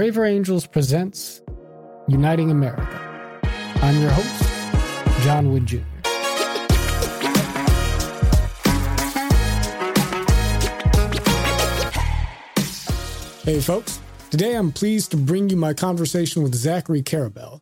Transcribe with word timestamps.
Braver 0.00 0.24
Angels 0.24 0.66
presents 0.66 1.42
Uniting 2.08 2.50
America. 2.50 3.42
I'm 3.82 4.00
your 4.00 4.10
host, 4.10 5.22
John 5.24 5.52
Wood 5.52 5.66
Jr. 5.66 5.80
Hey, 13.44 13.60
folks. 13.60 14.00
Today 14.30 14.54
I'm 14.54 14.72
pleased 14.72 15.10
to 15.10 15.18
bring 15.18 15.50
you 15.50 15.56
my 15.58 15.74
conversation 15.74 16.42
with 16.42 16.54
Zachary 16.54 17.02
Karabell. 17.02 17.60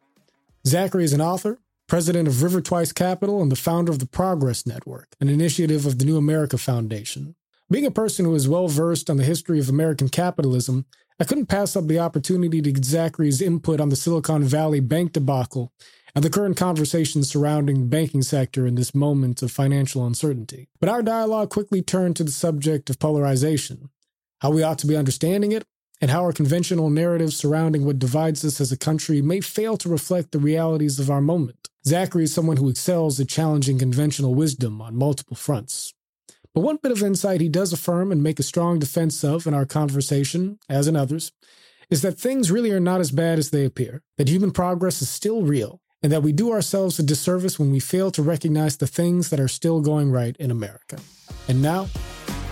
Zachary 0.64 1.02
is 1.02 1.12
an 1.12 1.20
author, 1.20 1.59
president 1.89 2.29
of 2.29 2.45
River 2.45 2.61
Twice 2.61 2.93
Capital, 2.93 3.43
and 3.43 3.50
the 3.50 3.57
founder 3.57 3.91
of 3.91 3.98
the 3.98 4.07
Progress 4.07 4.64
Network, 4.64 5.09
an 5.20 5.29
initiative 5.29 5.86
of 5.86 5.98
the 5.98 6.05
New 6.05 6.16
America 6.16 6.57
Foundation. 6.57 7.34
Being 7.68 7.84
a 7.84 7.91
person 7.91 8.25
who 8.25 8.36
is 8.36 8.48
well 8.48 8.68
versed 8.68 9.11
on 9.11 9.16
the 9.16 9.25
history 9.25 9.59
of 9.59 9.68
American 9.68 10.09
capitalism, 10.09 10.86
I 11.21 11.25
couldn't 11.25 11.46
pass 11.46 11.75
up 11.75 11.89
the 11.89 11.98
opportunity 11.98 12.62
to 12.62 12.71
get 12.71 12.84
Zachary's 12.84 13.43
input 13.43 13.80
on 13.80 13.88
the 13.88 13.97
Silicon 13.97 14.45
Valley 14.45 14.79
bank 14.79 15.15
debacle 15.15 15.73
and 16.15 16.23
the 16.23 16.30
current 16.30 16.56
conversations 16.56 17.29
surrounding 17.29 17.80
the 17.80 17.87
banking 17.87 18.23
sector 18.23 18.69
in 18.69 18.77
this 18.77 18.95
moment 18.95 19.42
of 19.42 19.51
financial 19.51 20.06
uncertainty. 20.06 20.69
But 20.78 20.89
our 20.89 21.02
dialogue 21.02 21.51
quickly 21.51 21.83
turned 21.83 22.15
to 22.16 22.25
the 22.25 22.30
subject 22.30 22.89
of 22.89 23.01
polarization, 23.01 23.91
how 24.42 24.51
we 24.51 24.62
ought 24.62 24.78
to 24.78 24.87
be 24.87 24.97
understanding 24.97 25.51
it, 25.51 25.65
and 26.01 26.12
how 26.12 26.23
our 26.23 26.33
conventional 26.33 26.89
narratives 26.89 27.37
surrounding 27.37 27.84
what 27.84 27.98
divides 27.98 28.45
us 28.45 28.61
as 28.61 28.70
a 28.70 28.77
country 28.77 29.20
may 29.20 29.41
fail 29.41 29.77
to 29.78 29.89
reflect 29.89 30.30
the 30.30 30.39
realities 30.39 31.00
of 31.00 31.11
our 31.11 31.20
moment. 31.20 31.69
Zachary 31.84 32.25
is 32.25 32.33
someone 32.33 32.59
who 32.59 32.69
excels 32.69 33.19
at 33.19 33.28
challenging 33.28 33.80
conventional 33.80 34.37
wisdom 34.37 34.80
on 34.80 34.95
multiple 34.95 35.37
fronts. 35.37 35.95
But 36.59 36.65
one 36.65 36.79
bit 36.83 36.91
of 36.91 37.05
insight 37.05 37.41
he 37.41 37.48
does 37.48 37.73
affirm 37.73 38.11
and 38.11 38.21
make 38.21 38.41
a 38.41 38.43
strong 38.43 38.80
defense 38.80 39.23
of 39.23 39.47
in 39.47 39.55
our 39.55 39.65
conversation, 39.65 40.59
as 40.69 40.89
in 40.89 40.97
others, 40.97 41.31
is 41.89 42.03
that 42.03 42.19
things 42.19 42.51
really 42.51 42.73
are 42.73 42.81
not 42.81 42.98
as 42.98 43.12
bad 43.12 43.39
as 43.39 43.51
they 43.51 43.65
appear, 43.65 44.03
that 44.17 44.29
human 44.29 44.51
progress 44.51 45.01
is 45.01 45.09
still 45.09 45.43
real, 45.43 45.81
and 46.03 46.11
that 46.11 46.25
we 46.25 46.33
do 46.33 46.50
ourselves 46.50 46.98
a 46.98 47.05
disservice 47.05 47.61
when 47.61 47.70
we 47.70 47.78
fail 47.78 48.11
to 48.11 48.25
recognize 48.25 48.77
the 48.77 48.89
things 48.89 49.31
that 49.31 49.39
are 49.39 49.47
still 49.47 49.81
going 49.81 50.11
right 50.11 50.37
in 50.39 50.50
America. 50.50 50.98
And 51.47 51.62
now, 51.62 51.87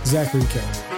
Zachary 0.04 0.42
Karabell. 0.42 0.92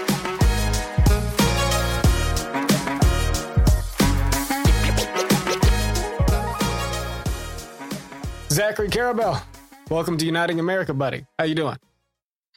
Zachary 8.50 8.89
Karabell, 8.91 9.43
welcome 9.89 10.19
to 10.19 10.27
Uniting 10.27 10.61
America, 10.61 10.93
buddy. 10.93 11.25
How 11.39 11.47
you 11.47 11.55
doing? 11.55 11.78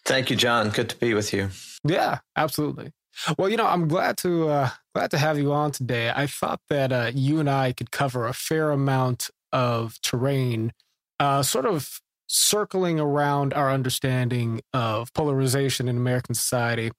Thank 0.05 0.29
you, 0.29 0.35
John. 0.35 0.69
Good 0.69 0.89
to 0.89 0.95
be 0.97 1.13
with 1.13 1.33
you. 1.33 1.49
Yeah, 1.83 2.19
absolutely. 2.35 2.91
Well, 3.37 3.49
you 3.49 3.57
know, 3.57 3.67
I'm 3.67 3.87
glad 3.87 4.17
to 4.19 4.49
uh, 4.49 4.69
glad 4.95 5.11
to 5.11 5.17
have 5.17 5.37
you 5.37 5.51
on 5.51 5.71
today. 5.71 6.11
I 6.13 6.27
thought 6.27 6.61
that 6.69 6.91
uh, 6.91 7.11
you 7.13 7.39
and 7.39 7.49
I 7.49 7.73
could 7.73 7.91
cover 7.91 8.25
a 8.25 8.33
fair 8.33 8.71
amount 8.71 9.29
of 9.51 10.01
terrain, 10.01 10.71
uh, 11.19 11.43
sort 11.43 11.65
of 11.65 12.01
circling 12.27 12.99
around 12.99 13.53
our 13.53 13.69
understanding 13.69 14.61
of 14.73 15.13
polarization 15.13 15.89
in 15.89 15.97
American 15.97 16.33
society. 16.33 16.91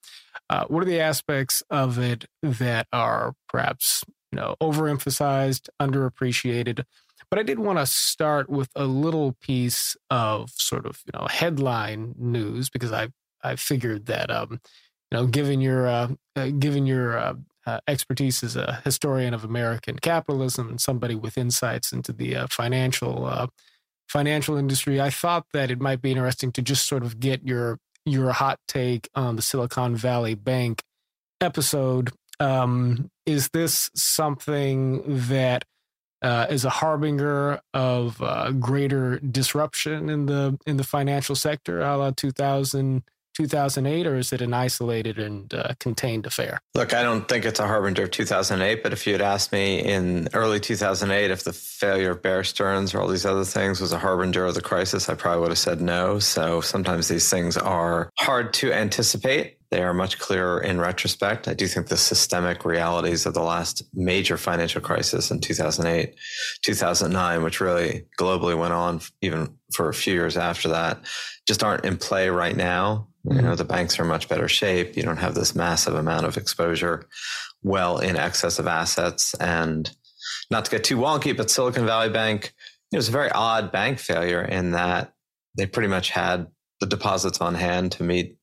Uh, 0.50 0.66
what 0.66 0.83
are 0.83 0.87
the 0.87 1.00
aspects 1.00 1.62
of 1.70 1.98
it 1.98 2.27
that 2.42 2.87
are 2.92 3.33
perhaps 3.48 4.05
you 4.31 4.37
know 4.37 4.55
overemphasized, 4.61 5.69
underappreciated? 5.81 6.84
But 7.33 7.38
I 7.38 7.44
did 7.44 7.61
want 7.61 7.78
to 7.78 7.86
start 7.86 8.50
with 8.50 8.69
a 8.77 8.84
little 8.84 9.33
piece 9.41 9.97
of 10.11 10.50
sort 10.50 10.84
of 10.84 11.00
you 11.06 11.19
know 11.19 11.27
headline 11.28 12.14
news 12.19 12.69
because 12.69 12.92
I 12.92 13.08
I 13.42 13.56
figured 13.56 14.05
that 14.05 14.30
um 14.30 14.61
you 15.11 15.16
know 15.16 15.27
given 15.27 15.62
your 15.62 15.88
uh, 15.88 16.08
uh, 16.36 16.48
given 16.58 16.84
your 16.84 17.16
uh, 17.16 17.34
uh, 17.64 17.80
expertise 17.88 18.42
as 18.42 18.55
a 18.55 18.83
historian 18.84 19.33
of 19.33 19.44
American 19.44 19.98
capitalism 19.98 20.69
and 20.69 20.78
somebody 20.78 21.14
with 21.14 21.38
insights 21.38 21.91
into 21.91 22.12
the 22.12 22.36
uh, 22.36 22.47
financial 22.50 23.25
uh, 23.25 23.47
financial 24.10 24.58
industry, 24.58 25.00
I 25.00 25.08
thought 25.08 25.47
that 25.55 25.70
it 25.70 25.80
might 25.80 26.03
be 26.03 26.10
interesting 26.10 26.53
to 26.53 26.60
just 26.60 26.87
sort 26.87 27.03
of 27.03 27.19
get 27.19 27.47
your 27.47 27.78
your 28.04 28.32
hot 28.32 28.60
take 28.69 29.09
on 29.14 29.37
the 29.37 29.43
Silicon 29.43 29.97
Valley 29.97 30.34
Bank 30.34 30.82
episode. 31.41 32.10
Um, 32.38 33.10
is 33.25 33.49
this 33.54 33.91
something 33.94 35.03
that 35.06 35.64
uh, 36.22 36.47
is 36.49 36.65
a 36.65 36.71
harbinger 36.71 37.60
of 37.75 38.22
uh, 38.22 38.53
greater 38.53 39.19
disruption 39.19 40.09
in 40.09 40.27
the 40.27 40.59
in 40.66 40.77
the 40.77 40.84
financial 40.84 41.34
sector, 41.34 41.81
a 41.81 41.97
la 41.97 42.10
2000, 42.10 43.03
2008, 43.34 44.06
or 44.06 44.16
is 44.16 44.32
it 44.32 44.41
an 44.41 44.54
isolated 44.54 45.19
and 45.19 45.53
uh, 45.54 45.75
contained 45.78 46.26
affair? 46.26 46.60
Look, 46.75 46.94
I 46.94 47.03
don't 47.03 47.28
think 47.28 47.44
it's 47.44 47.60
a 47.60 47.66
harbinger 47.66 48.04
of 48.04 48.10
2008, 48.10 48.82
but 48.82 48.93
if 48.93 49.06
you 49.06 49.12
had 49.12 49.22
asked 49.22 49.53
me 49.53 49.81
in 49.81 50.28
early 50.34 50.60
2008 50.60 51.31
if 51.31 51.44
the 51.44 51.53
failure 51.53 52.12
of 52.12 52.22
Bear 52.22 52.44
Stearns 52.44 52.94
or 52.94 53.00
all 53.00 53.09
these 53.09 53.26
other 53.26 53.44
things 53.44 53.81
was 53.81 53.93
a 53.93 53.98
harbinger 53.98 54.44
of 54.44 54.54
the 54.54 54.60
crisis, 54.60 55.09
I 55.09 55.15
probably 55.15 55.41
would 55.41 55.50
have 55.50 55.59
said 55.59 55.81
no. 55.81 56.19
So 56.19 56.60
sometimes 56.60 57.09
these 57.09 57.28
things 57.31 57.56
are 57.56 58.10
hard 58.19 58.53
to 58.54 58.72
anticipate. 58.72 59.59
They 59.72 59.82
are 59.82 59.94
much 59.94 60.19
clearer 60.19 60.60
in 60.60 60.78
retrospect. 60.78 61.49
I 61.49 61.54
do 61.54 61.66
think 61.66 61.87
the 61.87 61.97
systemic 61.97 62.66
realities 62.66 63.25
of 63.25 63.32
the 63.32 63.43
last 63.43 63.82
major 63.94 64.37
financial 64.37 64.82
crisis 64.82 65.31
in 65.31 65.41
2008, 65.41 66.14
2009, 66.60 67.43
which 67.43 67.59
really 67.59 68.04
globally 68.20 68.56
went 68.56 68.75
on 68.75 69.00
even 69.22 69.56
for 69.72 69.88
a 69.88 69.94
few 69.94 70.12
years 70.12 70.37
after 70.37 70.69
that, 70.69 70.99
just 71.47 71.64
aren't 71.64 71.87
in 71.87 71.97
play 71.97 72.28
right 72.28 72.54
now. 72.54 73.09
Mm-hmm. 73.27 73.37
You 73.37 73.43
know, 73.43 73.55
the 73.55 73.65
banks 73.65 73.99
are 73.99 74.03
in 74.03 74.09
much 74.09 74.28
better 74.28 74.49
shape. 74.49 74.97
You 74.97 75.03
don't 75.03 75.19
have 75.19 75.34
this 75.34 75.55
massive 75.55 75.94
amount 75.94 76.27
of 76.27 76.37
exposure 76.37 77.06
well 77.62 77.99
in 77.99 78.16
excess 78.16 78.59
of 78.59 78.66
assets. 78.66 79.34
And 79.34 79.91
not 80.50 80.65
to 80.65 80.71
get 80.71 80.84
too 80.84 80.97
wonky, 80.97 81.37
but 81.37 81.50
Silicon 81.50 81.87
Valley 81.87 82.11
Bank, 82.11 82.53
it 82.93 82.97
was 82.97 83.09
a 83.09 83.12
very 83.12 83.31
odd 83.31 83.71
bank 83.71 83.99
failure 83.99 84.43
in 84.43 84.72
that 84.72 85.15
they 85.56 85.66
pretty 85.66 85.88
much 85.88 86.11
had 86.11 86.49
the 86.81 86.87
deposits 86.87 87.41
on 87.41 87.55
hand 87.55 87.93
to 87.93 88.03
meet 88.03 88.37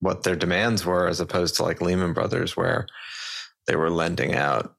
what 0.00 0.22
their 0.22 0.36
demands 0.36 0.84
were 0.84 1.06
as 1.06 1.20
opposed 1.20 1.56
to 1.56 1.62
like 1.62 1.80
Lehman 1.80 2.12
Brothers 2.12 2.56
where 2.56 2.86
they 3.66 3.76
were 3.76 3.90
lending 3.90 4.34
out 4.34 4.74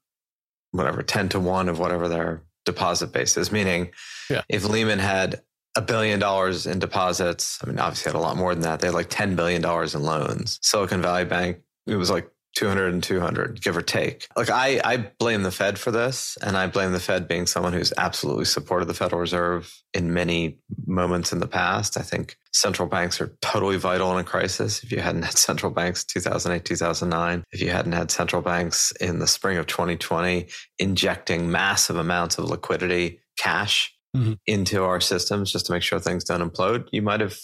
whatever 0.72 1.02
10 1.02 1.30
to 1.30 1.40
1 1.40 1.70
of 1.70 1.80
whatever 1.80 2.08
their 2.08 2.44
deposit 2.66 3.12
base 3.12 3.38
is 3.38 3.52
meaning 3.52 3.92
yeah. 4.30 4.42
if 4.50 4.68
Lehman 4.68 5.00
had 5.00 5.42
a 5.76 5.82
billion 5.82 6.20
dollars 6.20 6.66
in 6.66 6.80
deposits. 6.80 7.60
I 7.64 7.68
mean 7.68 7.80
obviously 7.80 8.12
had 8.12 8.18
a 8.18 8.22
lot 8.22 8.38
more 8.38 8.54
than 8.54 8.64
that. 8.64 8.80
They 8.80 8.88
had 8.88 8.96
like 8.96 9.10
10 9.10 9.36
billion 9.36 9.62
dollars 9.62 9.96
in 9.96 10.04
loans. 10.04 10.60
Silicon 10.62 11.02
Valley 11.02 11.26
Bank 11.26 11.60
it 11.88 11.96
was 11.96 12.10
like 12.10 12.30
200 12.56 12.94
and 12.94 13.04
200 13.04 13.62
give 13.62 13.76
or 13.76 13.82
take. 13.82 14.28
Like 14.36 14.50
i 14.50 14.80
i 14.84 14.98
blame 15.20 15.44
the 15.44 15.52
fed 15.52 15.78
for 15.78 15.92
this 15.92 16.38
and 16.42 16.58
i 16.58 16.68
blame 16.68 16.94
the 16.94 17.00
fed 17.00 17.28
being 17.28 17.46
someone 17.46 17.74
who's 17.74 17.94
absolutely 17.98 18.46
supported 18.46 18.86
the 18.86 18.94
federal 18.94 19.20
reserve 19.20 19.74
in 19.94 20.14
many 20.14 20.60
moments 20.88 21.34
in 21.34 21.40
the 21.40 21.48
past. 21.48 21.98
I 21.98 22.02
think 22.02 22.38
central 22.54 22.88
banks 22.88 23.20
are 23.20 23.36
totally 23.42 23.78
vital 23.78 24.12
in 24.14 24.20
a 24.20 24.24
crisis. 24.24 24.84
If 24.84 24.92
you 24.92 25.00
hadn't 25.00 25.24
had 25.24 25.38
central 25.38 25.72
banks 25.72 26.06
2008 26.06 26.64
2009 26.64 27.44
if 27.52 27.62
you 27.62 27.70
hadn't 27.70 27.92
had 27.92 28.10
central 28.10 28.42
banks 28.42 28.92
in 29.02 29.20
the 29.20 29.28
spring 29.28 29.58
of 29.58 29.68
2020 29.68 30.48
injecting 30.80 31.52
massive 31.52 31.98
amounts 31.98 32.38
of 32.38 32.46
liquidity 32.46 33.20
cash 33.38 33.95
mm-hmm. 34.16 34.34
into 34.48 34.84
our 34.84 35.02
systems 35.02 35.52
just 35.52 35.66
to 35.66 35.72
make 35.72 35.84
sure 35.84 36.00
things 36.00 36.24
don't 36.24 36.42
implode 36.42 36.88
you 36.92 37.02
might 37.02 37.22
have 37.22 37.38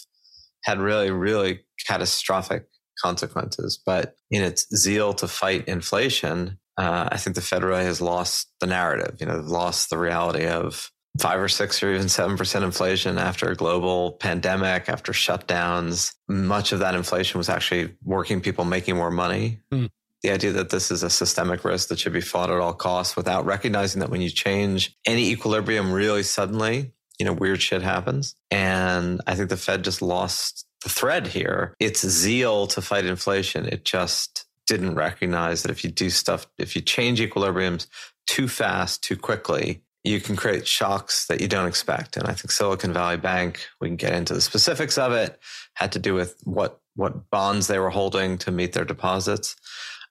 had 0.64 0.78
really 0.78 1.10
really 1.10 1.60
catastrophic 1.86 2.66
consequences. 3.00 3.80
But 3.84 4.16
in 4.30 4.42
its 4.42 4.66
zeal 4.74 5.12
to 5.14 5.28
fight 5.28 5.68
inflation, 5.68 6.58
uh, 6.78 7.08
I 7.10 7.16
think 7.18 7.36
the 7.36 7.42
Fed 7.42 7.62
really 7.62 7.84
has 7.84 8.00
lost 8.00 8.50
the 8.60 8.66
narrative. 8.66 9.16
You 9.20 9.26
know, 9.26 9.36
they've 9.36 9.46
lost 9.46 9.90
the 9.90 9.98
reality 9.98 10.46
of 10.46 10.90
five 11.20 11.40
or 11.40 11.48
six 11.48 11.82
or 11.82 11.92
even 11.92 12.08
seven 12.08 12.36
percent 12.36 12.64
inflation 12.64 13.18
after 13.18 13.50
a 13.50 13.56
global 13.56 14.12
pandemic, 14.12 14.88
after 14.88 15.12
shutdowns. 15.12 16.14
Much 16.28 16.72
of 16.72 16.78
that 16.78 16.94
inflation 16.94 17.38
was 17.38 17.48
actually 17.48 17.94
working 18.02 18.40
people 18.40 18.64
making 18.64 18.96
more 18.96 19.10
money. 19.10 19.60
Mm. 19.72 19.90
The 20.22 20.30
idea 20.30 20.52
that 20.52 20.70
this 20.70 20.90
is 20.90 21.02
a 21.02 21.10
systemic 21.10 21.64
risk 21.64 21.88
that 21.88 21.98
should 21.98 22.12
be 22.12 22.20
fought 22.20 22.50
at 22.50 22.58
all 22.58 22.74
costs 22.74 23.16
without 23.16 23.44
recognizing 23.44 24.00
that 24.00 24.10
when 24.10 24.20
you 24.20 24.30
change 24.30 24.96
any 25.06 25.30
equilibrium 25.30 25.92
really 25.92 26.22
suddenly, 26.22 26.92
you 27.18 27.26
know, 27.26 27.32
weird 27.32 27.60
shit 27.60 27.82
happens. 27.82 28.34
And 28.50 29.20
I 29.26 29.34
think 29.34 29.48
the 29.48 29.56
Fed 29.56 29.84
just 29.84 30.02
lost 30.02 30.66
the 30.82 30.88
thread 30.88 31.28
here. 31.28 31.74
It's 31.80 32.06
zeal 32.06 32.66
to 32.68 32.82
fight 32.82 33.04
inflation. 33.04 33.66
It 33.66 33.84
just 33.84 34.46
didn't 34.66 34.94
recognize 34.94 35.62
that 35.62 35.70
if 35.70 35.84
you 35.84 35.90
do 35.90 36.10
stuff, 36.10 36.46
if 36.58 36.76
you 36.76 36.82
change 36.82 37.20
equilibriums 37.20 37.86
too 38.26 38.48
fast, 38.48 39.02
too 39.02 39.16
quickly, 39.16 39.82
you 40.04 40.20
can 40.20 40.34
create 40.34 40.66
shocks 40.66 41.26
that 41.26 41.40
you 41.40 41.48
don't 41.48 41.68
expect. 41.68 42.16
And 42.16 42.26
I 42.26 42.32
think 42.32 42.50
Silicon 42.50 42.92
Valley 42.92 43.16
Bank, 43.16 43.66
we 43.80 43.88
can 43.88 43.96
get 43.96 44.14
into 44.14 44.34
the 44.34 44.40
specifics 44.40 44.98
of 44.98 45.12
it, 45.12 45.38
had 45.74 45.92
to 45.92 45.98
do 45.98 46.14
with 46.14 46.36
what 46.44 46.80
what 46.94 47.30
bonds 47.30 47.68
they 47.68 47.78
were 47.78 47.90
holding 47.90 48.36
to 48.36 48.50
meet 48.50 48.74
their 48.74 48.84
deposits, 48.84 49.56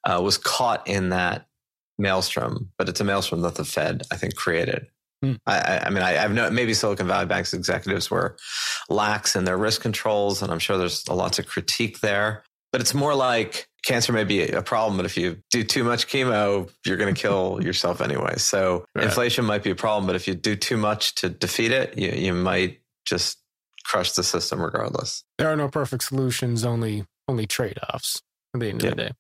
uh, 0.04 0.22
was 0.22 0.38
caught 0.38 0.88
in 0.88 1.10
that 1.10 1.48
maelstrom. 1.98 2.72
But 2.78 2.90
it's 2.90 3.02
a 3.02 3.04
maelstrom 3.04 3.42
that 3.42 3.56
the 3.56 3.66
Fed, 3.66 4.04
I 4.12 4.16
think, 4.16 4.36
created. 4.36 4.88
Hmm. 5.22 5.34
I, 5.46 5.82
I, 5.86 5.90
mean, 5.90 6.02
I, 6.02 6.14
have 6.14 6.34
no, 6.34 6.50
maybe 6.50 6.74
Silicon 6.74 7.08
Valley 7.08 7.28
Bank's 7.28 7.54
executives 7.54 8.10
were 8.10 8.38
lax 8.90 9.36
in 9.36 9.46
their 9.46 9.58
risk 9.58 9.82
controls, 9.82 10.42
and 10.42 10.52
I'm 10.52 10.60
sure 10.60 10.78
there's 10.78 11.06
a 11.08 11.14
lot 11.14 11.34
to 11.34 11.44
critique 11.44 12.00
there. 12.00 12.44
But 12.72 12.82
it's 12.82 12.94
more 12.94 13.14
like 13.14 13.68
cancer 13.84 14.14
may 14.14 14.24
be 14.24 14.48
a 14.48 14.62
problem, 14.62 14.98
but 14.98 15.06
if 15.06 15.18
you 15.18 15.38
do 15.52 15.64
too 15.64 15.84
much 15.84 16.08
chemo, 16.08 16.72
you're 16.86 16.98
going 16.98 17.14
to 17.16 17.22
kill 17.22 17.60
yourself 17.62 18.02
anyway. 18.02 18.36
So 18.38 18.86
right. 18.96 19.06
inflation 19.06 19.46
might 19.46 19.64
be 19.64 19.72
a 19.72 19.76
problem, 19.76 20.08
but 20.08 20.16
if 20.16 20.28
you 20.28 20.34
do 20.34 20.56
too 20.56 20.78
much 20.78 21.16
to 21.16 21.30
defeat 21.30 21.72
it, 21.72 21.98
you, 21.98 22.10
you 22.10 22.34
might 22.34 22.80
just 23.06 23.40
crush 23.84 24.14
the 24.14 24.24
system 24.24 24.62
regardless. 24.62 25.24
There 25.38 25.52
are 25.52 25.56
no 25.56 25.68
perfect 25.68 26.04
solutions, 26.04 26.64
only 26.64 27.06
only 27.28 27.46
trade 27.46 27.78
offs 27.94 28.22
at 28.54 28.60
the 28.60 28.70
end 28.70 28.84
of 28.84 28.90
the 28.90 28.96
day. 28.96 29.12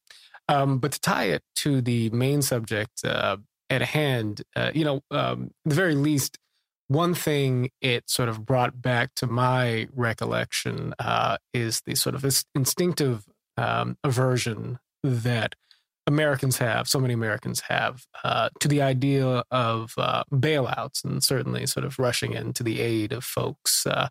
Um, 0.51 0.79
but 0.79 0.91
to 0.91 0.99
tie 0.99 1.25
it 1.25 1.43
to 1.57 1.81
the 1.81 2.09
main 2.09 2.41
subject 2.41 3.05
uh, 3.05 3.37
at 3.69 3.81
hand, 3.81 4.41
uh, 4.55 4.71
you 4.73 4.83
know, 4.83 5.01
um, 5.09 5.51
the 5.63 5.75
very 5.75 5.95
least, 5.95 6.37
one 6.89 7.13
thing 7.13 7.69
it 7.79 8.09
sort 8.09 8.27
of 8.27 8.45
brought 8.45 8.81
back 8.81 9.15
to 9.15 9.27
my 9.27 9.87
recollection 9.93 10.93
uh, 10.99 11.37
is 11.53 11.81
the 11.85 11.95
sort 11.95 12.15
of 12.15 12.25
instinctive 12.53 13.23
um, 13.55 13.95
aversion 14.03 14.77
that 15.03 15.55
Americans 16.05 16.57
have, 16.57 16.89
so 16.89 16.99
many 16.99 17.13
Americans 17.13 17.61
have, 17.69 18.05
uh, 18.25 18.49
to 18.59 18.67
the 18.67 18.81
idea 18.81 19.45
of 19.51 19.93
uh, 19.97 20.25
bailouts 20.33 21.05
and 21.05 21.23
certainly 21.23 21.65
sort 21.65 21.85
of 21.85 21.97
rushing 21.97 22.33
in 22.33 22.51
to 22.51 22.63
the 22.63 22.81
aid 22.81 23.13
of 23.13 23.23
folks 23.23 23.87
uh, 23.87 24.09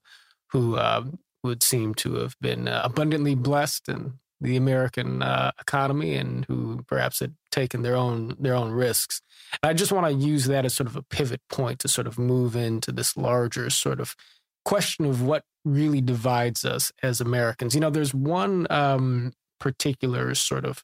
who 0.52 0.78
um, 0.78 1.18
would 1.44 1.62
seem 1.62 1.94
to 1.96 2.14
have 2.14 2.34
been 2.40 2.66
abundantly 2.66 3.34
blessed 3.34 3.90
in 3.90 4.14
the 4.40 4.56
American 4.56 5.22
uh, 5.22 5.52
economy 5.60 6.14
and 6.14 6.44
who 6.46 6.82
perhaps 6.86 7.20
had 7.20 7.34
taken 7.50 7.82
their 7.82 7.96
own 7.96 8.36
their 8.38 8.54
own 8.54 8.70
risks. 8.70 9.20
And 9.62 9.70
I 9.70 9.74
just 9.74 9.92
want 9.92 10.06
to 10.06 10.26
use 10.26 10.46
that 10.46 10.64
as 10.64 10.74
sort 10.74 10.86
of 10.86 10.96
a 10.96 11.02
pivot 11.02 11.42
point 11.48 11.80
to 11.80 11.88
sort 11.88 12.06
of 12.06 12.18
move 12.18 12.56
into 12.56 12.92
this 12.92 13.16
larger 13.16 13.68
sort 13.70 14.00
of 14.00 14.16
question 14.64 15.04
of 15.04 15.22
what 15.22 15.44
really 15.64 16.00
divides 16.00 16.64
us 16.64 16.92
as 17.02 17.20
Americans. 17.20 17.74
You 17.74 17.80
know, 17.80 17.90
there's 17.90 18.14
one 18.14 18.66
um, 18.70 19.32
particular 19.58 20.34
sort 20.34 20.64
of 20.64 20.82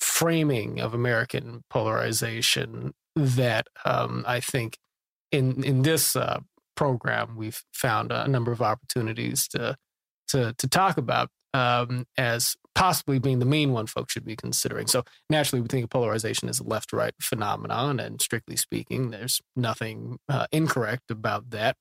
framing 0.00 0.80
of 0.80 0.94
American 0.94 1.62
polarization 1.70 2.94
that 3.16 3.66
um, 3.84 4.24
I 4.26 4.40
think 4.40 4.78
in 5.30 5.62
in 5.62 5.82
this 5.82 6.16
uh, 6.16 6.40
program 6.74 7.36
we've 7.36 7.62
found 7.72 8.12
a 8.12 8.26
number 8.28 8.52
of 8.52 8.62
opportunities 8.62 9.46
to 9.48 9.76
to 10.28 10.54
to 10.58 10.68
talk 10.68 10.96
about 10.96 11.30
um, 11.54 12.06
as 12.18 12.56
possibly 12.74 13.18
being 13.18 13.38
the 13.38 13.46
main 13.46 13.72
one 13.72 13.86
folks 13.86 14.12
should 14.12 14.24
be 14.24 14.36
considering. 14.36 14.88
So 14.88 15.04
naturally, 15.30 15.62
we 15.62 15.68
think 15.68 15.84
of 15.84 15.90
polarization 15.90 16.48
as 16.48 16.60
a 16.60 16.64
left-right 16.64 17.14
phenomenon, 17.20 18.00
and 18.00 18.20
strictly 18.20 18.56
speaking, 18.56 19.10
there's 19.10 19.40
nothing 19.56 20.18
uh, 20.28 20.46
incorrect 20.52 21.10
about 21.10 21.50
that. 21.50 21.76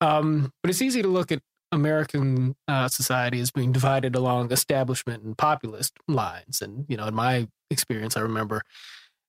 Um, 0.00 0.52
but 0.62 0.68
it's 0.68 0.82
easy 0.82 1.00
to 1.00 1.08
look 1.08 1.30
at 1.30 1.40
American 1.70 2.56
uh, 2.68 2.88
society 2.88 3.40
as 3.40 3.50
being 3.50 3.72
divided 3.72 4.14
along 4.14 4.52
establishment 4.52 5.22
and 5.22 5.38
populist 5.38 5.94
lines. 6.08 6.60
And, 6.60 6.84
you 6.88 6.96
know, 6.96 7.06
in 7.06 7.14
my 7.14 7.48
experience, 7.70 8.16
I 8.16 8.20
remember 8.20 8.62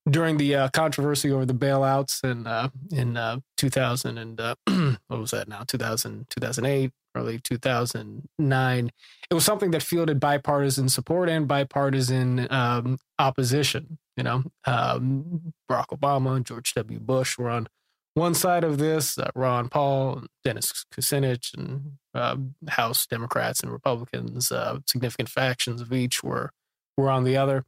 during 0.10 0.38
the 0.38 0.56
uh, 0.56 0.70
controversy 0.70 1.32
over 1.32 1.46
the 1.46 1.54
bailouts 1.54 2.24
in, 2.24 2.46
uh, 2.46 2.70
in 2.92 3.16
uh, 3.16 3.40
2000 3.58 4.18
and 4.18 4.40
uh, 4.40 4.56
what 5.08 5.20
was 5.20 5.32
that 5.32 5.48
now? 5.48 5.64
2000, 5.66 6.28
2008, 6.30 6.92
early 7.16 7.40
2009. 7.40 8.92
It 9.30 9.34
was 9.34 9.46
something 9.46 9.72
that 9.72 9.84
fielded 9.84 10.20
bipartisan 10.20 10.90
support 10.90 11.30
and 11.30 11.48
bipartisan 11.48 12.48
um, 12.52 13.00
opposition. 13.18 13.98
You 14.18 14.24
know, 14.24 14.44
um, 14.66 15.54
Barack 15.70 15.88
Obama 15.88 16.36
and 16.36 16.46
George 16.46 16.74
W. 16.76 17.00
Bush 17.00 17.38
were 17.38 17.50
on 17.50 17.68
one 18.14 18.36
side 18.36 18.64
of 18.64 18.78
this, 18.78 19.18
uh, 19.18 19.32
Ron 19.34 19.70
Paul, 19.70 20.18
and 20.20 20.28
Dennis 20.44 20.86
Kucinich, 20.94 21.58
and 21.58 21.94
uh, 22.14 22.36
House 22.68 23.08
Democrats 23.08 23.62
and 23.62 23.72
Republicans, 23.72 24.52
uh, 24.52 24.80
significant 24.86 25.30
factions 25.30 25.82
of 25.82 25.92
each 25.92 26.24
were 26.24 26.52
were 26.96 27.10
on 27.10 27.24
the 27.24 27.36
other. 27.36 27.66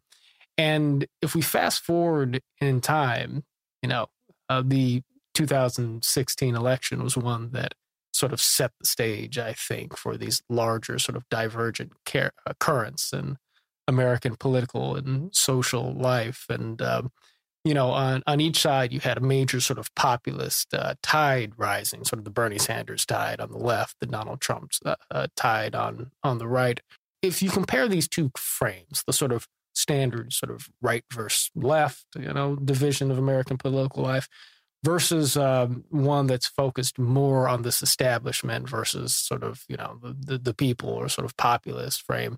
And 0.57 1.06
if 1.22 1.36
we 1.36 1.42
fast 1.42 1.84
forward 1.84 2.42
in 2.62 2.81
time, 2.81 3.44
you 3.81 3.90
know, 3.90 4.07
uh, 4.50 4.63
the 4.66 5.02
2016 5.34 6.56
election 6.56 7.04
was 7.04 7.18
one 7.18 7.52
that 7.52 7.74
sort 8.13 8.31
of 8.31 8.40
set 8.40 8.72
the 8.80 8.86
stage, 8.86 9.38
I 9.38 9.54
think, 9.54 9.98
for 9.98 10.16
these 10.16 10.42
larger 10.50 10.98
sort 10.98 11.18
of 11.18 11.28
divergent 11.30 11.92
car- 12.06 12.31
uh, 12.48 12.54
currents 12.60 13.12
in 13.12 13.38
American 13.88 14.36
political 14.38 14.96
and 14.96 15.36
social 15.36 15.94
life. 15.94 16.46
And 16.50 16.81
um, 16.81 17.12
you 17.66 17.74
know, 17.74 17.90
on, 17.90 18.24
on 18.28 18.40
each 18.40 18.62
side, 18.62 18.94
you 18.94 19.00
had 19.00 19.18
a 19.18 19.22
major 19.22 19.60
sort 19.60 19.80
of 19.80 19.94
populist 19.96 20.74
uh, 20.74 20.94
tide 21.02 21.54
rising, 21.57 22.06
sort 22.06 22.19
of 22.19 22.24
the 22.24 22.31
Bernie 22.31 22.60
Sanders 22.60 23.06
tide 23.06 23.42
on 23.42 23.52
the 23.52 23.57
left, 23.57 23.98
the 24.00 24.06
Donald 24.06 24.40
Trump's 24.40 24.80
uh, 24.86 24.96
uh, 25.10 25.28
tide 25.36 25.74
on, 25.74 26.12
on 26.24 26.38
the 26.38 26.48
right. 26.48 26.80
If 27.24 27.42
you 27.42 27.50
compare 27.50 27.88
these 27.88 28.07
two 28.07 28.31
frames, 28.38 29.04
the 29.07 29.13
sort 29.13 29.31
of 29.31 29.48
standard 29.75 30.33
sort 30.33 30.51
of 30.51 30.69
right 30.81 31.04
versus 31.12 31.51
left, 31.56 32.06
you 32.18 32.33
know, 32.33 32.56
division 32.56 33.12
of 33.12 33.18
American 33.18 33.57
political 33.57 34.04
life 34.04 34.27
versus 34.83 35.36
um, 35.36 35.83
one 35.89 36.27
that's 36.27 36.48
focused 36.48 37.00
more 37.00 37.48
on 37.50 37.63
this 37.63 37.81
establishment 37.81 38.69
versus 38.69 39.16
sort 39.16 39.44
of, 39.44 39.63
you 39.68 39.75
know, 39.75 39.98
the, 40.01 40.16
the, 40.19 40.38
the 40.38 40.54
people 40.54 40.89
or 40.89 41.10
sort 41.10 41.25
of 41.25 41.36
populist 41.38 42.04
frame, 42.04 42.38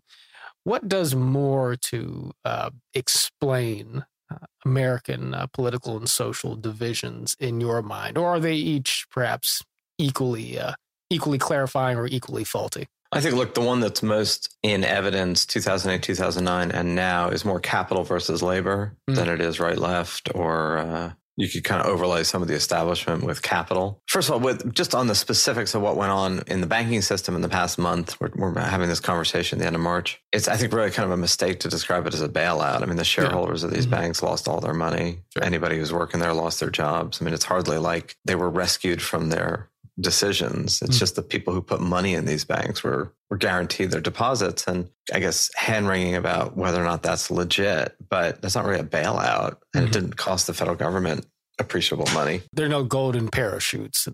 what 0.63 0.87
does 0.87 1.13
more 1.13 1.75
to 1.75 2.31
uh, 2.45 2.69
explain 2.93 4.05
uh, 4.31 4.45
American 4.65 5.33
uh, 5.33 5.47
political 5.47 5.97
and 5.97 6.09
social 6.09 6.55
divisions 6.55 7.35
in 7.39 7.61
your 7.61 7.81
mind, 7.81 8.17
or 8.17 8.27
are 8.27 8.39
they 8.39 8.55
each 8.55 9.05
perhaps 9.11 9.61
equally 9.97 10.59
uh, 10.59 10.73
equally 11.09 11.37
clarifying 11.37 11.97
or 11.97 12.07
equally 12.07 12.43
faulty? 12.43 12.87
I 13.11 13.21
think, 13.21 13.35
look, 13.35 13.53
the 13.53 13.61
one 13.61 13.79
that's 13.79 14.03
most 14.03 14.55
in 14.63 14.83
evidence 14.83 15.45
2008, 15.45 16.03
2009, 16.03 16.71
and 16.71 16.95
now 16.95 17.29
is 17.29 17.45
more 17.45 17.59
capital 17.59 18.03
versus 18.03 18.43
labor 18.43 18.97
mm. 19.09 19.15
than 19.15 19.29
it 19.29 19.41
is 19.41 19.59
right 19.59 19.77
left 19.77 20.29
or 20.35 20.77
uh, 20.79 21.11
you 21.37 21.47
could 21.47 21.63
kind 21.63 21.79
of 21.81 21.87
overlay 21.87 22.23
some 22.23 22.41
of 22.41 22.47
the 22.47 22.55
establishment 22.55 23.23
with 23.23 23.43
capital. 23.43 24.01
First 24.07 24.27
of 24.27 24.33
all, 24.33 24.39
with 24.39 24.73
just 24.73 24.95
on 24.95 25.05
the 25.05 25.13
specifics 25.13 25.75
of 25.75 25.83
what 25.83 25.95
went 25.95 26.11
on 26.11 26.41
in 26.47 26.61
the 26.61 26.67
banking 26.67 27.03
system 27.03 27.35
in 27.35 27.41
the 27.41 27.49
past 27.49 27.77
month, 27.77 28.19
we're, 28.19 28.31
we're 28.35 28.59
having 28.59 28.89
this 28.89 28.99
conversation 28.99 29.59
at 29.59 29.61
the 29.61 29.67
end 29.67 29.75
of 29.75 29.81
March. 29.81 30.19
It's, 30.33 30.47
I 30.47 30.57
think, 30.57 30.73
really 30.73 30.89
kind 30.89 31.05
of 31.05 31.11
a 31.11 31.17
mistake 31.17 31.59
to 31.61 31.69
describe 31.69 32.07
it 32.07 32.15
as 32.15 32.21
a 32.23 32.27
bailout. 32.27 32.81
I 32.81 32.85
mean, 32.87 32.97
the 32.97 33.03
shareholders 33.03 33.61
yeah. 33.61 33.67
of 33.67 33.73
these 33.73 33.85
mm-hmm. 33.85 33.95
banks 33.95 34.23
lost 34.23 34.47
all 34.47 34.59
their 34.59 34.73
money. 34.73 35.19
Sure. 35.33 35.43
Anybody 35.43 35.77
who's 35.77 35.93
working 35.93 36.19
there 36.19 36.33
lost 36.33 36.59
their 36.59 36.71
jobs. 36.71 37.21
I 37.21 37.25
mean, 37.25 37.35
it's 37.35 37.45
hardly 37.45 37.77
like 37.77 38.17
they 38.25 38.35
were 38.35 38.49
rescued 38.49 39.01
from 39.01 39.29
their 39.29 39.69
decisions. 39.99 40.81
It's 40.81 40.97
mm. 40.97 40.99
just 40.99 41.15
the 41.15 41.21
people 41.21 41.53
who 41.53 41.61
put 41.61 41.81
money 41.81 42.13
in 42.13 42.25
these 42.25 42.45
banks 42.45 42.83
were 42.83 43.13
were 43.29 43.37
guaranteed 43.37 43.91
their 43.91 44.01
deposits, 44.01 44.67
and 44.67 44.89
I 45.13 45.19
guess 45.19 45.49
hand 45.55 45.87
wringing 45.87 46.15
about 46.15 46.55
whether 46.55 46.81
or 46.81 46.85
not 46.85 47.03
that's 47.03 47.31
legit. 47.31 47.95
But 48.09 48.41
that's 48.41 48.55
not 48.55 48.65
really 48.65 48.81
a 48.81 48.83
bailout, 48.83 49.57
and 49.73 49.85
mm-hmm. 49.85 49.87
it 49.87 49.91
didn't 49.93 50.17
cost 50.17 50.47
the 50.47 50.53
federal 50.53 50.77
government 50.77 51.25
appreciable 51.59 52.07
money. 52.13 52.41
There 52.53 52.65
are 52.65 52.69
no 52.69 52.83
golden 52.83 53.29
parachutes. 53.29 54.07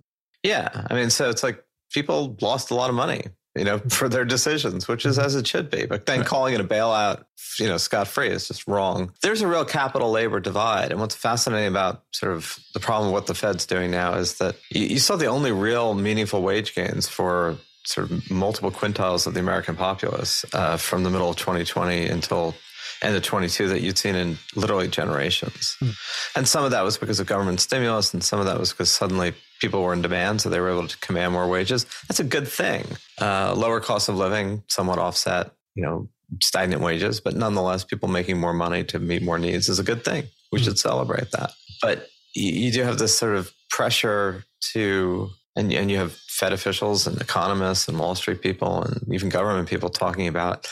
Yeah, 0.44 0.88
I 0.90 0.94
mean, 0.94 1.10
so 1.10 1.30
it's 1.30 1.44
like 1.44 1.64
people 1.92 2.38
lost 2.42 2.72
a 2.72 2.76
lot 2.76 2.90
of 2.90 2.96
money 2.96 3.28
you 3.56 3.64
know, 3.64 3.78
for 3.90 4.10
their 4.10 4.26
decisions, 4.26 4.88
which 4.88 5.06
is 5.06 5.18
mm-hmm. 5.18 5.26
as 5.26 5.36
it 5.36 5.48
should 5.48 5.70
be. 5.70 5.86
But 5.86 6.06
then 6.06 6.20
right. 6.20 6.28
calling 6.28 6.54
it 6.54 6.62
a 6.62 6.66
bailout, 6.66 7.24
you 7.60 7.68
know, 7.68 7.78
scot 7.78 8.08
free 8.08 8.30
is 8.30 8.48
just 8.48 8.68
wrong. 8.68 9.12
There's 9.22 9.42
a 9.42 9.48
real 9.48 9.66
capital 9.66 10.12
labor 10.12 10.40
divide. 10.40 10.92
And 10.92 11.00
what's 11.00 11.16
fascinating 11.16 11.68
about 11.68 12.04
sort 12.12 12.34
of 12.34 12.58
the 12.74 12.80
problem 12.80 13.10
of 13.10 13.14
what 13.14 13.28
the 13.28 13.36
Fed's 13.36 13.66
doing 13.66 13.92
now 13.92 14.16
is 14.16 14.38
that 14.38 14.56
you, 14.70 14.86
you 14.86 15.00
saw 15.00 15.16
the 15.16 15.28
only 15.28 15.52
real 15.52 15.94
meaningful 15.94 16.42
wage 16.42 16.74
gains 16.74 17.08
for 17.08 17.58
sort 17.86 18.10
of 18.10 18.32
multiple 18.32 18.72
quintiles 18.72 19.28
of 19.28 19.34
the 19.34 19.40
American 19.40 19.76
populace 19.76 20.46
uh, 20.54 20.78
from 20.78 21.04
the 21.04 21.10
middle 21.10 21.30
of 21.30 21.36
2020 21.36 22.08
until 22.08 22.56
end 23.02 23.16
of 23.16 23.24
22 23.24 23.68
that 23.68 23.82
you'd 23.82 23.98
seen 23.98 24.16
in 24.16 24.38
literally 24.56 24.88
generations. 24.88 25.76
Mm. 25.82 25.96
And 26.38 26.48
some 26.48 26.64
of 26.64 26.72
that 26.72 26.84
was 26.84 26.98
because 26.98 27.20
of 27.20 27.28
government 27.28 27.60
stimulus, 27.60 28.14
and 28.14 28.24
some 28.24 28.40
of 28.40 28.46
that 28.46 28.58
was 28.58 28.72
because 28.72 28.90
suddenly 28.90 29.34
people 29.64 29.82
were 29.82 29.94
in 29.94 30.02
demand, 30.02 30.42
so 30.42 30.50
they 30.50 30.60
were 30.60 30.70
able 30.70 30.90
to 30.90 30.98
command 30.98 31.32
more 31.32 31.48
wages. 31.48 31.86
That's 32.10 32.20
a 32.20 32.26
good 32.26 32.50
thing. 32.50 32.86
Uh, 33.20 33.56
lower 33.56 33.80
cost 33.80 34.10
of 34.10 34.18
living 34.18 34.62
somewhat 34.68 35.00
offset, 35.00 35.52
you 35.74 35.84
know, 35.84 36.10
stagnant 36.42 36.82
wages, 36.82 37.22
but 37.22 37.34
nonetheless, 37.34 37.86
people 37.86 38.10
making 38.10 38.38
more 38.38 38.52
money 38.54 38.84
to 38.84 39.00
meet 39.00 39.24
more 39.24 39.40
needs 39.40 39.70
is 39.70 39.80
a 39.80 39.84
good 39.84 40.04
thing. 40.04 40.26
We 40.52 40.60
mm 40.60 40.66
should 40.66 40.78
celebrate 40.78 41.32
that. 41.32 41.52
But 41.82 42.10
you, 42.36 42.52
you 42.52 42.72
do 42.72 42.84
have 42.84 42.98
this 42.98 43.18
sort 43.18 43.38
of 43.38 43.52
pressure 43.70 44.44
to 44.74 45.30
and, 45.56 45.72
and 45.72 45.90
you 45.90 45.98
have 45.98 46.14
Fed 46.14 46.52
officials 46.52 47.08
and 47.08 47.22
economists 47.22 47.88
and 47.88 47.98
Wall 47.98 48.16
Street 48.16 48.42
people 48.42 48.84
and 48.84 49.02
even 49.14 49.30
government 49.30 49.70
people 49.70 49.90
talking 49.90 50.28
about 50.28 50.68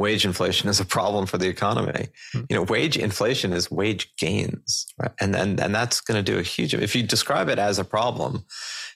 wage 0.00 0.24
inflation 0.24 0.68
is 0.68 0.80
a 0.80 0.84
problem 0.84 1.26
for 1.26 1.38
the 1.38 1.48
economy. 1.48 2.08
Mm-hmm. 2.34 2.44
You 2.48 2.56
know, 2.56 2.62
wage 2.62 2.96
inflation 2.96 3.52
is 3.52 3.70
wage 3.70 4.12
gains, 4.16 4.86
right? 4.98 5.12
and 5.20 5.36
and 5.36 5.60
and 5.60 5.74
that's 5.74 6.00
going 6.00 6.22
to 6.22 6.32
do 6.32 6.38
a 6.38 6.42
huge. 6.42 6.74
If 6.74 6.96
you 6.96 7.02
describe 7.02 7.48
it 7.48 7.58
as 7.58 7.78
a 7.78 7.84
problem, 7.84 8.44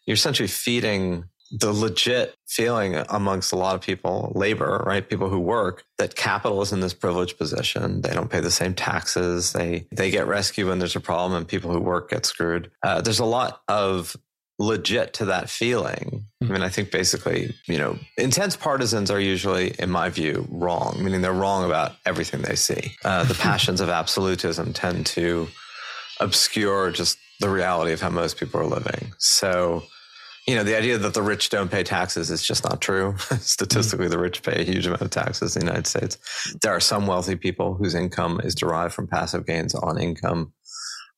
you're 0.07 0.15
essentially 0.15 0.49
feeding 0.49 1.25
the 1.51 1.73
legit 1.73 2.35
feeling 2.49 2.97
amongst 3.09 3.53
a 3.53 3.57
lot 3.57 3.75
of 3.75 3.81
people, 3.81 4.33
labor, 4.35 4.83
right? 4.87 5.09
People 5.09 5.29
who 5.29 5.39
work, 5.39 5.85
that 5.99 6.17
capital 6.17 6.63
is 6.63 6.73
in 6.73 6.81
this 6.81 6.95
privileged 6.95 7.39
position. 7.39 8.01
They 8.01 8.13
don't 8.13 8.31
pay 8.31 8.41
the 8.41 8.51
same 8.51 8.75
taxes. 8.75 9.53
They 9.53 9.87
they 9.93 10.11
get 10.11 10.27
rescued 10.27 10.69
when 10.69 10.79
there's 10.79 10.97
a 10.97 11.01
problem, 11.01 11.37
and 11.37 11.47
people 11.47 11.71
who 11.71 11.81
work 11.81 12.11
get 12.11 12.27
screwed. 12.27 12.71
Uh, 12.83 13.01
there's 13.01 13.21
a 13.21 13.25
lot 13.25 13.61
of 13.69 14.17
legit 14.59 15.15
to 15.15 15.25
that 15.27 15.51
feeling. 15.51 16.27
I 16.43 16.47
mean, 16.47 16.63
I 16.63 16.69
think 16.69 16.91
basically, 16.91 17.55
you 17.67 17.79
know, 17.79 17.99
intense 18.17 18.57
partisans 18.57 19.11
are 19.11 19.21
usually, 19.21 19.75
in 19.79 19.91
my 19.91 20.11
view, 20.11 20.47
wrong, 20.51 21.03
meaning 21.03 21.23
they're 21.23 21.33
wrong 21.33 21.65
about 21.65 21.93
everything 22.07 22.43
they 22.43 22.57
see. 22.57 22.93
Uh, 23.05 23.25
the 23.25 23.35
passions 23.41 23.81
of 23.81 23.89
absolutism 23.89 24.73
tend 24.73 25.07
to 25.07 25.49
obscure 26.21 26.91
just 26.91 27.19
the 27.41 27.49
reality 27.51 27.93
of 27.93 28.01
how 28.01 28.11
most 28.11 28.39
people 28.39 28.61
are 28.61 28.67
living. 28.67 29.13
So, 29.19 29.83
you 30.47 30.55
know, 30.55 30.63
the 30.63 30.77
idea 30.77 30.99
that 30.99 31.15
the 31.15 31.23
rich 31.23 31.49
don't 31.49 31.71
pay 31.71 31.83
taxes 31.83 32.31
is 32.31 32.43
just 32.43 32.65
not 32.69 32.81
true. 32.81 33.17
Statistically, 33.19 34.09
the 34.09 34.19
rich 34.19 34.43
pay 34.43 34.61
a 34.61 34.65
huge 34.65 34.87
amount 34.87 35.03
of 35.03 35.11
taxes 35.11 35.57
in 35.57 35.61
the 35.61 35.67
United 35.67 35.87
States. 35.87 36.19
There 36.63 36.73
are 36.73 36.81
some 36.81 37.07
wealthy 37.07 37.35
people 37.35 37.75
whose 37.75 37.95
income 37.95 38.41
is 38.45 38.55
derived 38.55 38.95
from 38.95 39.09
passive 39.09 39.47
gains 39.47 39.75
on 39.75 40.01
income 40.01 40.53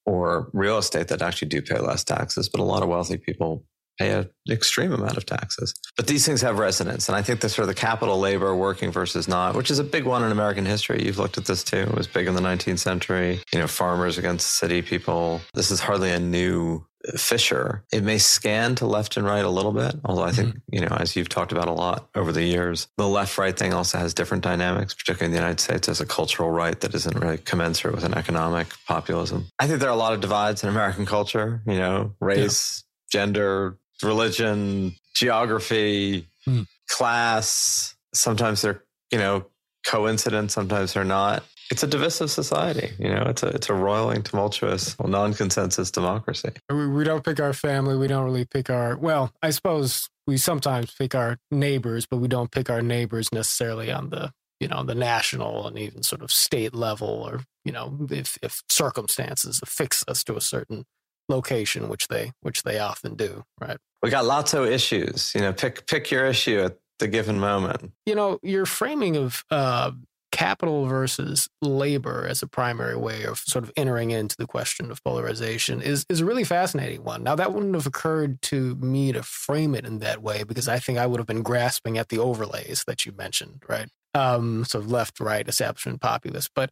or 0.07 0.51
real 0.53 0.79
estate 0.79 1.09
that 1.09 1.23
actually 1.23 1.49
do 1.49 1.61
pay 1.61 1.79
less 1.79 2.05
taxes, 2.05 2.49
but 2.49 2.61
a 2.61 2.65
lot 2.65 2.83
of 2.83 2.89
wealthy 2.89 3.17
people 3.17 3.65
pay 3.99 4.13
an 4.13 4.29
extreme 4.51 4.93
amount 4.93 5.17
of 5.17 5.27
taxes. 5.27 5.75
But 5.97 6.07
these 6.07 6.27
things 6.27 6.43
have 6.43 6.59
resonance. 6.59 7.09
And 7.09 7.17
I 7.17 7.23
think 7.23 7.41
the 7.41 7.49
sort 7.49 7.65
of 7.65 7.75
the 7.75 7.81
capital 7.81 8.19
labor 8.19 8.55
working 8.55 8.91
versus 8.91 9.27
not, 9.27 9.57
which 9.57 9.71
is 9.71 9.79
a 9.79 9.85
big 9.85 10.05
one 10.05 10.23
in 10.23 10.31
American 10.31 10.67
history. 10.67 11.03
You've 11.05 11.19
looked 11.19 11.39
at 11.39 11.47
this 11.47 11.65
too. 11.65 11.79
It 11.79 11.95
was 11.95 12.07
big 12.07 12.27
in 12.27 12.35
the 12.35 12.41
19th 12.41 12.79
century. 12.79 13.41
You 13.53 13.59
know, 13.59 13.67
farmers 13.67 14.19
against 14.19 14.59
city 14.59 14.83
people. 14.83 15.41
This 15.55 15.71
is 15.71 15.81
hardly 15.81 16.11
a 16.11 16.21
new 16.21 16.85
fissure. 17.17 17.85
It 17.93 18.03
may 18.03 18.19
scan 18.19 18.75
to 18.77 18.87
left 18.87 19.17
and 19.17 19.25
right 19.25 19.45
a 19.45 19.51
little 19.51 19.73
bit, 19.73 19.95
although 20.05 20.25
I 20.25 20.33
think, 20.33 20.51
mm-hmm. 20.51 20.75
you 20.75 20.81
know, 20.81 20.97
as 20.99 21.17
you've 21.17 21.29
talked 21.29 21.53
about 21.53 21.69
a 21.69 21.73
lot 21.73 22.09
over 22.15 22.33
the 22.33 22.43
years, 22.43 22.89
the 22.97 23.09
left 23.09 23.39
right 23.39 23.57
thing 23.57 23.73
also 23.73 23.99
has 23.99 24.15
different 24.15 24.43
dynamics, 24.43 24.95
particularly 24.95 25.27
in 25.27 25.33
the 25.33 25.39
United 25.39 25.61
States 25.61 25.89
as 25.89 26.01
a 26.01 26.07
cultural 26.07 26.51
right 26.51 26.79
that 26.81 26.95
isn't 26.95 27.19
really 27.19 27.39
commensurate 27.39 27.95
with 27.95 28.05
an 28.05 28.15
economic 28.15 28.69
populism. 28.87 29.47
I 29.59 29.67
think 29.67 29.81
there 29.81 29.89
are 29.89 29.93
a 29.93 29.97
lot 29.97 30.13
of 30.13 30.21
divides 30.21 30.63
in 30.63 30.69
American 30.69 31.07
culture, 31.07 31.63
you 31.67 31.79
know, 31.79 32.15
race, 32.21 32.85
yeah. 33.13 33.21
gender, 33.21 33.79
religion, 34.03 34.95
geography, 35.15 36.27
mm. 36.47 36.67
class. 36.89 37.95
Sometimes 38.13 38.63
they're, 38.63 38.83
you 39.11 39.19
know, 39.19 39.47
coincident, 39.87 40.51
sometimes 40.51 40.95
they're 40.95 41.05
not 41.05 41.45
it's 41.71 41.83
a 41.83 41.87
divisive 41.87 42.31
society. 42.31 42.93
You 42.99 43.09
know, 43.09 43.25
it's 43.27 43.43
a 43.43 43.49
it's 43.49 43.69
a 43.69 43.75
roiling, 43.75 44.23
tumultuous, 44.23 44.97
well, 44.99 45.09
non-consensus 45.09 45.91
democracy. 45.91 46.51
We, 46.71 46.87
we 46.89 47.05
don't 47.05 47.25
pick 47.25 47.41
our 47.41 47.53
family. 47.53 47.97
We 47.97 48.07
don't 48.07 48.25
really 48.25 48.45
pick 48.45 48.71
our. 48.71 48.97
Well, 48.97 49.33
I 49.43 49.51
suppose 49.51 50.09
we 50.27 50.37
sometimes 50.37 50.95
pick 50.95 51.15
our 51.15 51.39
neighbors, 51.51 52.07
but 52.07 52.19
we 52.19 52.29
don't 52.29 52.51
pick 52.51 52.71
our 52.71 52.83
neighbors 52.83 53.33
necessarily 53.33 53.91
on 53.91 54.11
the 54.11 54.33
you 54.61 54.69
know 54.69 54.83
the 54.83 54.95
national 54.95 55.67
and 55.67 55.79
even 55.79 56.03
sort 56.03 56.23
of 56.23 56.31
state 56.31 56.75
level, 56.75 57.09
or 57.09 57.41
you 57.65 57.73
know 57.73 58.07
if 58.11 58.39
if 58.43 58.63
circumstances 58.69 59.61
affix 59.63 60.05
us 60.09 60.23
to 60.25 60.37
a 60.37 60.41
certain 60.41 60.85
location, 61.29 61.89
which 61.89 62.09
they 62.09 62.33
which 62.41 62.63
they 62.63 62.79
often 62.79 63.15
do. 63.15 63.45
Right. 63.61 63.79
We 64.03 64.11
got 64.11 64.25
lots 64.25 64.55
of 64.55 64.67
issues. 64.67 65.33
You 65.35 65.41
know, 65.43 65.53
pick 65.53 65.87
pick 65.87 66.11
your 66.11 66.27
issue 66.27 66.61
at 66.61 66.79
the 66.99 67.09
given 67.09 67.39
moment. 67.39 67.93
You 68.07 68.15
know, 68.15 68.39
your 68.43 68.67
framing 68.67 69.17
of 69.17 69.45
uh, 69.51 69.93
capital 70.37 70.85
versus 70.85 71.49
labor 71.63 72.27
as 72.29 72.43
a 72.43 72.47
primary 72.47 72.95
way 72.95 73.25
of 73.25 73.39
sort 73.39 73.65
of 73.65 73.73
entering 73.75 74.11
into 74.11 74.37
the 74.37 74.47
question 74.47 74.91
of 74.91 75.03
polarization 75.03 75.81
is 75.81 76.05
is 76.11 76.21
a 76.21 76.27
really 76.27 76.45
fascinating 76.45 77.03
one. 77.03 77.23
Now 77.23 77.35
that 77.37 77.55
wouldn't 77.55 77.75
have 77.75 77.87
occurred 77.87 78.43
to 78.43 78.75
me 78.75 79.13
to 79.13 79.23
frame 79.23 79.75
it 79.75 79.87
in 79.87 79.99
that 80.01 80.23
way 80.23 80.45
because 80.45 80.69
I 80.69 80.79
think 80.79 80.99
I 80.99 81.07
would 81.07 81.19
have 81.19 81.27
been 81.27 81.43
grasping 81.43 81.97
at 81.97 82.11
the 82.11 82.19
overlays 82.19 82.85
that 82.87 83.07
you 83.07 83.13
mentioned, 83.13 83.63
right? 83.67 83.89
Um, 84.13 84.67
sort 84.67 84.85
of 84.85 84.91
left, 84.91 85.21
right, 85.21 85.49
establishment, 85.49 86.03
populist. 86.03 86.51
But 86.55 86.71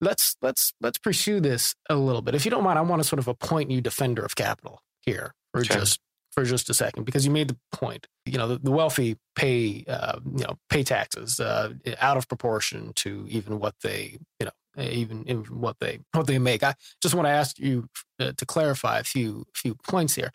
let's 0.00 0.36
let's 0.40 0.72
let's 0.80 0.98
pursue 0.98 1.40
this 1.40 1.74
a 1.90 1.96
little 1.96 2.22
bit. 2.22 2.34
If 2.34 2.46
you 2.46 2.50
don't 2.50 2.64
mind, 2.64 2.78
I 2.78 2.82
want 2.82 3.02
to 3.02 3.08
sort 3.08 3.18
of 3.18 3.28
appoint 3.28 3.70
you 3.70 3.82
defender 3.82 4.24
of 4.24 4.34
capital 4.34 4.80
here 5.02 5.34
for 5.52 5.60
okay. 5.60 5.74
just 5.74 6.00
for 6.34 6.44
just 6.44 6.68
a 6.68 6.74
second 6.74 7.04
because 7.04 7.24
you 7.24 7.30
made 7.30 7.48
the 7.48 7.56
point. 7.72 8.06
You 8.26 8.38
know, 8.38 8.48
the, 8.48 8.58
the 8.58 8.72
wealthy 8.72 9.16
pay 9.36 9.84
uh, 9.88 10.18
you 10.24 10.44
know 10.44 10.58
pay 10.68 10.82
taxes 10.82 11.40
uh, 11.40 11.74
out 12.00 12.16
of 12.16 12.28
proportion 12.28 12.92
to 12.96 13.26
even 13.28 13.60
what 13.60 13.74
they 13.82 14.18
you 14.40 14.46
know 14.46 14.52
even, 14.82 15.28
even 15.28 15.60
what 15.60 15.78
they 15.80 16.00
what 16.12 16.26
they 16.26 16.38
make. 16.38 16.62
I 16.62 16.74
just 17.00 17.14
want 17.14 17.26
to 17.26 17.30
ask 17.30 17.58
you 17.58 17.88
uh, 18.18 18.32
to 18.36 18.46
clarify 18.46 18.98
a 18.98 19.04
few 19.04 19.46
few 19.54 19.74
points 19.74 20.14
here. 20.14 20.30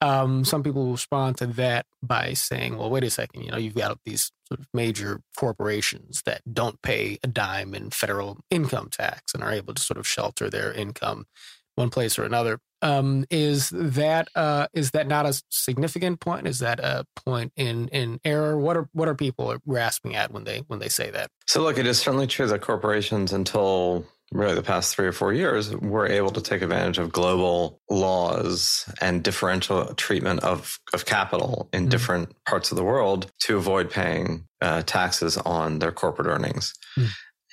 Um, 0.00 0.44
some 0.44 0.64
people 0.64 0.90
respond 0.90 1.36
to 1.38 1.46
that 1.46 1.86
by 2.02 2.32
saying, 2.32 2.76
"Well, 2.76 2.90
wait 2.90 3.04
a 3.04 3.10
second. 3.10 3.42
You 3.42 3.52
know, 3.52 3.58
you've 3.58 3.74
got 3.74 3.98
these 4.04 4.32
sort 4.48 4.60
of 4.60 4.66
major 4.74 5.20
corporations 5.36 6.22
that 6.26 6.40
don't 6.52 6.80
pay 6.82 7.18
a 7.22 7.28
dime 7.28 7.74
in 7.74 7.90
federal 7.90 8.38
income 8.50 8.88
tax 8.90 9.34
and 9.34 9.42
are 9.42 9.52
able 9.52 9.74
to 9.74 9.82
sort 9.82 9.98
of 9.98 10.06
shelter 10.06 10.50
their 10.50 10.72
income 10.72 11.26
one 11.74 11.90
place 11.90 12.18
or 12.18 12.24
another. 12.24 12.58
Um, 12.82 13.24
is 13.30 13.70
that 13.70 14.28
uh, 14.34 14.66
is 14.74 14.90
that 14.90 15.06
not 15.06 15.24
a 15.24 15.40
significant 15.50 16.20
point? 16.20 16.48
Is 16.48 16.58
that 16.58 16.80
a 16.80 17.04
point 17.24 17.52
in 17.56 17.88
in 17.88 18.20
error? 18.24 18.58
What 18.58 18.76
are 18.76 18.88
what 18.92 19.08
are 19.08 19.14
people 19.14 19.56
grasping 19.66 20.16
at 20.16 20.32
when 20.32 20.44
they 20.44 20.64
when 20.66 20.80
they 20.80 20.88
say 20.88 21.10
that? 21.10 21.30
So 21.46 21.62
look, 21.62 21.78
it 21.78 21.86
is 21.86 22.00
certainly 22.00 22.26
true 22.26 22.48
that 22.48 22.60
corporations 22.60 23.32
until 23.32 24.04
really 24.32 24.54
the 24.54 24.62
past 24.62 24.96
three 24.96 25.06
or 25.06 25.12
four 25.12 25.32
years 25.32 25.76
were 25.76 26.06
able 26.06 26.30
to 26.30 26.40
take 26.40 26.62
advantage 26.62 26.98
of 26.98 27.12
global 27.12 27.80
laws 27.90 28.90
and 29.00 29.22
differential 29.22 29.94
treatment 29.94 30.40
of, 30.40 30.78
of 30.94 31.04
capital 31.04 31.68
in 31.72 31.82
mm-hmm. 31.82 31.90
different 31.90 32.34
parts 32.48 32.72
of 32.72 32.78
the 32.78 32.82
world 32.82 33.30
to 33.40 33.58
avoid 33.58 33.90
paying 33.90 34.46
uh, 34.62 34.80
taxes 34.82 35.36
on 35.36 35.80
their 35.80 35.92
corporate 35.92 36.28
earnings. 36.28 36.72
Mm-hmm 36.98 37.08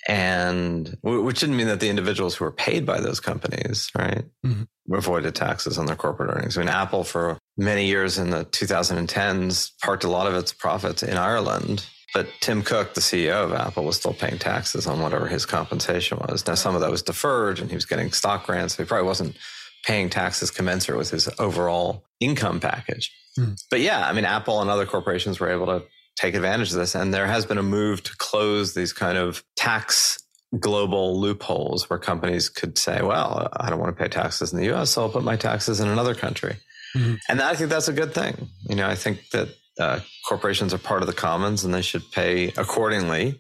and 0.08 0.98
which 1.04 1.40
didn't 1.40 1.58
mean 1.58 1.68
that 1.68 1.80
the 1.80 1.90
individuals 1.90 2.36
who 2.36 2.46
were 2.46 2.52
paid 2.52 2.86
by 2.86 3.00
those 3.00 3.20
companies, 3.20 3.90
right, 3.98 4.26
mm-hmm. 4.46 4.94
avoided 4.94 5.36
taxes 5.36 5.78
on 5.78 5.86
their 5.86 5.96
corporate 5.96 6.36
earnings. 6.36 6.58
I 6.58 6.62
mean, 6.62 6.70
Apple 6.70 7.04
for 7.04 7.38
many 7.58 7.86
years 7.86 8.18
in 8.18 8.30
the 8.30 8.46
2010s 8.46 9.72
parked 9.84 10.04
a 10.04 10.10
lot 10.10 10.28
of 10.28 10.36
its 10.36 10.54
profits 10.54 11.04
in 11.04 11.18
Ireland. 11.18 11.86
But 12.14 12.28
Tim 12.40 12.64
Cook, 12.64 12.96
the 12.96 13.02
CEO 13.02 13.44
of 13.44 13.54
Apple, 13.54 13.86
was 13.86 13.98
still 13.98 14.14
paying 14.14 14.40
taxes 14.40 14.88
on 14.88 15.00
whatever 15.00 15.28
his 15.28 15.46
compensation 15.46 16.18
was. 16.18 16.48
Now, 16.48 16.56
some 16.56 16.74
of 16.74 16.82
that 16.82 16.90
was 16.90 17.04
deferred 17.04 17.60
and 17.60 17.70
he 17.70 17.76
was 17.76 17.86
getting 17.86 18.12
stock 18.12 18.48
grants. 18.48 18.76
So 18.76 18.84
he 18.84 18.88
probably 18.88 19.06
wasn't 19.06 19.38
paying 19.86 20.10
taxes 20.10 20.50
commensurate 20.50 20.98
with 20.98 21.12
his 21.12 21.30
overall 21.38 22.04
income 22.20 22.60
package. 22.60 23.12
Mm. 23.38 23.62
But 23.70 23.82
yeah, 23.82 24.08
I 24.08 24.14
mean, 24.14 24.26
Apple 24.26 24.62
and 24.62 24.70
other 24.70 24.88
corporations 24.88 25.40
were 25.40 25.52
able 25.52 25.68
to 25.68 25.84
take 26.20 26.36
advantage 26.36 26.72
of 26.72 26.78
this. 26.78 26.96
And 26.96 27.14
there 27.14 27.28
has 27.28 27.46
been 27.46 27.58
a 27.58 27.64
move 27.64 28.04
to 28.04 28.16
close 28.18 28.74
these 28.74 28.92
kind 28.92 29.18
of 29.18 29.44
tax 29.56 30.20
global 30.60 31.20
loopholes 31.20 31.90
where 31.90 32.00
companies 32.00 32.50
could 32.50 32.78
say, 32.78 33.02
well, 33.02 33.50
I 33.54 33.70
don't 33.70 33.80
want 33.80 33.96
to 33.96 34.04
pay 34.04 34.10
taxes 34.10 34.52
in 34.52 34.60
the 34.60 34.74
US, 34.74 34.92
so 34.92 35.04
I'll 35.04 35.10
put 35.10 35.24
my 35.24 35.36
taxes 35.36 35.80
in 35.80 35.88
another 35.88 36.16
country. 36.16 36.58
Mm-hmm. 36.96 37.16
And 37.30 37.42
I 37.42 37.56
think 37.56 37.70
that's 37.70 37.88
a 37.88 37.94
good 37.94 38.14
thing. 38.14 38.50
You 38.68 38.76
know, 38.76 38.88
I 38.88 38.96
think 38.96 39.30
that 39.30 39.50
uh, 39.80 40.00
corporations 40.28 40.74
are 40.74 40.80
part 40.80 41.02
of 41.02 41.08
the 41.08 41.14
commons 41.14 41.64
and 41.64 41.74
they 41.74 41.84
should 41.84 42.12
pay 42.12 42.48
accordingly. 42.58 43.40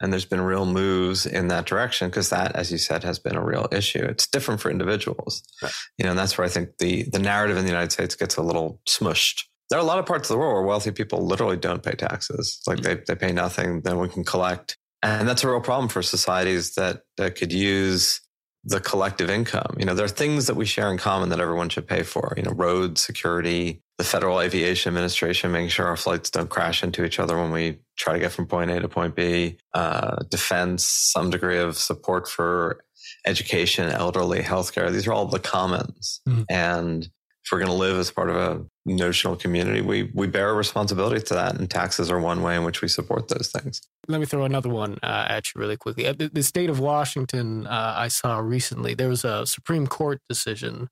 And 0.00 0.12
there's 0.12 0.24
been 0.24 0.40
real 0.40 0.66
moves 0.66 1.26
in 1.26 1.48
that 1.48 1.66
direction 1.66 2.08
because 2.08 2.30
that, 2.30 2.54
as 2.56 2.70
you 2.70 2.78
said, 2.78 3.04
has 3.04 3.18
been 3.18 3.36
a 3.36 3.44
real 3.44 3.68
issue. 3.70 4.02
It's 4.02 4.26
different 4.26 4.60
for 4.60 4.70
individuals, 4.70 5.42
right. 5.62 5.72
you 5.98 6.04
know, 6.04 6.10
and 6.10 6.18
that's 6.18 6.36
where 6.36 6.44
I 6.44 6.50
think 6.50 6.78
the 6.78 7.04
the 7.04 7.20
narrative 7.20 7.56
in 7.56 7.64
the 7.64 7.70
United 7.70 7.92
States 7.92 8.16
gets 8.16 8.36
a 8.36 8.42
little 8.42 8.80
smushed 8.88 9.44
there 9.70 9.78
are 9.78 9.82
a 9.82 9.86
lot 9.86 9.98
of 9.98 10.06
parts 10.06 10.28
of 10.28 10.34
the 10.34 10.38
world 10.38 10.54
where 10.54 10.62
wealthy 10.62 10.90
people 10.90 11.26
literally 11.26 11.56
don't 11.56 11.82
pay 11.82 11.92
taxes. 11.92 12.60
Like 12.66 12.78
mm-hmm. 12.78 12.96
they, 12.96 13.02
they 13.06 13.14
pay 13.14 13.32
nothing, 13.32 13.82
then 13.82 13.98
we 13.98 14.08
can 14.08 14.24
collect. 14.24 14.76
And 15.02 15.28
that's 15.28 15.44
a 15.44 15.48
real 15.48 15.60
problem 15.60 15.88
for 15.88 16.02
societies 16.02 16.74
that, 16.74 17.02
that 17.16 17.36
could 17.36 17.52
use 17.52 18.20
the 18.64 18.80
collective 18.80 19.28
income. 19.28 19.76
You 19.78 19.84
know, 19.84 19.94
there 19.94 20.06
are 20.06 20.08
things 20.08 20.46
that 20.46 20.56
we 20.56 20.64
share 20.64 20.90
in 20.90 20.96
common 20.96 21.28
that 21.28 21.40
everyone 21.40 21.68
should 21.68 21.86
pay 21.86 22.02
for. 22.02 22.32
You 22.36 22.44
know, 22.44 22.52
road 22.52 22.96
security, 22.96 23.82
the 23.98 24.04
Federal 24.04 24.40
Aviation 24.40 24.90
Administration 24.90 25.52
making 25.52 25.68
sure 25.68 25.86
our 25.86 25.96
flights 25.96 26.30
don't 26.30 26.48
crash 26.48 26.82
into 26.82 27.04
each 27.04 27.18
other 27.18 27.36
when 27.36 27.50
we 27.50 27.78
try 27.96 28.14
to 28.14 28.18
get 28.18 28.32
from 28.32 28.46
point 28.46 28.70
A 28.70 28.80
to 28.80 28.88
point 28.88 29.14
B, 29.14 29.58
uh, 29.74 30.16
defense, 30.30 30.84
some 30.84 31.28
degree 31.30 31.58
of 31.58 31.76
support 31.76 32.26
for 32.26 32.84
education, 33.26 33.90
elderly, 33.90 34.40
healthcare. 34.40 34.90
These 34.90 35.06
are 35.06 35.12
all 35.12 35.26
the 35.26 35.38
commons. 35.38 36.20
Mm. 36.26 36.44
And 36.48 37.08
if 37.44 37.52
we're 37.52 37.58
going 37.58 37.70
to 37.70 37.76
live 37.76 37.98
as 37.98 38.10
part 38.10 38.30
of 38.30 38.36
a 38.36 38.64
notional 38.86 39.36
community, 39.36 39.82
we 39.82 40.10
we 40.14 40.26
bear 40.26 40.50
a 40.50 40.54
responsibility 40.54 41.20
to 41.20 41.34
that, 41.34 41.56
and 41.56 41.70
taxes 41.70 42.10
are 42.10 42.18
one 42.18 42.42
way 42.42 42.56
in 42.56 42.64
which 42.64 42.80
we 42.80 42.88
support 42.88 43.28
those 43.28 43.50
things. 43.50 43.82
Let 44.08 44.20
me 44.20 44.26
throw 44.26 44.44
another 44.44 44.70
one 44.70 44.98
uh, 45.02 45.26
at 45.28 45.54
you 45.54 45.60
really 45.60 45.76
quickly. 45.76 46.10
The, 46.10 46.28
the 46.28 46.42
state 46.42 46.70
of 46.70 46.80
Washington, 46.80 47.66
uh, 47.66 47.94
I 47.96 48.08
saw 48.08 48.38
recently 48.38 48.94
there 48.94 49.10
was 49.10 49.24
a 49.24 49.46
Supreme 49.46 49.86
Court 49.86 50.20
decision 50.28 50.88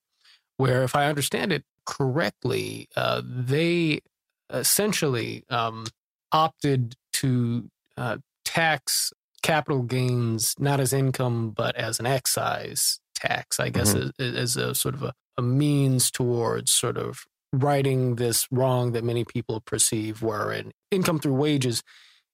where, 0.58 0.82
if 0.82 0.94
I 0.94 1.06
understand 1.06 1.52
it 1.52 1.64
correctly, 1.86 2.88
uh, 2.96 3.22
they 3.24 4.00
essentially 4.50 5.44
um, 5.48 5.86
opted 6.32 6.96
to 7.14 7.70
uh, 7.96 8.18
tax 8.44 9.12
capital 9.42 9.82
gains 9.82 10.54
not 10.58 10.78
as 10.78 10.92
income 10.92 11.50
but 11.50 11.74
as 11.74 11.98
an 11.98 12.06
excise 12.06 13.00
tax, 13.14 13.58
I 13.58 13.70
guess, 13.70 13.94
mm-hmm. 13.94 14.22
as, 14.22 14.34
as, 14.34 14.56
a 14.56 14.74
sort 14.74 14.94
of 14.94 15.02
a, 15.02 15.14
a 15.36 15.42
means 15.42 16.10
towards 16.10 16.72
sort 16.72 16.96
of 16.96 17.24
righting 17.52 18.16
this 18.16 18.46
wrong 18.50 18.92
that 18.92 19.04
many 19.04 19.24
people 19.24 19.60
perceive 19.60 20.22
wherein 20.22 20.72
income 20.90 21.18
through 21.18 21.34
wages 21.34 21.82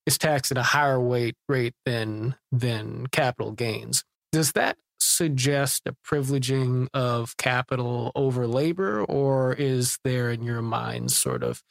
is 0.07 0.17
taxed 0.17 0.50
at 0.50 0.59
a 0.59 0.62
higher 0.62 1.00
weight 1.00 1.37
rate 1.49 1.75
than 1.85 2.35
than 2.50 3.07
capital 3.09 3.52
gains. 3.52 4.05
Does 4.33 4.52
that 4.52 4.76
suggest 5.00 5.83
a 5.87 5.95
privileging 6.07 6.88
of 6.95 7.37
capital 7.37 8.12
over 8.14 8.47
labor, 8.47 9.05
or 9.05 9.52
is 9.52 9.99
there 10.05 10.31
in 10.31 10.43
your 10.43 10.62
mind 10.62 11.12
sort 11.12 11.43
of 11.43 11.62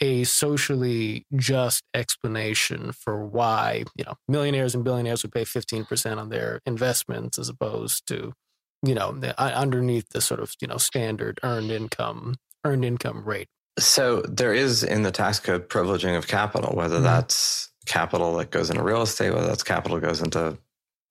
a 0.00 0.24
socially 0.24 1.24
just 1.34 1.82
explanation 1.94 2.92
for 2.92 3.24
why 3.24 3.84
you 3.96 4.04
know 4.04 4.14
millionaires 4.28 4.74
and 4.74 4.84
billionaires 4.84 5.22
would 5.22 5.32
pay 5.32 5.44
15% 5.44 6.18
on 6.18 6.28
their 6.28 6.60
investments 6.66 7.38
as 7.38 7.48
opposed 7.48 8.06
to 8.06 8.32
you 8.82 8.94
know 8.94 9.12
the, 9.12 9.38
underneath 9.40 10.08
the 10.10 10.20
sort 10.20 10.40
of 10.40 10.54
you 10.60 10.68
know 10.68 10.76
standard 10.76 11.38
earned 11.42 11.70
income 11.70 12.36
earned 12.64 12.84
income 12.84 13.24
rate 13.24 13.48
so 13.78 14.22
there 14.22 14.54
is 14.54 14.82
in 14.82 15.02
the 15.02 15.10
tax 15.10 15.38
code 15.38 15.68
privileging 15.68 16.16
of 16.16 16.26
capital 16.26 16.74
whether 16.76 16.96
mm-hmm. 16.96 17.04
that's 17.04 17.70
capital 17.86 18.36
that 18.36 18.50
goes 18.50 18.70
into 18.70 18.82
real 18.82 19.02
estate 19.02 19.30
whether 19.30 19.46
that's 19.46 19.62
capital 19.62 20.00
goes 20.00 20.20
into 20.20 20.56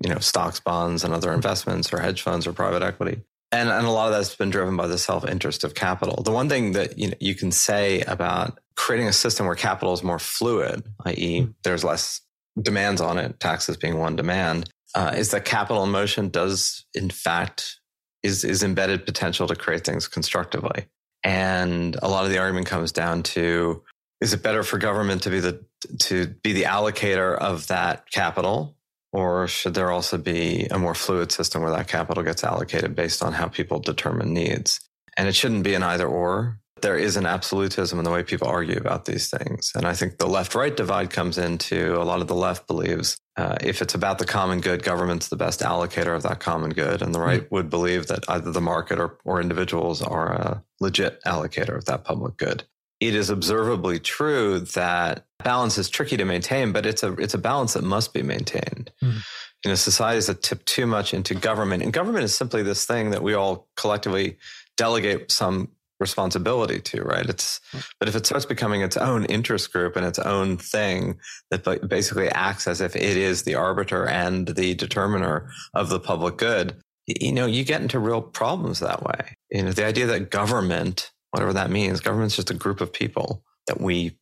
you 0.04 0.10
know 0.10 0.20
stocks 0.20 0.60
bonds 0.60 1.04
and 1.04 1.14
other 1.14 1.32
investments 1.32 1.92
or 1.94 2.00
hedge 2.00 2.22
funds 2.22 2.46
or 2.46 2.54
private 2.54 2.82
equity 2.82 3.22
and, 3.52 3.70
and 3.70 3.86
a 3.86 3.92
lot 3.92 4.08
of 4.08 4.14
that's 4.14 4.36
been 4.36 4.50
driven 4.50 4.76
by 4.76 4.88
the 4.88 4.98
self-interest 4.98 5.64
of 5.64 5.74
capital 5.74 6.22
the 6.24 6.32
one 6.32 6.50
thing 6.50 6.74
that 6.74 6.98
you 6.98 7.08
know 7.08 7.16
you 7.20 7.36
can 7.36 7.52
say 7.52 8.02
about 8.02 8.60
creating 8.76 9.08
a 9.08 9.14
system 9.14 9.46
where 9.46 9.56
capital 9.56 9.94
is 9.94 10.04
more 10.04 10.20
fluid, 10.20 10.84
i.e., 11.06 11.42
mm-hmm. 11.42 11.52
there's 11.64 11.84
less 11.84 12.22
demands 12.62 13.02
on 13.02 13.18
it, 13.18 13.40
taxes 13.40 13.78
being 13.78 13.98
one 13.98 14.16
demand, 14.16 14.70
uh, 14.96 15.14
is 15.16 15.32
that 15.32 15.46
capital 15.46 15.84
emotion 15.84 16.30
does, 16.30 16.86
in 16.94 17.10
fact, 17.10 17.80
is, 18.24 18.44
is 18.44 18.64
embedded 18.64 19.06
potential 19.06 19.48
to 19.48 19.56
create 19.56 19.86
things 19.86 20.08
constructively. 20.08 20.88
And 21.24 21.98
a 22.02 22.08
lot 22.08 22.26
of 22.26 22.32
the 22.32 22.38
argument 22.38 22.68
comes 22.68 22.92
down 22.92 23.24
to 23.24 23.84
is 24.22 24.34
it 24.34 24.42
better 24.42 24.64
for 24.64 24.78
government 24.78 25.24
to 25.24 25.30
be 25.30 25.40
the 25.42 25.64
to 26.00 26.28
be 26.42 26.54
the 26.54 26.64
allocator 26.64 27.38
of 27.38 27.68
that 27.68 28.10
capital? 28.10 28.78
Or 29.12 29.48
should 29.48 29.74
there 29.74 29.92
also 29.92 30.18
be 30.18 30.68
a 30.72 30.78
more 30.78 30.96
fluid 30.96 31.32
system 31.32 31.62
where 31.62 31.72
that 31.72 31.88
capital 31.88 32.24
gets 32.24 32.44
allocated 32.44 32.96
based 32.96 33.24
on 33.24 33.34
how 33.34 33.48
people 33.48 33.80
determine 33.80 34.34
needs? 34.34 34.80
And 35.18 35.28
it 35.28 35.36
shouldn't 35.36 35.64
be 35.64 35.74
an 35.74 35.84
either 35.84 36.08
or 36.08 36.60
there 36.86 36.98
is 37.00 37.18
an 37.18 37.26
absolutism 37.26 37.98
in 37.98 38.06
the 38.06 38.12
way 38.12 38.22
people 38.22 38.48
argue 38.48 38.78
about 38.78 39.06
these 39.06 39.28
things. 39.28 39.72
And 39.74 39.88
I 39.88 39.94
think 39.94 40.20
the 40.20 40.28
left 40.28 40.54
right 40.54 40.78
divide 40.78 41.10
comes 41.10 41.40
into 41.40 42.00
a 42.00 42.06
lot 42.06 42.22
of 42.22 42.28
the 42.28 42.36
left 42.36 42.68
believes 42.68 43.18
uh, 43.38 43.58
if 43.60 43.82
it's 43.82 43.96
about 43.96 44.20
the 44.20 44.26
common 44.26 44.62
good, 44.62 44.84
government's 44.84 45.30
the 45.30 45.36
best 45.36 45.62
allocator 45.62 46.16
of 46.16 46.22
that 46.22 46.40
common 46.40 46.70
good. 46.70 47.02
And 47.02 47.14
the 47.14 47.20
right 47.20 47.42
mm-hmm. 47.42 47.56
would 47.56 47.72
believe 47.72 48.06
that 48.06 48.24
either 48.30 48.52
the 48.52 48.62
market 48.62 49.00
or, 49.00 49.18
or 49.26 49.42
individuals 49.42 50.04
are 50.04 50.34
a 50.34 50.64
legit 50.80 51.24
allocator 51.24 51.76
of 51.76 51.86
that 51.86 52.04
public 52.04 52.38
good. 52.38 52.64
It 53.00 53.16
is 53.16 53.32
observably 53.32 54.00
true 54.00 54.60
that 54.60 55.26
balance 55.44 55.80
is 55.80 55.90
tricky 55.90 56.18
to 56.18 56.24
maintain, 56.24 56.72
but 56.72 56.86
it's 56.86 57.02
a 57.02 57.14
it's 57.14 57.34
a 57.34 57.40
balance 57.40 57.74
that 57.74 57.84
must 57.84 58.14
be 58.14 58.22
maintained. 58.22 58.92
Mm-hmm. 59.04 59.18
You 59.64 59.72
know, 59.72 59.76
societies 59.76 60.28
that 60.28 60.44
tip 60.44 60.64
too 60.66 60.86
much 60.86 61.16
into 61.16 61.34
government, 61.34 61.82
and 61.82 61.92
government 61.92 62.26
is 62.26 62.36
simply 62.36 62.62
this 62.62 62.86
thing 62.86 63.10
that 63.10 63.24
we 63.24 63.34
all 63.34 63.68
collectively 63.76 64.38
delegate 64.78 65.32
some 65.32 65.70
responsibility 66.00 66.80
to, 66.80 67.02
right? 67.04 67.26
It's, 67.26 67.60
hmm. 67.72 67.80
but 68.00 68.10
if 68.10 68.16
it 68.16 68.26
starts 68.26 68.46
becoming 68.46 68.82
its 68.82 68.98
own 68.98 69.26
interest 69.26 69.72
group 69.72 69.96
and 69.96 70.06
its 70.06 70.20
own 70.20 70.58
thing 70.58 71.20
that 71.52 71.88
basically 71.88 72.30
acts 72.30 72.68
as 72.68 72.82
if 72.82 72.96
it 72.96 73.18
is 73.18 73.44
the 73.44 73.56
arbiter 73.56 74.08
and 74.08 74.48
the 74.48 74.76
determiner 74.76 75.50
of 75.74 75.90
the 75.90 76.00
public 76.00 76.38
good, 76.38 76.76
you 77.08 77.32
know, 77.32 77.46
you 77.46 77.64
get 77.64 77.82
into 77.82 78.00
real 78.00 78.22
problems 78.22 78.80
that 78.80 79.04
way. 79.04 79.36
You 79.52 79.64
know, 79.64 79.72
the 79.72 79.86
idea 79.86 80.08
that 80.08 80.32
government, 80.32 81.12
whatever 81.32 81.54
that 81.54 81.70
means, 81.70 82.00
government's 82.02 82.36
just 82.36 82.50
a 82.50 82.56
group 82.56 82.82
of 82.82 82.92
people 82.92 83.44
that 83.68 83.80
we 83.80 84.18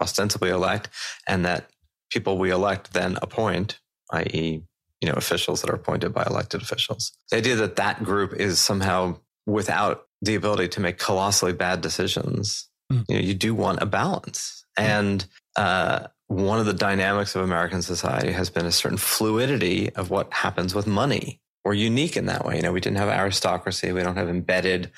ostensibly 0.00 0.50
elect 0.50 0.90
and 1.26 1.44
that 1.44 1.70
people 2.10 2.38
we 2.38 2.50
elect 2.50 2.92
then 2.92 3.18
appoint, 3.22 3.80
i.e., 4.12 4.62
you 5.00 5.08
know, 5.08 5.14
officials 5.14 5.60
that 5.60 5.70
are 5.70 5.74
appointed 5.74 6.12
by 6.12 6.24
elected 6.24 6.62
officials. 6.62 7.12
The 7.30 7.38
idea 7.38 7.56
that 7.56 7.76
that 7.76 8.02
group 8.02 8.32
is 8.32 8.58
somehow 8.58 9.18
without 9.46 10.05
the 10.22 10.34
ability 10.34 10.68
to 10.68 10.80
make 10.80 10.98
colossally 10.98 11.52
bad 11.52 11.80
decisions. 11.80 12.68
Mm. 12.92 13.04
You 13.08 13.14
know, 13.16 13.22
you 13.22 13.34
do 13.34 13.54
want 13.54 13.82
a 13.82 13.86
balance. 13.86 14.64
Mm. 14.78 14.82
And 14.84 15.26
uh, 15.56 16.06
one 16.28 16.58
of 16.58 16.66
the 16.66 16.72
dynamics 16.72 17.34
of 17.34 17.42
American 17.42 17.82
society 17.82 18.32
has 18.32 18.50
been 18.50 18.66
a 18.66 18.72
certain 18.72 18.98
fluidity 18.98 19.94
of 19.94 20.10
what 20.10 20.32
happens 20.32 20.74
with 20.74 20.86
money. 20.86 21.40
We're 21.64 21.74
unique 21.74 22.16
in 22.16 22.26
that 22.26 22.44
way. 22.44 22.56
You 22.56 22.62
know, 22.62 22.72
we 22.72 22.80
didn't 22.80 22.98
have 22.98 23.08
aristocracy. 23.08 23.92
We 23.92 24.02
don't 24.02 24.16
have 24.16 24.28
embedded 24.28 24.92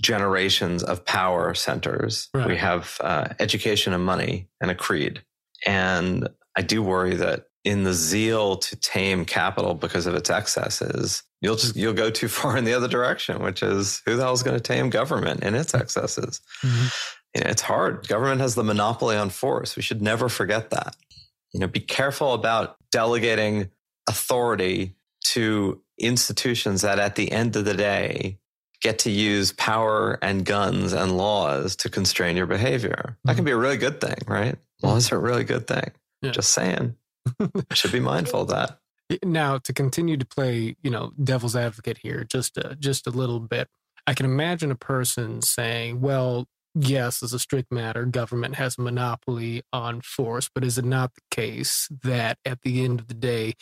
generations 0.00 0.82
of 0.82 1.04
power 1.04 1.54
centers. 1.54 2.28
Right. 2.34 2.46
We 2.46 2.56
have 2.56 2.98
uh, 3.00 3.28
education 3.38 3.92
and 3.92 4.04
money 4.04 4.48
and 4.60 4.70
a 4.70 4.74
creed. 4.74 5.22
And 5.64 6.28
I 6.56 6.62
do 6.62 6.82
worry 6.82 7.14
that 7.16 7.45
in 7.66 7.82
the 7.82 7.92
zeal 7.92 8.56
to 8.56 8.76
tame 8.76 9.24
capital 9.24 9.74
because 9.74 10.06
of 10.06 10.14
its 10.14 10.30
excesses, 10.30 11.24
you'll 11.40 11.56
just 11.56 11.74
you'll 11.74 11.92
go 11.92 12.10
too 12.10 12.28
far 12.38 12.56
in 12.56 12.64
the 12.64 12.72
other 12.72 12.88
direction, 12.88 13.42
which 13.42 13.62
is 13.62 14.00
who 14.06 14.16
the 14.16 14.22
hell 14.22 14.32
is 14.32 14.44
going 14.44 14.56
to 14.56 14.62
tame 14.62 14.88
government 14.88 15.42
in 15.42 15.54
its 15.54 15.74
excesses? 15.74 16.40
Mm-hmm. 16.62 16.86
You 17.34 17.44
know, 17.44 17.50
it's 17.50 17.62
hard. 17.62 18.06
Government 18.06 18.40
has 18.40 18.54
the 18.54 18.64
monopoly 18.64 19.16
on 19.16 19.30
force. 19.30 19.74
We 19.76 19.82
should 19.82 20.00
never 20.00 20.28
forget 20.28 20.70
that. 20.70 20.96
You 21.52 21.60
know, 21.60 21.66
be 21.66 21.80
careful 21.80 22.32
about 22.32 22.76
delegating 22.92 23.70
authority 24.08 24.94
to 25.32 25.82
institutions 25.98 26.82
that 26.82 27.00
at 27.00 27.16
the 27.16 27.32
end 27.32 27.56
of 27.56 27.64
the 27.64 27.74
day 27.74 28.38
get 28.80 29.00
to 29.00 29.10
use 29.10 29.52
power 29.52 30.18
and 30.22 30.44
guns 30.44 30.92
and 30.92 31.16
laws 31.16 31.74
to 31.76 31.90
constrain 31.90 32.36
your 32.36 32.46
behavior. 32.46 32.96
Mm-hmm. 33.08 33.28
That 33.28 33.34
can 33.34 33.38
mm-hmm. 33.38 33.44
be 33.46 33.52
a 33.52 33.56
really 33.56 33.76
good 33.76 34.00
thing, 34.00 34.18
right? 34.28 34.56
Laws 34.82 35.10
are 35.10 35.16
a 35.16 35.20
really 35.20 35.44
good 35.44 35.66
thing. 35.66 35.90
Yeah. 36.22 36.30
Just 36.30 36.52
saying. 36.52 36.94
Should 37.72 37.92
be 37.92 38.00
mindful 38.00 38.42
of 38.42 38.48
that. 38.48 38.78
Now, 39.24 39.58
to 39.58 39.72
continue 39.72 40.16
to 40.16 40.26
play, 40.26 40.76
you 40.82 40.90
know, 40.90 41.12
devil's 41.22 41.54
advocate 41.54 41.98
here, 41.98 42.24
just 42.24 42.56
a, 42.56 42.76
just 42.76 43.06
a 43.06 43.10
little 43.10 43.40
bit. 43.40 43.68
I 44.06 44.14
can 44.14 44.26
imagine 44.26 44.70
a 44.70 44.76
person 44.76 45.42
saying, 45.42 46.00
"Well, 46.00 46.46
yes, 46.74 47.22
as 47.22 47.32
a 47.32 47.38
strict 47.38 47.72
matter, 47.72 48.04
government 48.04 48.56
has 48.56 48.78
a 48.78 48.82
monopoly 48.82 49.62
on 49.72 50.00
force, 50.00 50.50
but 50.52 50.64
is 50.64 50.78
it 50.78 50.84
not 50.84 51.14
the 51.14 51.22
case 51.30 51.88
that 52.02 52.38
at 52.44 52.62
the 52.62 52.84
end 52.84 53.00
of 53.00 53.08
the 53.08 53.14
day, 53.14 53.54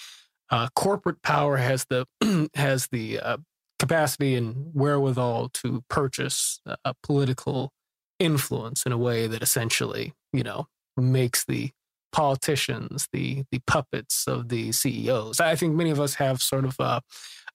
uh, 0.50 0.68
corporate 0.74 1.22
power 1.22 1.57
has 1.59 1.87
the 1.87 2.07
has 2.55 2.88
the 2.88 3.20
uh, 3.20 3.37
capacity 3.79 4.35
and 4.35 4.70
wherewithal 4.72 5.50
to 5.50 5.85
purchase 5.88 6.61
a 6.85 6.94
political 7.03 7.72
influence 8.18 8.87
in 8.87 8.92
a 8.92 8.98
way 8.98 9.27
that 9.27 9.42
essentially, 9.42 10.14
you 10.33 10.42
know, 10.42 10.68
makes 10.96 11.44
the 11.44 11.70
politicians, 12.14 13.09
the 13.12 13.42
the 13.50 13.61
puppets 13.66 14.27
of 14.29 14.48
the 14.48 14.70
CEOs. 14.70 15.40
I 15.40 15.57
think 15.57 15.74
many 15.74 15.90
of 15.90 15.98
us 15.98 16.14
have 16.14 16.40
sort 16.40 16.64
of 16.64 16.77
a, 16.79 17.03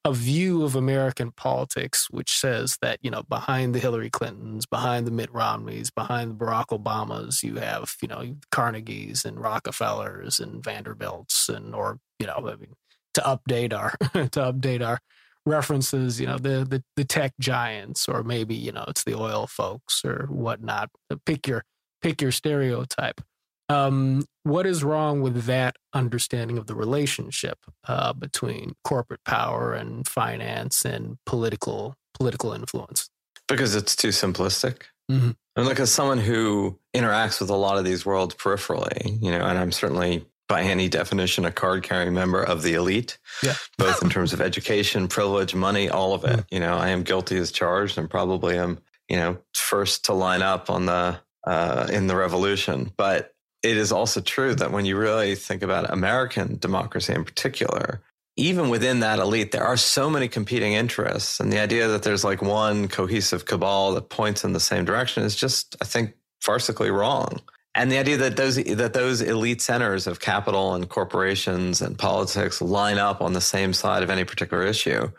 a 0.04 0.14
view 0.14 0.64
of 0.64 0.76
American 0.76 1.32
politics 1.32 2.10
which 2.12 2.38
says 2.38 2.78
that 2.82 3.00
you 3.02 3.10
know 3.10 3.24
behind 3.24 3.74
the 3.74 3.80
Hillary 3.80 4.10
Clintons, 4.10 4.66
behind 4.66 5.08
the 5.08 5.12
Mitt 5.12 5.34
Romneys, 5.34 5.92
behind 5.92 6.32
the 6.32 6.46
Barack 6.46 6.78
Obamas, 6.78 7.42
you 7.42 7.56
have 7.56 7.96
you 8.02 8.10
know 8.10 8.36
Carnegies 8.52 9.24
and 9.24 9.40
Rockefellers 9.40 10.42
and 10.42 10.62
Vanderbilts 10.62 11.48
and 11.48 11.74
or 11.74 12.00
you 12.20 12.28
know 12.28 12.36
I 12.36 12.58
mean 12.58 12.76
to 13.14 13.22
update 13.22 13.74
our 13.74 13.92
to 14.14 14.52
update 14.52 14.86
our 14.86 15.00
references, 15.46 16.20
you 16.20 16.28
know, 16.28 16.38
the, 16.38 16.68
the 16.70 16.84
the 16.98 17.06
tech 17.06 17.32
giants, 17.40 18.10
or 18.10 18.24
maybe 18.24 18.56
you 18.56 18.74
know 18.74 18.84
it's 18.90 19.06
the 19.06 19.16
oil 19.16 19.48
folks 19.48 20.04
or 20.04 20.28
whatnot. 20.30 20.90
Pick 21.26 21.48
your 21.48 21.64
pick 22.02 22.22
your 22.22 22.34
stereotype. 22.34 23.22
Um, 23.70 24.26
what 24.44 24.66
is 24.66 24.84
wrong 24.84 25.22
with 25.22 25.46
that 25.46 25.76
understanding 25.94 26.58
of 26.58 26.68
the 26.68 26.76
relationship 26.76 27.60
uh, 27.88 28.14
between 28.14 28.74
corporate 28.84 29.24
power 29.24 29.74
and 29.74 30.08
finance 30.08 30.84
and 30.84 31.18
political 31.26 31.96
political 32.18 32.52
influence? 32.52 33.10
Because 33.48 33.76
it's 33.76 33.96
too 33.96 34.10
simplistic. 34.10 34.84
Mm-hmm. 35.10 35.32
And 35.56 35.66
like 35.66 35.80
as 35.80 35.92
someone 35.92 36.20
who 36.20 36.80
interacts 36.96 37.42
with 37.42 37.50
a 37.50 37.56
lot 37.56 37.78
of 37.78 37.86
these 37.86 38.06
worlds 38.06 38.36
peripherally, 38.36 39.22
you 39.22 39.32
know, 39.32 39.42
and 39.42 39.58
I'm 39.58 39.72
certainly 39.72 40.26
by 40.48 40.64
any 40.64 40.90
definition 40.90 41.46
a 41.46 41.52
card 41.52 41.84
carrying 41.84 42.14
member 42.14 42.42
of 42.44 42.64
the 42.64 42.74
elite, 42.74 43.20
yeah. 43.44 43.54
both 43.78 44.02
in 44.02 44.10
terms 44.10 44.34
of 44.34 44.42
education, 44.42 45.08
privilege, 45.08 45.54
money, 45.54 45.90
all 45.90 46.14
of 46.14 46.24
it. 46.24 46.32
Mm-hmm. 46.32 46.56
You 46.56 46.60
know, 46.60 46.76
I 46.76 46.90
am 46.90 47.04
guilty 47.04 47.38
as 47.38 47.52
charged 47.52 47.98
and 47.98 48.10
probably 48.10 48.58
am, 48.58 48.80
you 49.08 49.16
know, 49.16 49.38
first 49.54 50.06
to 50.06 50.14
line 50.14 50.42
up 50.42 50.70
on 50.70 50.86
the 50.86 51.20
uh, 51.46 51.88
in 51.92 52.08
the 52.08 52.16
revolution. 52.16 52.92
But 52.98 53.34
it 53.64 53.78
is 53.78 53.92
also 53.92 54.22
true 54.22 54.56
that 54.56 54.72
when 54.72 54.86
you 54.86 54.98
really 54.98 55.36
think 55.36 55.62
about 55.64 55.92
American 55.92 56.58
democracy 56.58 57.14
in 57.14 57.26
particular, 57.26 58.02
even 58.38 58.70
within 58.70 59.02
that 59.02 59.20
elite, 59.20 59.52
there 59.52 59.66
are 59.66 59.78
so 59.78 60.10
many 60.10 60.28
competing 60.28 60.74
interests. 60.74 61.40
And 61.40 61.52
the 61.52 61.60
idea 61.60 61.90
that 61.90 62.04
there's 62.04 62.24
like 62.24 62.42
one 62.42 62.88
cohesive 62.88 63.46
cabal 63.46 63.94
that 63.94 64.10
points 64.10 64.44
in 64.44 64.54
the 64.54 64.60
same 64.60 64.86
direction 64.86 65.24
is 65.24 65.36
just, 65.36 65.76
I 65.82 65.86
think, 65.86 66.14
farcically 66.42 66.92
wrong. 66.92 67.42
And 67.76 67.92
the 67.92 67.98
idea 67.98 68.18
that 68.18 68.36
those 68.36 68.56
that 68.56 68.94
those 68.94 69.22
elite 69.22 69.62
centers 69.62 70.08
of 70.08 70.20
capital 70.20 70.74
and 70.74 70.90
corporations 70.90 71.82
and 71.82 71.98
politics 71.98 72.62
line 72.62 72.98
up 72.98 73.22
on 73.22 73.34
the 73.34 73.42
same 73.42 73.74
side 73.74 74.04
of 74.04 74.10
any 74.10 74.24
particular 74.24 74.64
issue, 74.64 75.12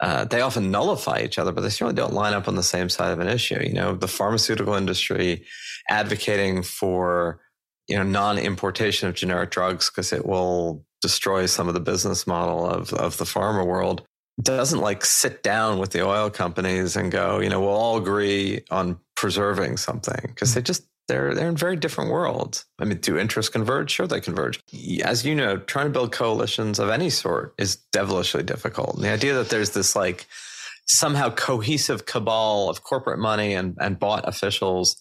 uh, 0.00 0.24
they 0.24 0.40
often 0.40 0.70
nullify 0.70 1.20
each 1.20 1.38
other, 1.38 1.52
but 1.52 1.62
they 1.62 1.70
certainly 1.70 1.94
don't 1.94 2.12
line 2.12 2.34
up 2.34 2.48
on 2.48 2.56
the 2.56 2.62
same 2.62 2.88
side 2.88 3.12
of 3.12 3.20
an 3.20 3.28
issue. 3.28 3.62
You 3.62 3.72
know, 3.72 3.94
the 3.94 4.08
pharmaceutical 4.08 4.74
industry 4.74 5.46
advocating 5.88 6.62
for 6.62 7.40
you 7.90 7.96
know, 7.96 8.04
non-importation 8.04 9.08
of 9.08 9.14
generic 9.14 9.50
drugs 9.50 9.90
because 9.90 10.12
it 10.12 10.24
will 10.24 10.84
destroy 11.02 11.46
some 11.46 11.66
of 11.66 11.74
the 11.74 11.80
business 11.80 12.26
model 12.26 12.64
of, 12.64 12.92
of 12.94 13.18
the 13.18 13.24
pharma 13.24 13.66
world 13.66 14.02
doesn't 14.40 14.80
like 14.80 15.04
sit 15.04 15.42
down 15.42 15.78
with 15.78 15.90
the 15.90 16.06
oil 16.06 16.30
companies 16.30 16.96
and 16.96 17.12
go, 17.12 17.40
you 17.40 17.48
know, 17.50 17.60
we'll 17.60 17.70
all 17.70 17.98
agree 17.98 18.64
on 18.70 18.98
preserving 19.16 19.76
something 19.76 20.20
because 20.28 20.54
they 20.54 20.62
just 20.62 20.86
they're 21.08 21.34
they're 21.34 21.48
in 21.48 21.56
very 21.56 21.76
different 21.76 22.10
worlds. 22.10 22.64
I 22.78 22.84
mean, 22.84 22.98
do 22.98 23.18
interests 23.18 23.50
converge? 23.50 23.90
Sure, 23.90 24.06
they 24.06 24.20
converge. 24.20 24.60
As 25.04 25.26
you 25.26 25.34
know, 25.34 25.58
trying 25.58 25.86
to 25.86 25.92
build 25.92 26.12
coalitions 26.12 26.78
of 26.78 26.88
any 26.88 27.10
sort 27.10 27.54
is 27.58 27.76
devilishly 27.92 28.44
difficult. 28.44 28.94
And 28.94 29.04
the 29.04 29.10
idea 29.10 29.34
that 29.34 29.50
there's 29.50 29.70
this 29.70 29.96
like 29.96 30.26
somehow 30.86 31.30
cohesive 31.30 32.06
cabal 32.06 32.70
of 32.70 32.82
corporate 32.82 33.18
money 33.18 33.54
and, 33.54 33.76
and 33.80 33.98
bought 33.98 34.26
officials 34.26 34.96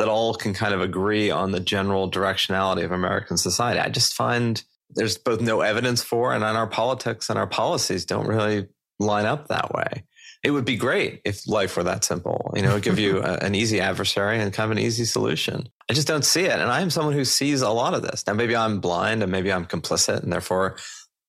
that 0.00 0.08
all 0.08 0.34
can 0.34 0.54
kind 0.54 0.72
of 0.72 0.80
agree 0.80 1.30
on 1.30 1.52
the 1.52 1.60
general 1.60 2.10
directionality 2.10 2.82
of 2.82 2.90
American 2.90 3.36
society. 3.36 3.78
I 3.78 3.90
just 3.90 4.14
find 4.14 4.62
there's 4.88 5.18
both 5.18 5.42
no 5.42 5.60
evidence 5.60 6.02
for 6.02 6.32
and 6.32 6.42
on 6.42 6.56
our 6.56 6.66
politics 6.66 7.28
and 7.28 7.38
our 7.38 7.46
policies 7.46 8.06
don't 8.06 8.26
really 8.26 8.66
line 8.98 9.26
up 9.26 9.48
that 9.48 9.74
way. 9.74 10.04
It 10.42 10.52
would 10.52 10.64
be 10.64 10.76
great 10.76 11.20
if 11.26 11.46
life 11.46 11.76
were 11.76 11.82
that 11.82 12.02
simple. 12.02 12.50
You 12.56 12.62
know, 12.62 12.80
give 12.80 12.98
you 12.98 13.18
a, 13.22 13.34
an 13.34 13.54
easy 13.54 13.78
adversary 13.78 14.40
and 14.40 14.50
kind 14.54 14.72
of 14.72 14.78
an 14.78 14.82
easy 14.82 15.04
solution. 15.04 15.68
I 15.90 15.92
just 15.92 16.08
don't 16.08 16.24
see 16.24 16.44
it. 16.44 16.58
And 16.58 16.70
I 16.70 16.80
am 16.80 16.88
someone 16.88 17.12
who 17.12 17.26
sees 17.26 17.60
a 17.60 17.68
lot 17.68 17.92
of 17.92 18.00
this. 18.00 18.26
Now, 18.26 18.32
maybe 18.32 18.56
I'm 18.56 18.80
blind 18.80 19.22
and 19.22 19.30
maybe 19.30 19.52
I'm 19.52 19.66
complicit 19.66 20.22
and 20.22 20.32
therefore 20.32 20.78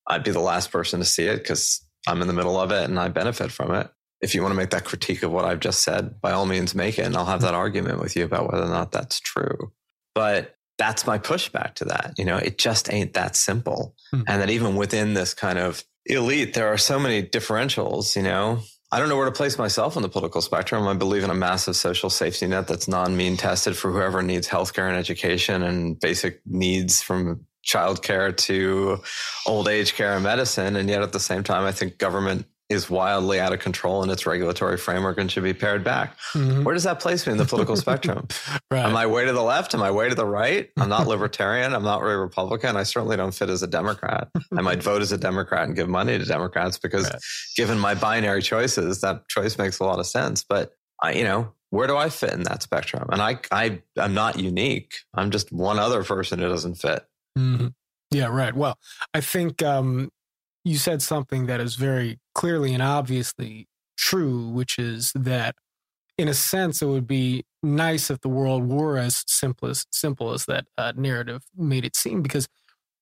I'd 0.08 0.24
be 0.24 0.32
the 0.32 0.40
last 0.40 0.72
person 0.72 1.02
to 1.02 1.06
see 1.06 1.26
it 1.26 1.40
because 1.40 1.86
I'm 2.08 2.22
in 2.22 2.28
the 2.28 2.34
middle 2.34 2.58
of 2.58 2.72
it 2.72 2.90
and 2.90 2.98
I 2.98 3.10
benefit 3.10 3.52
from 3.52 3.76
it 3.76 3.90
if 4.22 4.36
you 4.36 4.42
want 4.42 4.52
to 4.52 4.58
make 4.58 4.70
that 4.70 4.86
critique 4.86 5.24
of 5.24 5.32
what 5.32 5.46
I've 5.46 5.60
just 5.60 5.84
said, 5.84 6.22
by 6.22 6.32
all 6.32 6.46
means 6.46 6.76
make 6.76 7.00
it. 7.00 7.06
And 7.06 7.16
I'll 7.16 7.26
have 7.26 7.42
that 7.42 7.56
argument 7.56 8.00
with 8.00 8.16
you 8.16 8.24
about 8.24 8.52
whether 8.52 8.66
or 8.66 8.70
not 8.70 8.92
that's 8.92 9.20
true. 9.20 9.72
But 10.14 10.56
that's 10.78 11.06
my 11.06 11.18
pushback 11.18 11.76
to 11.76 11.86
that. 11.86 12.14
You 12.18 12.26
know, 12.26 12.38
it 12.38 12.58
just 12.58 12.92
ain't 12.92 13.14
that 13.14 13.36
simple. 13.36 13.96
Hmm. 14.12 14.22
And 14.28 14.42
that 14.42 14.50
even 14.50 14.76
within 14.76 15.14
this 15.14 15.34
kind 15.34 15.60
of 15.60 15.84
elite, 16.06 16.54
there 16.54 16.68
are 16.68 16.78
so 16.78 17.00
many 17.00 17.24
differentials, 17.24 18.16
you 18.16 18.24
know. 18.24 18.60
I 18.94 19.00
don't 19.00 19.08
know 19.08 19.16
where 19.16 19.26
to 19.26 19.32
place 19.32 19.58
myself 19.58 19.96
on 19.96 20.04
the 20.04 20.10
political 20.10 20.42
spectrum. 20.42 20.86
I 20.86 20.94
believe 20.94 21.24
in 21.24 21.30
a 21.30 21.36
massive 21.36 21.78
social 21.78 22.10
safety 22.10 22.46
net 22.46 22.68
that's 22.68 22.90
non 22.90 23.16
mean 23.16 23.38
tested 23.38 23.78
for 23.78 23.92
whoever 23.92 24.22
needs 24.22 24.48
healthcare 24.48 24.90
and 24.90 24.98
education 24.98 25.64
and 25.64 25.98
basic 25.98 26.42
needs 26.46 27.02
from 27.02 27.46
childcare 27.66 28.36
to 28.36 29.02
old 29.46 29.68
age 29.68 29.94
care 29.94 30.16
and 30.16 30.24
medicine. 30.24 30.76
And 30.76 30.90
yet 30.90 31.04
at 31.04 31.14
the 31.14 31.20
same 31.20 31.44
time, 31.44 31.64
I 31.64 31.72
think 31.72 32.00
government 32.00 32.46
is 32.72 32.90
wildly 32.90 33.40
out 33.40 33.54
of 33.54 33.60
control 33.60 34.02
in 34.04 34.10
its 34.10 34.26
regulatory 34.26 34.78
framework 34.78 35.18
and 35.18 35.32
should 35.32 35.44
be 35.44 35.54
pared 35.54 35.84
back. 35.84 36.18
Mm-hmm. 36.34 36.64
Where 36.64 36.74
does 36.74 36.84
that 36.84 37.00
place 37.00 37.26
me 37.28 37.34
in 37.34 37.38
the 37.38 37.46
political 37.46 37.76
spectrum? 37.86 38.28
right. 38.72 38.86
Am 38.86 38.96
I 38.96 39.06
way 39.06 39.26
to 39.26 39.34
the 39.34 39.42
left? 39.42 39.74
Am 39.74 39.84
I 39.84 39.92
way 39.92 40.10
to 40.10 40.16
the 40.16 40.26
right? 40.26 40.70
I'm 40.78 40.90
not 40.90 41.08
libertarian. 41.08 41.74
I'm 41.74 41.84
not 41.84 42.02
really 42.02 42.16
Republican. 42.16 42.78
I 42.78 42.84
certainly 42.84 43.18
don't 43.18 43.34
fit 43.34 43.50
as 43.50 43.62
a 43.62 43.68
Democrat. 43.68 44.30
I 44.56 44.62
might 44.62 44.82
vote 44.84 45.02
as 45.02 45.12
a 45.12 45.18
Democrat 45.18 45.68
and 45.68 45.76
give 45.76 45.90
money 45.90 46.18
to 46.18 46.26
Democrats 46.26 46.78
because 46.78 47.06
right. 47.06 47.22
given 47.56 47.78
my 47.78 47.94
binary 47.94 48.42
choices, 48.42 49.02
that 49.02 49.28
choice 49.28 49.58
makes 49.58 49.80
a 49.80 49.84
lot 49.84 50.00
of 50.00 50.08
sense. 50.08 50.44
But 50.44 50.74
I, 51.02 51.14
you 51.14 51.24
know, 51.24 51.54
where 51.72 51.88
do 51.88 51.98
I 51.98 52.10
fit 52.10 52.34
in 52.34 52.44
that 52.44 52.64
spectrum? 52.64 53.08
And 53.12 53.22
I, 53.22 53.40
I, 53.52 53.82
I'm 53.98 54.14
not 54.14 54.40
unique. 54.40 54.94
I'm 55.14 55.32
just 55.32 55.52
one 55.52 55.80
other 55.80 56.04
person 56.04 56.40
who 56.40 56.48
doesn't 56.48 56.76
fit. 56.76 57.06
Mm-hmm. 57.38 57.68
Yeah, 58.12 58.28
right. 58.28 58.54
Well, 58.54 58.78
I 59.14 59.22
think 59.22 59.64
um, 59.64 60.10
you 60.64 60.78
said 60.78 61.02
something 61.02 61.46
that 61.48 61.62
is 61.62 61.76
very 61.76 62.20
clearly 62.34 62.74
and 62.74 62.84
obviously 62.84 63.68
true, 63.98 64.50
which 64.50 64.80
is 64.80 65.12
that 65.14 65.56
in 66.18 66.28
a 66.28 66.34
sense, 66.34 66.82
it 66.82 66.86
would 66.86 67.08
be 67.08 67.46
nice 67.64 68.12
if 68.12 68.22
the 68.22 68.30
world 68.30 68.68
were 68.68 68.98
as 68.98 69.24
simple 69.28 69.70
as 69.70 69.86
simple 69.92 70.34
as 70.34 70.46
that 70.46 70.66
uh, 70.78 70.94
narrative 70.96 71.44
made 71.56 71.86
it 71.86 71.96
seem, 71.96 72.22
because 72.22 72.48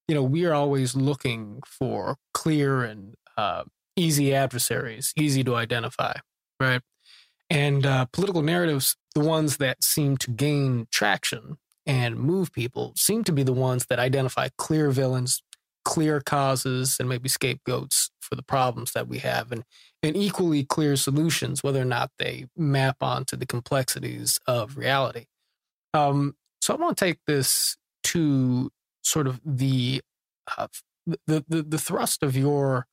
you 0.08 0.16
know 0.16 0.24
we 0.24 0.46
are 0.46 0.54
always 0.54 0.96
looking 0.96 1.62
for 1.66 2.16
clear 2.34 2.84
and 2.84 3.16
uh, 3.38 3.64
easy 3.96 4.34
adversaries, 4.34 5.14
easy 5.18 5.44
to 5.44 5.56
identify, 5.56 6.14
right? 6.60 6.82
And 7.50 7.86
uh, 7.86 8.06
political 8.06 8.42
narratives, 8.42 8.96
the 9.16 9.22
ones 9.22 9.58
that 9.58 9.84
seem 9.84 10.18
to 10.18 10.32
gain 10.32 10.88
traction 10.92 11.58
and 11.86 12.16
move 12.16 12.52
people, 12.54 12.94
seem 12.96 13.24
to 13.24 13.32
be 13.32 13.44
the 13.44 13.54
ones 13.54 13.88
that 13.88 14.00
identify 14.00 14.50
clear 14.58 14.92
villains, 14.92 15.42
clear 15.86 16.22
causes 16.22 16.98
and 17.00 17.10
maybe 17.10 17.30
scapegoats 17.30 18.12
for 18.22 18.36
the 18.36 18.44
problems 18.44 18.92
that 18.94 19.08
we 19.08 19.20
have 19.20 19.52
and, 19.52 19.64
and 20.04 20.16
equally 20.16 20.64
clear 20.64 20.96
solutions, 20.96 21.64
whether 21.64 21.82
or 21.82 21.86
not 21.86 22.12
they 22.20 22.46
map 22.56 22.98
onto 23.02 23.36
the 23.36 23.46
complexities 23.46 24.40
of 24.46 24.78
reality. 24.78 25.26
Um, 25.94 26.36
so 26.62 26.74
I 26.74 26.78
want 26.78 26.98
to 26.98 27.06
take 27.06 27.20
this 27.26 27.76
to 28.06 28.70
sort 29.04 29.28
of 29.28 29.42
the, 29.44 30.02
uh, 30.58 30.68
the, 31.26 31.44
the, 31.48 31.64
the 31.64 31.78
thrust 31.78 32.22
of 32.22 32.36
your 32.36 32.86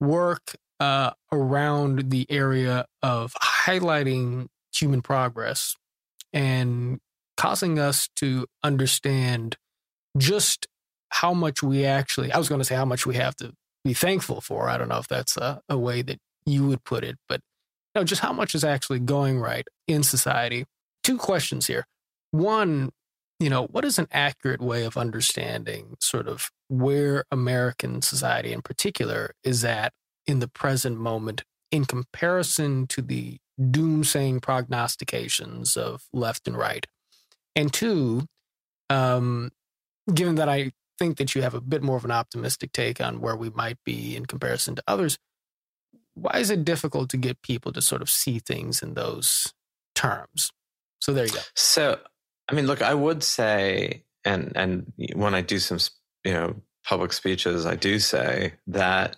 work 0.00 0.56
uh, 0.80 1.12
around 1.32 2.10
the 2.10 2.26
area 2.28 2.86
of 3.02 3.34
highlighting 3.34 4.48
human 4.74 5.00
progress 5.00 5.76
and 6.32 6.98
causing 7.36 7.78
us 7.78 8.08
to 8.16 8.46
understand 8.62 9.56
just 10.18 10.66
how 11.10 11.32
much 11.32 11.62
we 11.62 11.84
actually, 11.84 12.32
I 12.32 12.38
was 12.38 12.48
going 12.48 12.60
to 12.60 12.64
say 12.64 12.74
how 12.74 12.84
much 12.84 13.06
we 13.06 13.16
have 13.16 13.36
to 13.36 13.52
be 13.84 13.94
thankful 13.94 14.40
for. 14.40 14.68
I 14.68 14.76
don't 14.76 14.88
know 14.88 14.98
if 14.98 15.08
that's 15.08 15.36
a, 15.36 15.60
a 15.68 15.78
way 15.78 16.02
that 16.02 16.18
you 16.44 16.66
would 16.66 16.84
put 16.84 17.04
it, 17.04 17.16
but 17.28 17.40
you 17.94 18.00
know, 18.00 18.04
just 18.04 18.22
how 18.22 18.32
much 18.32 18.54
is 18.54 18.64
actually 18.64 18.98
going 18.98 19.38
right 19.38 19.66
in 19.86 20.02
society. 20.02 20.64
Two 21.02 21.16
questions 21.16 21.66
here. 21.66 21.86
One, 22.30 22.90
you 23.38 23.48
know, 23.48 23.66
what 23.66 23.84
is 23.84 23.98
an 23.98 24.08
accurate 24.12 24.60
way 24.60 24.84
of 24.84 24.96
understanding 24.96 25.96
sort 26.00 26.28
of 26.28 26.50
where 26.68 27.24
American 27.30 28.02
society 28.02 28.52
in 28.52 28.62
particular 28.62 29.32
is 29.44 29.64
at 29.64 29.92
in 30.26 30.40
the 30.40 30.48
present 30.48 30.98
moment 30.98 31.42
in 31.70 31.84
comparison 31.84 32.86
to 32.88 33.02
the 33.02 33.38
doomsaying 33.60 34.42
prognostications 34.42 35.76
of 35.76 36.02
left 36.12 36.48
and 36.48 36.56
right? 36.56 36.86
And 37.54 37.72
two, 37.72 38.26
um, 38.90 39.50
given 40.12 40.34
that 40.36 40.48
I 40.48 40.72
think 40.98 41.18
that 41.18 41.34
you 41.34 41.42
have 41.42 41.54
a 41.54 41.60
bit 41.60 41.82
more 41.82 41.96
of 41.96 42.04
an 42.04 42.10
optimistic 42.10 42.72
take 42.72 43.00
on 43.00 43.20
where 43.20 43.36
we 43.36 43.50
might 43.50 43.78
be 43.84 44.16
in 44.16 44.26
comparison 44.26 44.74
to 44.76 44.82
others. 44.86 45.18
Why 46.14 46.38
is 46.38 46.50
it 46.50 46.64
difficult 46.64 47.10
to 47.10 47.16
get 47.16 47.42
people 47.42 47.72
to 47.72 47.82
sort 47.82 48.02
of 48.02 48.08
see 48.08 48.38
things 48.38 48.82
in 48.82 48.94
those 48.94 49.52
terms? 49.94 50.50
So 51.00 51.12
there 51.12 51.26
you 51.26 51.32
go. 51.32 51.40
So, 51.54 51.98
I 52.48 52.54
mean, 52.54 52.66
look, 52.66 52.82
I 52.82 52.94
would 52.94 53.22
say, 53.22 54.04
and 54.24 54.52
and 54.54 54.92
when 55.14 55.34
I 55.34 55.42
do 55.42 55.58
some, 55.58 55.78
you 56.24 56.32
know, 56.32 56.56
public 56.84 57.12
speeches, 57.12 57.66
I 57.66 57.76
do 57.76 57.98
say 57.98 58.54
that 58.66 59.16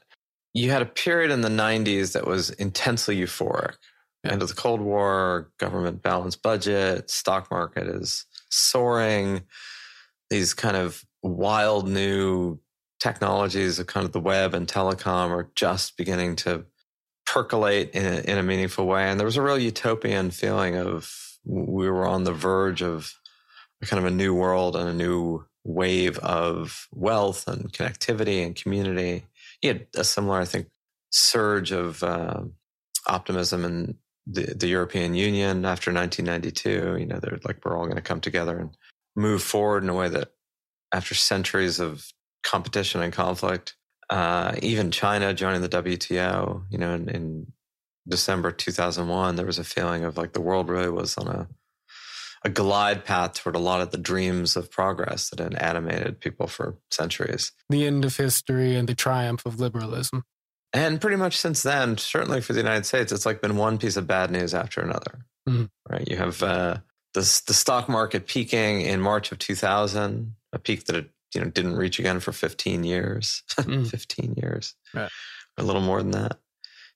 you 0.55 0.71
had 0.71 0.83
a 0.83 0.87
period 0.87 1.31
in 1.31 1.43
the 1.43 1.49
'90s 1.49 2.13
that 2.13 2.27
was 2.27 2.51
intensely 2.51 3.17
euphoric. 3.17 3.77
Yeah. 4.25 4.33
End 4.33 4.43
of 4.43 4.49
the 4.49 4.55
Cold 4.55 4.81
War, 4.81 5.51
government 5.59 6.03
balanced 6.03 6.43
budget, 6.43 7.11
stock 7.11 7.51
market 7.51 7.87
is 7.87 8.27
soaring. 8.51 9.43
These 10.31 10.53
kind 10.55 10.77
of 10.77 11.05
wild 11.23 11.89
new 11.89 12.59
technologies 13.01 13.79
of 13.79 13.87
kind 13.87 14.07
of 14.07 14.13
the 14.13 14.21
web 14.21 14.55
and 14.55 14.67
telecom 14.67 15.31
are 15.31 15.51
just 15.55 15.97
beginning 15.97 16.37
to 16.37 16.65
percolate 17.27 17.91
in 17.91 18.07
a, 18.07 18.19
in 18.21 18.39
a 18.39 18.43
meaningful 18.43 18.87
way. 18.87 19.05
And 19.05 19.19
there 19.19 19.27
was 19.27 19.37
a 19.37 19.43
real 19.43 19.59
utopian 19.59 20.31
feeling 20.31 20.77
of 20.77 21.13
we 21.45 21.89
were 21.89 22.07
on 22.07 22.25
the 22.25 22.33
verge 22.33 22.83
of 22.83 23.15
kind 23.85 24.05
of 24.05 24.11
a 24.11 24.15
new 24.15 24.35
world 24.35 24.77
and 24.77 24.89
a 24.89 24.95
new 24.95 25.45
wave 25.65 26.19
of 26.19 26.89
wealth 26.93 27.47
and 27.47 27.73
connectivity 27.73 28.45
and 28.45 28.57
community. 28.57 29.25
You 29.63 29.75
had 29.75 29.87
a 29.95 30.05
similar, 30.05 30.41
I 30.41 30.45
think, 30.45 30.69
surge 31.11 31.71
of 31.73 32.03
uh, 32.03 32.43
optimism 33.07 33.65
in 33.65 33.97
the, 34.27 34.55
the 34.55 34.69
European 34.69 35.15
Union 35.15 35.65
after 35.65 35.93
1992. 35.93 36.97
You 36.99 37.07
know, 37.07 37.19
they're 37.19 37.39
like, 37.45 37.65
we're 37.65 37.77
all 37.77 37.85
going 37.85 37.97
to 37.97 38.03
come 38.03 38.21
together 38.21 38.59
and 38.59 38.77
move 39.17 39.43
forward 39.43 39.83
in 39.83 39.89
a 39.89 39.95
way 39.95 40.09
that 40.09 40.33
after 40.93 41.15
centuries 41.15 41.81
of 41.81 42.13
competition 42.43 43.03
and 43.03 43.13
conflict. 43.13 43.77
Uh, 44.11 44.55
even 44.63 44.91
China 44.91 45.35
joining 45.35 45.61
the 45.61 45.69
WTO, 45.69 46.65
you 46.71 46.79
know, 46.79 46.95
in, 46.95 47.09
in, 47.09 47.53
December 48.09 48.51
2001, 48.51 49.37
there 49.37 49.45
was 49.45 49.59
a 49.59 49.65
feeling 49.65 50.03
of 50.03 50.17
like 50.17 50.33
the 50.33 50.41
world 50.41 50.71
really 50.71 50.89
was 50.89 51.19
on 51.19 51.29
a 51.29 51.47
a 52.45 52.49
glide 52.49 53.05
path 53.05 53.35
toward 53.35 53.57
a 53.57 53.59
lot 53.59 53.81
of 53.81 53.91
the 53.91 53.99
dreams 53.99 54.57
of 54.57 54.71
progress 54.71 55.29
that 55.31 55.41
had 55.41 55.55
animated 55.55 56.21
people 56.21 56.47
for 56.47 56.77
centuries. 56.91 57.53
The 57.69 57.87
end 57.87 58.05
of 58.05 58.17
history 58.17 58.77
and 58.77 58.89
the 58.89 58.95
triumph 58.95 59.45
of 59.45 59.59
liberalism. 59.59 60.25
And 60.73 61.01
pretty 61.01 61.17
much 61.17 61.37
since 61.37 61.63
then, 61.63 61.97
certainly 61.99 62.41
for 62.41 62.53
the 62.53 62.61
United 62.61 62.87
States, 62.87 63.11
it's 63.11 63.27
like 63.27 63.41
been 63.41 63.57
one 63.57 63.79
piece 63.79 63.97
of 63.97 64.07
bad 64.07 64.31
news 64.31 64.55
after 64.55 64.81
another. 64.81 65.25
Mm-hmm. 65.49 65.65
Right? 65.89 66.07
You 66.09 66.17
have 66.17 66.43
uh, 66.43 66.79
the 67.15 67.21
the 67.47 67.55
stock 67.55 67.89
market 67.89 68.27
peaking 68.27 68.83
in 68.83 69.01
March 69.01 69.33
of 69.33 69.39
2000, 69.39 70.35
a 70.53 70.59
peak 70.59 70.85
that 70.85 70.97
it 70.97 71.11
you 71.35 71.41
know 71.41 71.51
didn't 71.51 71.77
reach 71.77 71.99
again 71.99 72.21
for 72.21 72.33
15 72.33 72.85
years 72.85 73.43
mm. 73.59 73.87
15 73.89 74.35
years 74.35 74.75
right. 74.95 75.11
a 75.57 75.63
little 75.63 75.83
more 75.83 76.03
than 76.03 76.13
that 76.13 76.39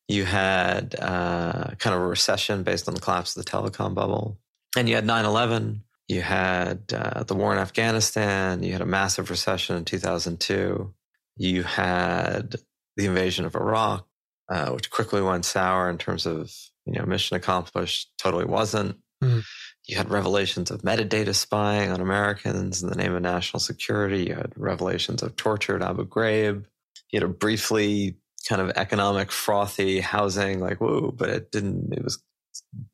you 0.08 0.24
had 0.24 0.96
uh, 0.98 1.70
kind 1.78 1.94
of 1.94 2.02
a 2.02 2.06
recession 2.06 2.62
based 2.62 2.88
on 2.88 2.94
the 2.94 3.00
collapse 3.00 3.36
of 3.36 3.44
the 3.44 3.50
telecom 3.50 3.94
bubble 3.94 4.38
and 4.76 4.88
you 4.88 4.94
had 4.94 5.04
9-11 5.04 5.80
you 6.08 6.22
had 6.22 6.82
uh, 6.94 7.22
the 7.24 7.34
war 7.34 7.52
in 7.52 7.58
afghanistan 7.58 8.62
you 8.62 8.72
had 8.72 8.80
a 8.80 8.86
massive 8.86 9.30
recession 9.30 9.76
in 9.76 9.84
2002 9.84 10.92
you 11.36 11.62
had 11.62 12.56
the 12.96 13.06
invasion 13.06 13.44
of 13.44 13.54
iraq 13.54 14.06
uh, 14.52 14.70
which 14.70 14.90
quickly 14.90 15.22
went 15.22 15.44
sour 15.44 15.88
in 15.88 15.98
terms 15.98 16.26
of 16.26 16.52
you 16.84 16.92
know 16.92 17.06
mission 17.06 17.36
accomplished. 17.36 18.12
Totally 18.18 18.44
wasn't. 18.44 18.96
Mm. 19.22 19.44
You 19.86 19.96
had 19.96 20.10
revelations 20.10 20.70
of 20.70 20.82
metadata 20.82 21.34
spying 21.34 21.90
on 21.90 22.00
Americans 22.00 22.82
in 22.82 22.88
the 22.88 22.96
name 22.96 23.14
of 23.14 23.22
national 23.22 23.60
security. 23.60 24.24
You 24.24 24.34
had 24.34 24.52
revelations 24.56 25.22
of 25.22 25.36
torture 25.36 25.76
at 25.76 25.82
Abu 25.82 26.06
Ghraib. 26.06 26.64
You 27.10 27.20
had 27.20 27.22
a 27.22 27.32
briefly 27.32 28.16
kind 28.48 28.60
of 28.60 28.70
economic 28.76 29.32
frothy 29.32 30.00
housing, 30.00 30.60
like 30.60 30.80
whoa, 30.80 31.12
but 31.12 31.28
it 31.28 31.50
didn't. 31.50 31.92
It 31.92 32.04
was 32.04 32.22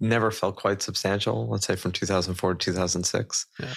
never 0.01 0.31
felt 0.31 0.57
quite 0.57 0.83
substantial. 0.83 1.49
Let's 1.49 1.67
say 1.67 1.77
from 1.77 1.93
2004 1.93 2.55
to 2.55 2.65
2006. 2.65 3.47
Yeah. 3.61 3.75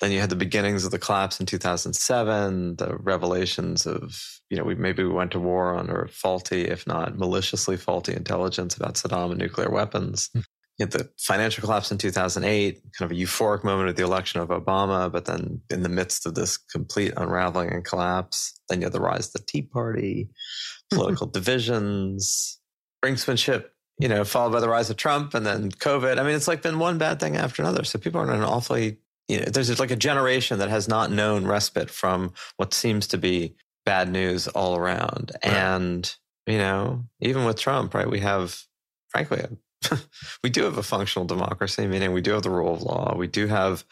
Then 0.00 0.10
you 0.10 0.20
had 0.20 0.30
the 0.30 0.36
beginnings 0.36 0.84
of 0.84 0.90
the 0.90 0.98
collapse 0.98 1.38
in 1.38 1.46
2007, 1.46 2.76
the 2.76 2.96
revelations 2.96 3.86
of, 3.86 4.40
you 4.50 4.56
know, 4.56 4.64
we 4.64 4.74
maybe 4.74 5.04
we 5.04 5.12
went 5.12 5.30
to 5.32 5.38
war 5.38 5.76
under 5.76 6.08
faulty, 6.10 6.62
if 6.62 6.86
not 6.88 7.16
maliciously 7.16 7.76
faulty 7.76 8.12
intelligence 8.12 8.76
about 8.76 8.94
Saddam 8.94 9.30
and 9.30 9.38
nuclear 9.38 9.70
weapons. 9.70 10.28
Mm. 10.36 10.44
You 10.82 10.86
had 10.86 10.90
the 10.90 11.08
financial 11.16 11.62
collapse 11.62 11.92
in 11.92 11.98
2008, 11.98 12.82
kind 12.98 13.10
of 13.10 13.16
a 13.16 13.20
euphoric 13.20 13.62
moment 13.62 13.88
of 13.88 13.94
the 13.94 14.02
election 14.02 14.40
of 14.40 14.48
Obama, 14.48 15.12
but 15.12 15.26
then 15.26 15.60
in 15.70 15.84
the 15.84 15.88
midst 15.88 16.26
of 16.26 16.34
this 16.34 16.56
complete 16.56 17.12
unraveling 17.16 17.70
and 17.70 17.84
collapse, 17.84 18.58
then 18.68 18.80
you 18.80 18.86
had 18.86 18.92
the 18.92 19.00
rise 19.00 19.28
of 19.28 19.34
the 19.34 19.46
Tea 19.46 19.62
Party, 19.62 20.28
political 20.92 21.28
divisions, 21.28 22.58
brinksmanship, 23.00 23.66
you 24.00 24.08
know, 24.08 24.24
followed 24.24 24.50
by 24.50 24.58
the 24.58 24.68
rise 24.68 24.90
of 24.90 24.96
Trump 24.96 25.34
and 25.34 25.46
then 25.46 25.70
COVID. 25.70 26.18
I 26.18 26.24
mean, 26.24 26.34
it's 26.34 26.48
like 26.48 26.62
been 26.62 26.80
one 26.80 26.98
bad 26.98 27.20
thing 27.20 27.36
after 27.36 27.62
another. 27.62 27.84
So 27.84 28.00
people 28.00 28.20
are 28.20 28.24
in 28.24 28.30
an 28.30 28.42
awfully 28.42 28.98
you 29.28 29.38
know, 29.38 29.44
there's 29.44 29.78
like 29.78 29.92
a 29.92 29.96
generation 29.96 30.58
that 30.58 30.68
has 30.68 30.88
not 30.88 31.12
known 31.12 31.46
respite 31.46 31.90
from 31.90 32.32
what 32.56 32.74
seems 32.74 33.06
to 33.06 33.18
be 33.18 33.54
bad 33.86 34.10
news 34.10 34.48
all 34.48 34.76
around. 34.76 35.30
Right. 35.44 35.54
And, 35.54 36.12
you 36.48 36.58
know, 36.58 37.04
even 37.20 37.44
with 37.44 37.60
Trump, 37.60 37.94
right, 37.94 38.10
we 38.10 38.18
have, 38.18 38.60
frankly, 39.10 39.44
we 40.44 40.50
do 40.50 40.64
have 40.64 40.78
a 40.78 40.82
functional 40.82 41.26
democracy, 41.26 41.86
meaning 41.86 42.12
we 42.12 42.20
do 42.20 42.32
have 42.32 42.42
the 42.42 42.50
rule 42.50 42.74
of 42.74 42.82
law. 42.82 43.14
We 43.16 43.26
do 43.26 43.46
have 43.46 43.84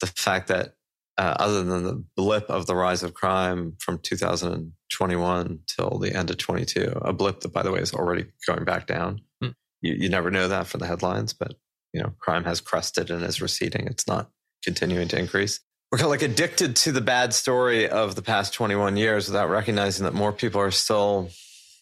the 0.00 0.06
fact 0.06 0.48
that, 0.48 0.74
uh, 1.16 1.34
other 1.38 1.64
than 1.64 1.84
the 1.84 2.04
blip 2.16 2.48
of 2.48 2.66
the 2.66 2.76
rise 2.76 3.02
of 3.02 3.14
crime 3.14 3.74
from 3.78 3.98
2021 3.98 5.58
till 5.66 5.98
the 5.98 6.14
end 6.14 6.30
of 6.30 6.38
22, 6.38 6.92
a 7.02 7.12
blip 7.12 7.40
that, 7.40 7.52
by 7.52 7.62
the 7.62 7.72
way, 7.72 7.80
is 7.80 7.92
already 7.92 8.26
going 8.46 8.64
back 8.64 8.86
down. 8.86 9.20
Hmm. 9.42 9.50
You, 9.80 9.94
you 9.94 10.08
never 10.08 10.30
know 10.30 10.48
that 10.48 10.66
from 10.66 10.80
the 10.80 10.86
headlines, 10.86 11.32
but 11.32 11.54
you 11.92 12.02
know, 12.02 12.12
crime 12.18 12.44
has 12.44 12.60
crested 12.60 13.10
and 13.10 13.22
is 13.24 13.40
receding. 13.40 13.86
It's 13.86 14.06
not 14.06 14.30
continuing 14.62 15.08
to 15.08 15.18
increase. 15.18 15.60
We're 15.90 15.98
kind 15.98 16.06
of 16.06 16.10
like 16.10 16.22
addicted 16.22 16.76
to 16.76 16.92
the 16.92 17.00
bad 17.00 17.32
story 17.32 17.88
of 17.88 18.14
the 18.14 18.22
past 18.22 18.52
21 18.52 18.96
years 18.98 19.26
without 19.26 19.48
recognizing 19.48 20.04
that 20.04 20.12
more 20.12 20.32
people 20.32 20.60
are 20.60 20.70
still, 20.70 21.30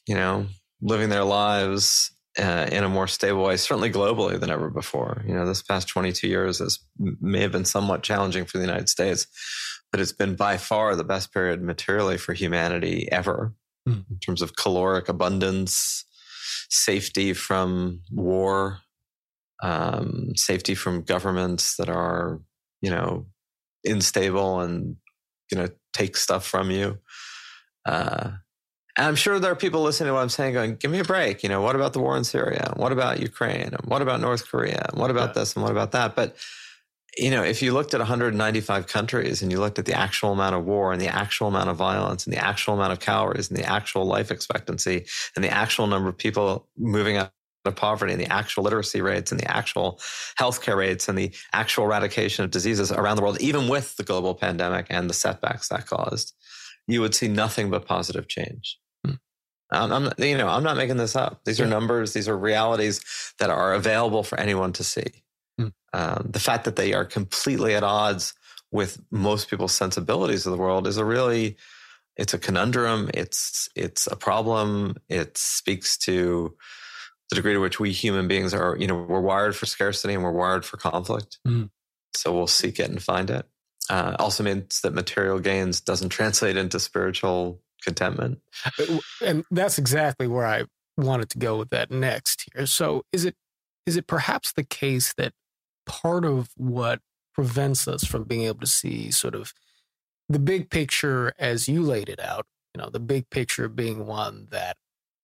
you 0.06 0.14
know, 0.14 0.46
living 0.80 1.09
their 1.09 1.24
lives 1.24 2.12
uh, 2.38 2.68
in 2.70 2.85
a 2.85 2.88
more 2.88 3.07
stable 3.07 3.44
way, 3.44 3.57
certainly 3.57 3.90
globally 3.90 4.38
than 4.38 4.51
ever 4.51 4.70
before. 4.70 5.25
You 5.27 5.35
know, 5.35 5.46
this 5.46 5.62
past 5.62 5.88
22 5.88 6.29
years 6.29 6.59
has 6.59 6.79
may 6.99 7.40
have 7.40 7.53
been 7.53 7.64
somewhat 7.64 8.03
challenging 8.03 8.44
for 8.44 8.59
the 8.59 8.64
United 8.64 8.88
States, 8.88 9.27
but 9.90 10.01
it's 10.01 10.12
been 10.12 10.37
by 10.37 10.57
far 10.57 10.94
the 10.96 11.05
best 11.05 11.33
period 11.33 11.62
materially 11.62 12.18
for 12.18 12.33
humanity 12.35 13.11
ever 13.11 13.55
mm. 13.88 14.05
in 14.11 14.18
terms 14.18 14.42
of 14.42 14.57
caloric 14.57 15.09
abundance, 15.09 16.05
safety 16.68 17.33
from 17.33 18.01
war, 18.11 18.81
um, 19.62 20.33
safety 20.37 20.75
from 20.75 21.03
governments 21.03 21.77
that 21.77 21.88
are 21.88 22.40
you 22.81 22.90
know, 22.90 23.27
unstable 23.85 24.61
and 24.61 24.96
you 25.51 25.59
know, 25.59 25.68
take 25.92 26.16
stuff 26.16 26.46
from 26.46 26.70
you. 26.70 26.99
Uh, 27.85 28.31
and 28.96 29.06
I'm 29.06 29.16
sure 29.16 29.38
there 29.38 29.52
are 29.52 29.56
people 29.56 29.82
listening 29.82 30.09
to 30.09 30.14
what 30.14 30.22
I'm 30.22 30.28
saying 30.30 30.54
going, 30.54 30.76
give 30.76 30.90
me 30.90 31.00
a 31.00 31.04
break. 31.04 31.42
You 31.42 31.48
know, 31.48 31.61
what 31.61 31.76
about 31.76 31.92
the 31.92 32.00
war 32.00 32.16
in 32.16 32.24
Syria? 32.24 32.72
What 32.76 32.92
about 32.92 33.20
Ukraine? 33.20 33.74
What 33.85 34.02
about 34.02 34.20
North 34.20 34.48
Korea? 34.48 34.88
What 34.94 35.11
about 35.11 35.35
this? 35.35 35.54
And 35.54 35.62
what 35.62 35.72
about 35.72 35.92
that? 35.92 36.16
But, 36.16 36.37
you 37.18 37.30
know, 37.30 37.42
if 37.42 37.61
you 37.62 37.72
looked 37.74 37.92
at 37.92 38.00
195 38.00 38.87
countries 38.87 39.42
and 39.42 39.52
you 39.52 39.61
looked 39.61 39.78
at 39.78 39.85
the 39.85 39.94
actual 39.94 40.32
amount 40.32 40.54
of 40.54 40.64
war 40.64 40.92
and 40.92 41.00
the 41.00 41.09
actual 41.09 41.48
amount 41.48 41.68
of 41.68 41.76
violence 41.76 42.26
and 42.26 42.35
the 42.35 42.42
actual 42.42 42.74
amount 42.74 42.92
of 42.92 43.00
calories 43.00 43.50
and 43.50 43.59
the 43.59 43.64
actual 43.64 44.06
life 44.06 44.30
expectancy 44.30 45.04
and 45.35 45.44
the 45.44 45.50
actual 45.50 45.87
number 45.87 46.09
of 46.09 46.16
people 46.16 46.66
moving 46.78 47.18
out 47.18 47.32
of 47.66 47.76
poverty 47.76 48.12
and 48.12 48.20
the 48.20 48.32
actual 48.32 48.62
literacy 48.64 49.02
rates 49.02 49.30
and 49.30 49.40
the 49.40 49.50
actual 49.50 50.00
healthcare 50.40 50.76
rates 50.76 51.09
and 51.09 51.18
the 51.18 51.35
actual 51.52 51.85
eradication 51.85 52.44
of 52.44 52.50
diseases 52.50 52.92
around 52.92 53.16
the 53.16 53.22
world, 53.22 53.40
even 53.40 53.68
with 53.68 53.96
the 53.96 54.04
global 54.04 54.35
pandemic 54.35 54.87
and 54.88 55.11
the 55.11 55.14
setbacks 55.14 55.68
that 55.68 55.87
caused, 55.87 56.35
you 56.87 57.00
would 57.00 57.14
see 57.14 57.28
nothing 57.28 57.70
but 57.70 57.85
positive 57.85 58.28
change. 58.28 58.78
I'm, 59.70 59.92
I'm, 59.92 60.12
you 60.18 60.38
know, 60.38 60.48
I'm 60.48 60.62
not 60.62 60.76
making 60.76 60.96
this 60.96 61.16
up. 61.16 61.40
These 61.44 61.61
are 61.61 61.66
numbers. 61.66 62.12
These 62.12 62.29
are 62.29 62.37
realities 62.37 63.00
that 63.38 63.50
are 63.50 63.74
available 63.74 64.22
for 64.22 64.38
anyone 64.38 64.72
to 64.74 64.85
see. 64.85 65.22
Hmm. 65.59 65.68
Um, 65.92 66.29
the 66.31 66.40
fact 66.40 66.64
that 66.64 66.76
they 66.76 66.92
are 66.92 67.05
completely 67.05 67.74
at 67.74 67.83
odds 67.83 68.35
with 68.70 69.02
most 69.11 69.48
people's 69.48 69.74
sensibilities 69.74 70.46
of 70.46 70.52
the 70.52 70.59
world 70.59 70.87
is 70.87 70.98
a 70.98 71.05
really, 71.05 71.57
it's 72.16 72.35
a 72.35 72.38
conundrum. 72.38 73.11
It's 73.12 73.68
it's 73.74 74.07
a 74.07 74.16
problem. 74.16 74.96
It 75.09 75.37
speaks 75.37 75.98
to 75.98 76.57
the 77.31 77.37
degree 77.37 77.55
to 77.55 77.61
which 77.61 77.81
we 77.81 77.92
human 77.92 78.29
beings 78.29 78.55
are, 78.55 78.76
you 78.79 78.87
know, 78.87 78.96
we're 78.96 79.20
wired 79.20 79.57
for 79.57 79.66
scarcity 79.66 80.14
and 80.14 80.22
we're 80.22 80.31
wired 80.31 80.64
for 80.64 80.76
conflict. 80.76 81.38
Mm. 81.46 81.70
So 82.14 82.33
we'll 82.33 82.46
seek 82.46 82.79
it 82.79 82.88
and 82.88 83.02
find 83.02 83.31
it. 83.31 83.46
Uh, 83.90 84.16
also 84.18 84.42
means 84.42 84.81
that 84.81 84.94
material 84.94 85.38
gains 85.38 85.81
doesn't 85.81 86.09
translate 86.09 86.57
into 86.57 86.81
spiritual 86.81 87.61
contentment. 87.82 88.40
Uh, 88.78 88.98
and 89.24 89.44
that's 89.50 89.78
exactly 89.78 90.26
where 90.26 90.46
I 90.46 90.64
wanted 90.96 91.30
to 91.30 91.38
go 91.38 91.56
with 91.58 91.70
that 91.70 91.90
next 91.90 92.48
here. 92.52 92.66
So 92.66 93.02
is 93.12 93.24
it 93.24 93.34
is 93.86 93.96
it 93.96 94.06
perhaps 94.06 94.52
the 94.52 94.64
case 94.64 95.14
that 95.16 95.32
part 95.86 96.24
of 96.24 96.50
what 96.56 97.00
prevents 97.34 97.86
us 97.86 98.04
from 98.04 98.24
being 98.24 98.42
able 98.42 98.60
to 98.60 98.66
see 98.66 99.10
sort 99.10 99.34
of 99.34 99.52
the 100.28 100.38
big 100.38 100.70
picture 100.70 101.32
as 101.38 101.68
you 101.68 101.82
laid 101.82 102.08
it 102.08 102.18
out, 102.18 102.46
you 102.74 102.82
know, 102.82 102.90
the 102.90 102.98
big 102.98 103.30
picture 103.30 103.68
being 103.68 104.06
one 104.06 104.48
that 104.50 104.76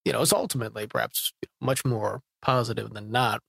you 0.05 0.13
know, 0.13 0.21
is 0.21 0.33
ultimately 0.33 0.87
perhaps 0.87 1.33
much 1.61 1.85
more 1.85 2.23
positive 2.41 2.93
than 2.93 3.11
not. 3.11 3.41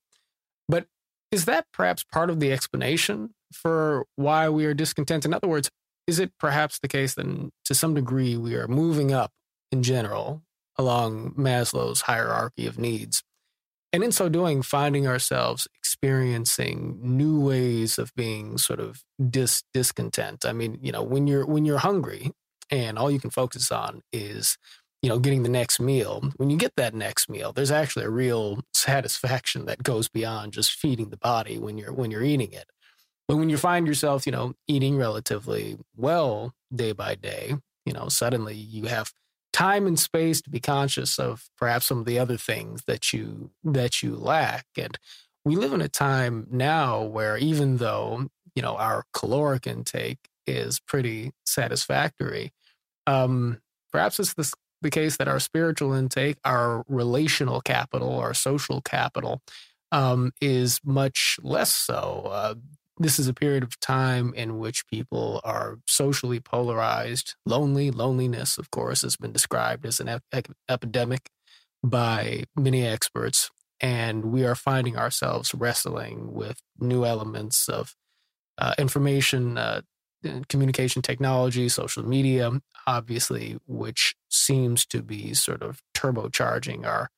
But 0.67 0.85
is 1.31 1.45
that 1.45 1.65
perhaps 1.73 2.03
part 2.03 2.29
of 2.29 2.39
the 2.39 2.51
explanation 2.51 3.31
for 3.51 4.05
why 4.15 4.49
we 4.49 4.65
are 4.65 4.73
discontent? 4.73 5.25
In 5.25 5.33
other 5.33 5.47
words, 5.47 5.69
is 6.07 6.19
it 6.19 6.31
perhaps 6.39 6.79
the 6.79 6.87
case 6.87 7.13
that 7.15 7.51
to 7.65 7.73
some 7.73 7.93
degree 7.93 8.37
we 8.37 8.55
are 8.55 8.67
moving 8.67 9.13
up 9.13 9.31
in 9.71 9.83
general 9.83 10.43
along 10.77 11.31
Maslow's 11.31 12.01
hierarchy 12.01 12.65
of 12.65 12.77
needs? 12.77 13.23
And 13.91 14.03
in 14.03 14.11
so 14.11 14.27
doing, 14.27 14.63
finding 14.63 15.07
ourselves 15.07 15.67
experiencing 15.75 16.97
new 17.01 17.39
ways 17.39 17.99
of 17.99 18.13
being 18.15 18.57
sort 18.57 18.79
of 18.79 19.03
dis- 19.29 19.63
discontent. 19.73 20.45
I 20.45 20.51
mean, 20.51 20.79
you 20.81 20.91
know, 20.91 21.03
when 21.03 21.27
you're 21.27 21.45
when 21.45 21.63
you're 21.63 21.77
hungry 21.77 22.31
and 22.71 22.97
all 22.97 23.11
you 23.11 23.19
can 23.19 23.29
focus 23.29 23.71
on 23.71 24.01
is 24.11 24.57
you 25.03 25.09
know, 25.09 25.19
getting 25.19 25.43
the 25.43 25.49
next 25.49 25.81
meal. 25.81 26.31
When 26.37 26.49
you 26.49 26.57
get 26.57 26.77
that 26.77 26.95
next 26.95 27.29
meal, 27.29 27.51
there's 27.51 27.71
actually 27.71 28.05
a 28.05 28.09
real 28.09 28.61
satisfaction 28.73 29.65
that 29.65 29.83
goes 29.83 30.07
beyond 30.07 30.53
just 30.53 30.71
feeding 30.71 31.09
the 31.09 31.17
body 31.17 31.59
when 31.59 31.77
you're 31.77 31.91
when 31.91 32.09
you're 32.09 32.23
eating 32.23 32.53
it. 32.53 32.65
But 33.27 33.37
when 33.37 33.49
you 33.49 33.57
find 33.57 33.87
yourself, 33.87 34.25
you 34.25 34.31
know, 34.31 34.53
eating 34.67 34.97
relatively 34.97 35.77
well 35.95 36.53
day 36.73 36.91
by 36.91 37.15
day, 37.15 37.55
you 37.85 37.93
know, 37.93 38.09
suddenly 38.09 38.55
you 38.55 38.85
have 38.85 39.13
time 39.53 39.85
and 39.85 39.99
space 39.99 40.41
to 40.41 40.49
be 40.49 40.59
conscious 40.59 41.19
of 41.19 41.49
perhaps 41.57 41.85
some 41.85 41.99
of 41.99 42.05
the 42.05 42.19
other 42.19 42.37
things 42.37 42.83
that 42.85 43.13
you 43.13 43.51
that 43.63 44.01
you 44.01 44.15
lack. 44.15 44.65
And 44.77 44.97
we 45.45 45.55
live 45.55 45.73
in 45.73 45.81
a 45.81 45.89
time 45.89 46.47
now 46.49 47.01
where 47.03 47.37
even 47.37 47.77
though, 47.77 48.27
you 48.55 48.61
know, 48.61 48.75
our 48.75 49.05
caloric 49.13 49.67
intake 49.67 50.29
is 50.47 50.79
pretty 50.79 51.31
satisfactory, 51.45 52.51
um, 53.07 53.61
perhaps 53.91 54.19
it's 54.19 54.33
this 54.33 54.53
the 54.81 54.89
case 54.89 55.15
that 55.17 55.29
our 55.29 55.39
spiritual 55.39 55.93
intake, 55.93 56.37
our 56.43 56.83
relational 56.89 57.61
capital, 57.61 58.19
our 58.19 58.33
social 58.33 58.81
capital, 58.81 59.41
um, 59.93 60.33
is 60.41 60.81
much 60.83 61.39
less 61.41 61.71
so. 61.71 62.27
Uh, 62.29 62.55
this 63.03 63.19
is 63.19 63.27
a 63.27 63.33
period 63.33 63.63
of 63.63 63.79
time 63.79 64.33
in 64.33 64.57
which 64.57 64.87
people 64.87 65.41
are 65.43 65.79
socially 65.85 66.39
polarized. 66.39 67.35
Lonely, 67.45 67.91
loneliness, 67.91 68.57
of 68.57 68.71
course, 68.71 69.01
has 69.01 69.17
been 69.17 69.31
described 69.31 69.85
as 69.85 69.99
an 69.99 70.07
ep- 70.31 70.47
epidemic 70.69 71.29
by 71.83 72.43
many 72.55 72.85
experts. 72.85 73.51
And 73.81 74.25
we 74.25 74.45
are 74.45 74.55
finding 74.55 74.97
ourselves 74.97 75.53
wrestling 75.53 76.33
with 76.33 76.61
new 76.79 77.05
elements 77.05 77.67
of 77.67 77.95
uh, 78.57 78.73
information 78.77 79.57
uh, 79.57 79.81
communication 80.47 81.01
technology, 81.01 81.67
social 81.67 82.03
media, 82.03 82.49
obviously, 82.87 83.57
which 83.67 84.15
seems 84.29 84.85
to 84.85 85.01
be 85.01 85.33
sort 85.33 85.61
of 85.61 85.81
turbocharging 85.93 86.85
our 86.85 87.09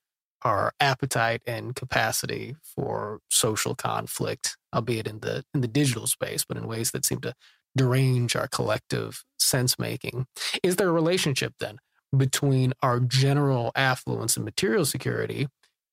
our 0.46 0.72
appetite 0.80 1.42
and 1.48 1.76
capacity 1.76 2.56
for 2.64 3.20
social 3.30 3.76
conflict, 3.76 4.58
albeit 4.74 5.08
in 5.08 5.20
the 5.20 5.44
in 5.54 5.62
the 5.62 5.68
digital 5.68 6.08
space, 6.08 6.46
but 6.48 6.56
in 6.56 6.68
ways 6.68 6.92
that 6.92 7.04
seem 7.04 7.20
to 7.22 7.34
derange 7.76 8.36
our 8.36 8.48
collective 8.48 9.26
sense 9.38 9.78
making. 9.78 10.28
Is 10.64 10.78
there 10.78 10.88
a 10.88 10.94
relationship 10.94 11.56
then 11.60 11.80
between 12.16 12.74
our 12.82 13.00
general 13.00 13.72
affluence 13.76 14.38
and 14.38 14.46
material 14.46 14.86
security 14.86 15.48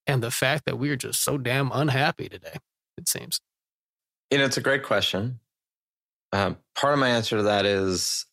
and 0.07 0.23
the 0.23 0.31
fact 0.31 0.65
that 0.67 0.79
we 0.79 0.91
are 0.91 0.97
just 0.97 1.25
so 1.25 1.38
damn 1.38 1.71
unhappy 1.73 2.29
today, 2.29 2.57
it 2.97 3.09
seems? 3.09 3.41
You 4.31 4.38
know, 4.38 4.45
it's 4.45 4.59
a 4.59 4.62
great 4.62 4.83
question. 4.83 5.41
Um, 6.33 6.59
part 6.75 6.93
of 6.93 6.99
my 6.99 7.09
answer 7.09 7.38
to 7.38 7.43
that 7.45 7.67
is, 7.67 8.27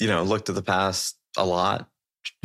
you 0.00 0.08
know, 0.08 0.22
looked 0.22 0.48
at 0.48 0.54
the 0.54 0.62
past 0.62 1.16
a 1.36 1.44
lot. 1.44 1.88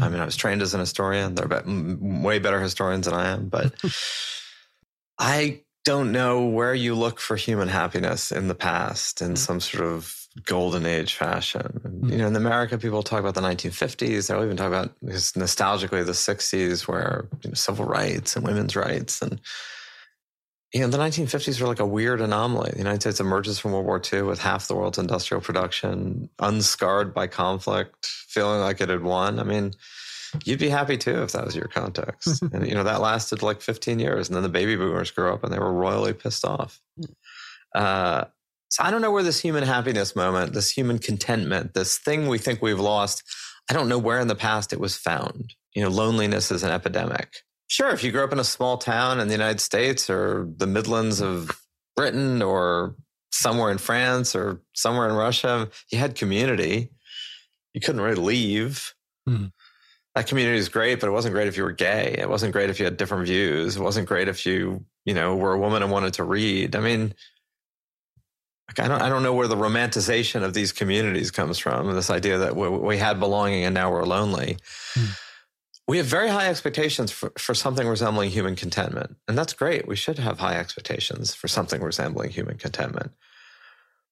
I 0.02 0.10
mean, 0.10 0.20
I 0.20 0.26
was 0.26 0.36
trained 0.36 0.62
as 0.62 0.74
an 0.74 0.80
historian. 0.80 1.36
They're 1.36 1.64
way 1.66 2.40
better 2.40 2.60
historians 2.60 3.06
than 3.06 3.14
I 3.14 3.32
am, 3.32 3.50
but 3.50 3.74
I 5.20 5.62
don't 5.86 6.12
know 6.12 6.46
where 6.46 6.74
you 6.74 6.96
look 6.96 7.20
for 7.20 7.36
human 7.36 7.68
happiness 7.68 8.32
in 8.32 8.48
the 8.48 8.56
past 8.56 9.22
in 9.22 9.34
mm. 9.34 9.38
some 9.38 9.60
sort 9.60 9.86
of 9.86 10.16
golden 10.46 10.86
age 10.86 11.14
fashion. 11.16 11.82
Mm. 11.84 12.12
You 12.12 12.18
know, 12.18 12.28
in 12.28 12.36
America, 12.36 12.78
people 12.78 13.04
talk 13.04 13.20
about 13.20 13.36
the 13.36 13.42
1950s. 13.42 14.28
They'll 14.28 14.44
even 14.44 14.58
talk 14.58 14.68
about 14.68 14.96
nostalgically 15.02 16.06
the 16.06 16.14
60s, 16.14 16.88
where 16.88 17.28
you 17.44 17.50
know, 17.50 17.54
civil 17.54 17.86
rights 17.86 18.36
and 18.36 18.46
women's 18.46 18.76
rights 18.76 19.22
and 19.22 19.40
you 20.74 20.80
know, 20.80 20.88
the 20.88 20.98
1950s 20.98 21.62
were 21.62 21.68
like 21.68 21.80
a 21.80 21.86
weird 21.86 22.20
anomaly. 22.20 22.72
The 22.72 22.80
United 22.80 23.02
States 23.02 23.20
emerges 23.20 23.60
from 23.60 23.74
World 23.74 23.86
War 23.86 24.02
II 24.12 24.24
with 24.24 24.40
half 24.40 24.68
the 24.68 24.76
world's 24.76 24.98
industrial 24.98 25.40
production, 25.40 26.30
unscarred 26.40 27.14
by 27.14 27.28
conflict, 27.28 28.08
feeling 28.08 28.60
like 28.60 28.82
it 28.82 28.90
had 28.90 29.04
won. 29.04 29.40
I 29.40 29.44
mean, 29.44 29.74
you'd 30.46 30.60
be 30.60 30.70
happy 30.70 30.98
too 30.98 31.22
if 31.22 31.34
that 31.34 31.46
was 31.46 31.56
your 31.56 31.68
context. 31.68 32.42
and, 32.54 32.68
you 32.68 32.74
know, 32.74 32.84
that 32.84 33.02
lasted 33.02 33.44
like 33.44 33.62
15 33.62 34.00
years. 34.00 34.28
And 34.28 34.36
then 34.36 34.42
the 34.42 34.50
baby 34.50 34.76
boomers 34.76 35.12
grew 35.12 35.32
up 35.32 35.44
and 35.44 35.54
they 35.54 35.60
were 35.60 35.72
royally 35.72 36.14
pissed 36.14 36.44
off. 36.44 36.82
Uh, 37.76 38.26
so 38.70 38.84
I 38.84 38.90
don't 38.90 39.02
know 39.02 39.12
where 39.12 39.22
this 39.22 39.40
human 39.40 39.64
happiness 39.64 40.16
moment, 40.16 40.54
this 40.54 40.72
human 40.72 40.98
contentment, 40.98 41.76
this 41.76 42.00
thing 42.00 42.28
we 42.28 42.40
think 42.40 42.64
we've 42.64 42.80
lost, 42.80 43.22
I 43.70 43.74
don't 43.76 43.90
know 43.90 44.00
where 44.00 44.20
in 44.20 44.28
the 44.28 44.36
past 44.36 44.74
it 44.74 44.80
was 44.80 44.98
found. 44.98 45.54
You 45.76 45.84
know, 45.84 45.90
loneliness 45.90 46.50
is 46.50 46.64
an 46.64 46.72
epidemic. 46.72 47.44
Sure, 47.74 47.90
if 47.90 48.04
you 48.04 48.12
grew 48.12 48.24
up 48.24 48.32
in 48.32 48.38
a 48.38 48.44
small 48.44 48.78
town 48.78 49.20
in 49.20 49.28
the 49.28 49.34
United 49.34 49.60
States 49.60 50.08
or 50.08 50.48
the 50.58 50.68
Midlands 50.68 51.22
of 51.22 51.60
Britain 51.96 52.44
or 52.44 52.96
somewhere 53.32 53.72
in 53.72 53.80
France 53.80 54.36
or 54.36 54.62
somewhere 54.76 55.10
in 55.10 55.16
Russia, 55.16 55.68
you 55.92 55.98
had 55.98 56.14
community. 56.14 56.92
You 57.74 57.82
couldn't 57.82 58.02
really 58.02 58.22
leave. 58.22 58.94
Mm. 59.28 59.54
That 60.14 60.28
community 60.28 60.60
is 60.60 60.70
great, 60.70 61.00
but 61.00 61.08
it 61.08 61.14
wasn't 61.14 61.34
great 61.34 61.48
if 61.48 61.58
you 61.58 61.64
were 61.64 61.72
gay. 61.72 62.16
It 62.16 62.30
wasn't 62.30 62.54
great 62.54 62.70
if 62.70 62.78
you 62.78 62.86
had 62.86 62.96
different 62.96 63.26
views. 63.26 63.76
It 63.76 63.82
wasn't 63.82 64.08
great 64.08 64.28
if 64.28 64.46
you, 64.46 64.86
you 65.04 65.16
know, 65.16 65.36
were 65.36 65.54
a 65.54 65.60
woman 65.60 65.82
and 65.82 65.92
wanted 65.92 66.14
to 66.14 66.24
read. 66.24 66.76
I 66.76 66.80
mean, 66.80 67.16
I 68.78 68.88
don't, 68.88 69.02
I 69.02 69.10
don't 69.10 69.24
know 69.24 69.34
where 69.34 69.48
the 69.48 69.56
romanticization 69.56 70.44
of 70.44 70.54
these 70.54 70.74
communities 70.74 71.32
comes 71.32 71.58
from. 71.58 71.92
This 71.96 72.12
idea 72.12 72.38
that 72.38 72.56
we, 72.56 72.70
we 72.70 72.98
had 73.00 73.20
belonging 73.20 73.66
and 73.66 73.74
now 73.74 73.92
we're 73.92 74.06
lonely. 74.06 74.58
Mm 74.94 75.18
we 75.88 75.98
have 75.98 76.06
very 76.06 76.30
high 76.30 76.48
expectations 76.48 77.12
for, 77.12 77.32
for 77.38 77.54
something 77.54 77.88
resembling 77.88 78.30
human 78.30 78.56
contentment. 78.56 79.18
And 79.28 79.38
that's 79.38 79.54
great. 79.54 79.88
We 79.88 79.96
should 79.96 80.18
have 80.18 80.40
high 80.40 80.56
expectations 80.56 81.34
for 81.34 81.48
something 81.48 81.82
resembling 81.82 82.30
human 82.30 82.58
contentment. 82.58 83.12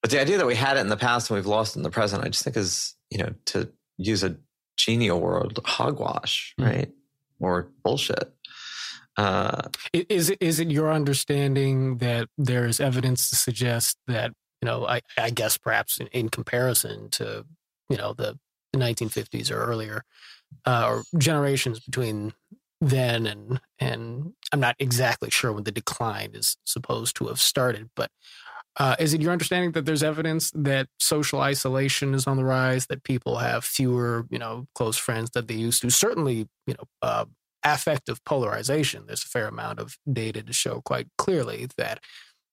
But 0.01 0.11
the 0.11 0.19
idea 0.19 0.37
that 0.37 0.47
we 0.47 0.55
had 0.55 0.77
it 0.77 0.81
in 0.81 0.89
the 0.89 0.97
past 0.97 1.29
and 1.29 1.37
we've 1.37 1.45
lost 1.45 1.75
it 1.75 1.79
in 1.79 1.83
the 1.83 1.91
present, 1.91 2.25
I 2.25 2.29
just 2.29 2.43
think 2.43 2.57
is, 2.57 2.95
you 3.09 3.19
know, 3.19 3.33
to 3.45 3.71
use 3.97 4.23
a 4.23 4.35
genial 4.75 5.21
word, 5.21 5.57
hogwash, 5.63 6.53
mm. 6.59 6.65
right? 6.65 6.91
Or 7.39 7.69
bullshit. 7.83 8.33
Uh, 9.17 9.63
is 9.93 10.29
it 10.29 10.37
is 10.41 10.59
it 10.59 10.71
your 10.71 10.91
understanding 10.91 11.97
that 11.97 12.29
there 12.37 12.65
is 12.65 12.79
evidence 12.79 13.29
to 13.29 13.35
suggest 13.35 13.97
that 14.07 14.31
you 14.61 14.65
know 14.65 14.87
I, 14.87 15.01
I 15.17 15.31
guess 15.31 15.57
perhaps 15.57 15.99
in, 15.99 16.07
in 16.07 16.29
comparison 16.29 17.09
to 17.11 17.45
you 17.89 17.97
know 17.97 18.13
the, 18.13 18.39
the 18.71 18.79
1950s 18.79 19.51
or 19.51 19.57
earlier 19.57 20.03
uh, 20.65 20.85
or 20.87 21.03
generations 21.17 21.79
between 21.79 22.33
then 22.79 23.27
and 23.27 23.61
and 23.79 24.33
I'm 24.51 24.59
not 24.59 24.75
exactly 24.79 25.29
sure 25.29 25.53
when 25.53 25.63
the 25.63 25.71
decline 25.71 26.31
is 26.33 26.57
supposed 26.65 27.15
to 27.17 27.27
have 27.27 27.39
started, 27.39 27.89
but 27.95 28.09
uh, 28.77 28.95
is 28.99 29.13
it 29.13 29.21
your 29.21 29.31
understanding 29.31 29.73
that 29.73 29.85
there's 29.85 30.03
evidence 30.03 30.51
that 30.55 30.87
social 30.99 31.41
isolation 31.41 32.13
is 32.13 32.25
on 32.25 32.37
the 32.37 32.45
rise, 32.45 32.87
that 32.87 33.03
people 33.03 33.37
have 33.37 33.65
fewer, 33.65 34.25
you 34.29 34.39
know, 34.39 34.65
close 34.75 34.97
friends 34.97 35.29
that 35.31 35.47
they 35.47 35.55
used 35.55 35.81
to? 35.81 35.89
Certainly, 35.89 36.47
you 36.65 36.73
know, 36.73 36.85
uh, 37.01 37.25
affective 37.63 38.23
polarization. 38.23 39.03
There's 39.05 39.23
a 39.23 39.27
fair 39.27 39.47
amount 39.47 39.79
of 39.79 39.97
data 40.11 40.41
to 40.41 40.53
show 40.53 40.81
quite 40.81 41.07
clearly 41.17 41.67
that, 41.77 41.99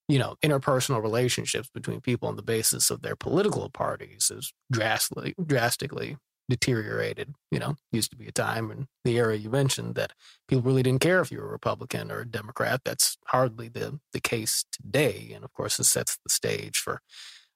you 0.09 0.19
know, 0.19 0.35
interpersonal 0.45 1.03
relationships 1.03 1.71
between 1.73 2.01
people 2.01 2.29
on 2.29 2.37
the 2.37 2.43
basis 2.43 2.91
of 2.91 3.03
their 3.03 3.17
political 3.17 3.71
parties 3.71 4.31
is 4.35 4.53
drastically, 4.73 5.35
drastically 5.47 6.17
deteriorated. 6.49 7.35
You 7.51 7.59
know, 7.59 7.77
used 7.93 8.11
to 8.11 8.17
be 8.17 8.27
a 8.27 8.33
time 8.33 8.71
in 8.71 8.89
the 9.05 9.17
era 9.19 9.37
you 9.37 9.51
mentioned 9.51 9.95
that 9.97 10.13
people 10.47 10.63
really 10.63 10.83
didn't 10.83 11.01
care 11.01 11.21
if 11.21 11.31
you 11.31 11.39
were 11.39 11.49
a 11.49 11.53
Republican 11.53 12.11
or 12.11 12.21
a 12.21 12.29
Democrat. 12.29 12.83
That's 12.85 13.17
hardly 13.27 13.69
the 13.69 14.01
the 14.13 14.21
case 14.21 14.65
today. 14.73 15.33
And 15.35 15.45
of 15.45 15.53
course, 15.53 15.77
this 15.77 15.89
sets 15.89 16.19
the 16.25 16.31
stage 16.31 16.79
for, 16.79 17.01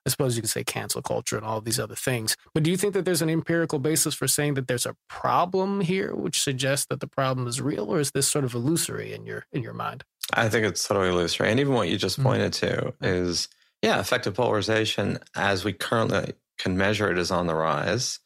I 0.07 0.11
suppose 0.11 0.37
you 0.37 0.43
could 0.43 0.51
say, 0.51 0.65
cancel 0.65 1.03
culture 1.03 1.37
and 1.37 1.45
all 1.45 1.61
these 1.61 1.81
other 1.81 1.95
things. 1.95 2.37
But 2.55 2.63
do 2.63 2.71
you 2.71 2.77
think 2.77 2.95
that 2.95 3.05
there's 3.05 3.23
an 3.23 3.31
empirical 3.31 3.79
basis 3.79 4.15
for 4.15 4.29
saying 4.29 4.55
that 4.55 4.69
there's 4.69 4.87
a 4.87 4.97
problem 5.09 5.81
here, 5.81 6.15
which 6.15 6.43
suggests 6.43 6.87
that 6.87 7.01
the 7.01 7.07
problem 7.07 7.47
is 7.47 7.61
real, 7.61 7.93
or 7.93 8.01
is 8.01 8.11
this 8.13 8.29
sort 8.29 8.45
of 8.45 8.55
illusory 8.55 9.13
in 9.13 9.27
your 9.27 9.47
in 9.53 9.63
your 9.63 9.75
mind? 9.75 10.05
I 10.35 10.49
think 10.49 10.67
it's 10.67 10.87
totally 10.87 11.09
illusory. 11.09 11.51
And 11.51 11.61
even 11.61 11.75
what 11.75 11.89
you 11.89 11.97
just 11.97 12.17
mm-hmm. 12.17 12.29
pointed 12.29 12.53
mm-hmm. 12.53 13.03
to 13.03 13.07
is, 13.07 13.49
yeah, 13.83 13.99
affective 13.99 14.35
polarization 14.35 15.19
as 15.35 15.65
we 15.65 15.73
currently 15.73 16.35
can 16.59 16.77
measure 16.77 17.11
it 17.11 17.19
is 17.19 17.31
on 17.31 17.47
the 17.47 17.55
rise 17.55 18.21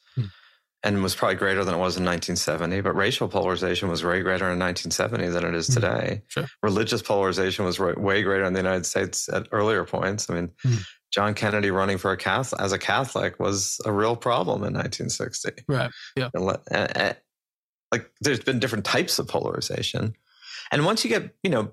and 0.82 1.02
was 1.02 1.14
probably 1.14 1.36
greater 1.36 1.64
than 1.64 1.74
it 1.74 1.78
was 1.78 1.96
in 1.96 2.04
1970. 2.04 2.80
But 2.80 2.94
racial 2.94 3.28
polarization 3.28 3.88
was 3.88 4.04
way 4.04 4.20
greater 4.20 4.50
in 4.50 4.58
1970 4.58 5.28
than 5.28 5.44
it 5.44 5.54
is 5.54 5.66
hmm. 5.66 5.74
today. 5.74 6.22
Mm, 6.22 6.30
sure. 6.30 6.46
Religious 6.62 7.02
polarization 7.02 7.64
was 7.64 7.78
way 7.78 8.22
greater 8.22 8.44
in 8.44 8.52
the 8.52 8.60
United 8.60 8.86
States 8.86 9.28
at 9.28 9.48
earlier 9.52 9.84
points. 9.84 10.30
I 10.30 10.34
mean, 10.34 10.50
mm. 10.64 10.86
John 11.12 11.34
Kennedy 11.34 11.70
running 11.70 11.98
for 11.98 12.12
a 12.12 12.16
Catholic 12.16 12.60
as 12.60 12.72
a 12.72 12.78
Catholic 12.78 13.40
was 13.40 13.80
a 13.84 13.92
real 13.92 14.16
problem 14.16 14.58
in 14.58 14.74
1960. 14.74 15.64
Right. 15.68 15.90
Yeah. 16.16 16.28
And, 16.34 17.16
like 17.92 18.10
there's 18.20 18.40
been 18.40 18.58
different 18.58 18.84
types 18.84 19.18
of 19.18 19.28
polarization, 19.28 20.14
and 20.72 20.84
once 20.84 21.04
you 21.04 21.10
get 21.10 21.34
you 21.42 21.50
know 21.50 21.72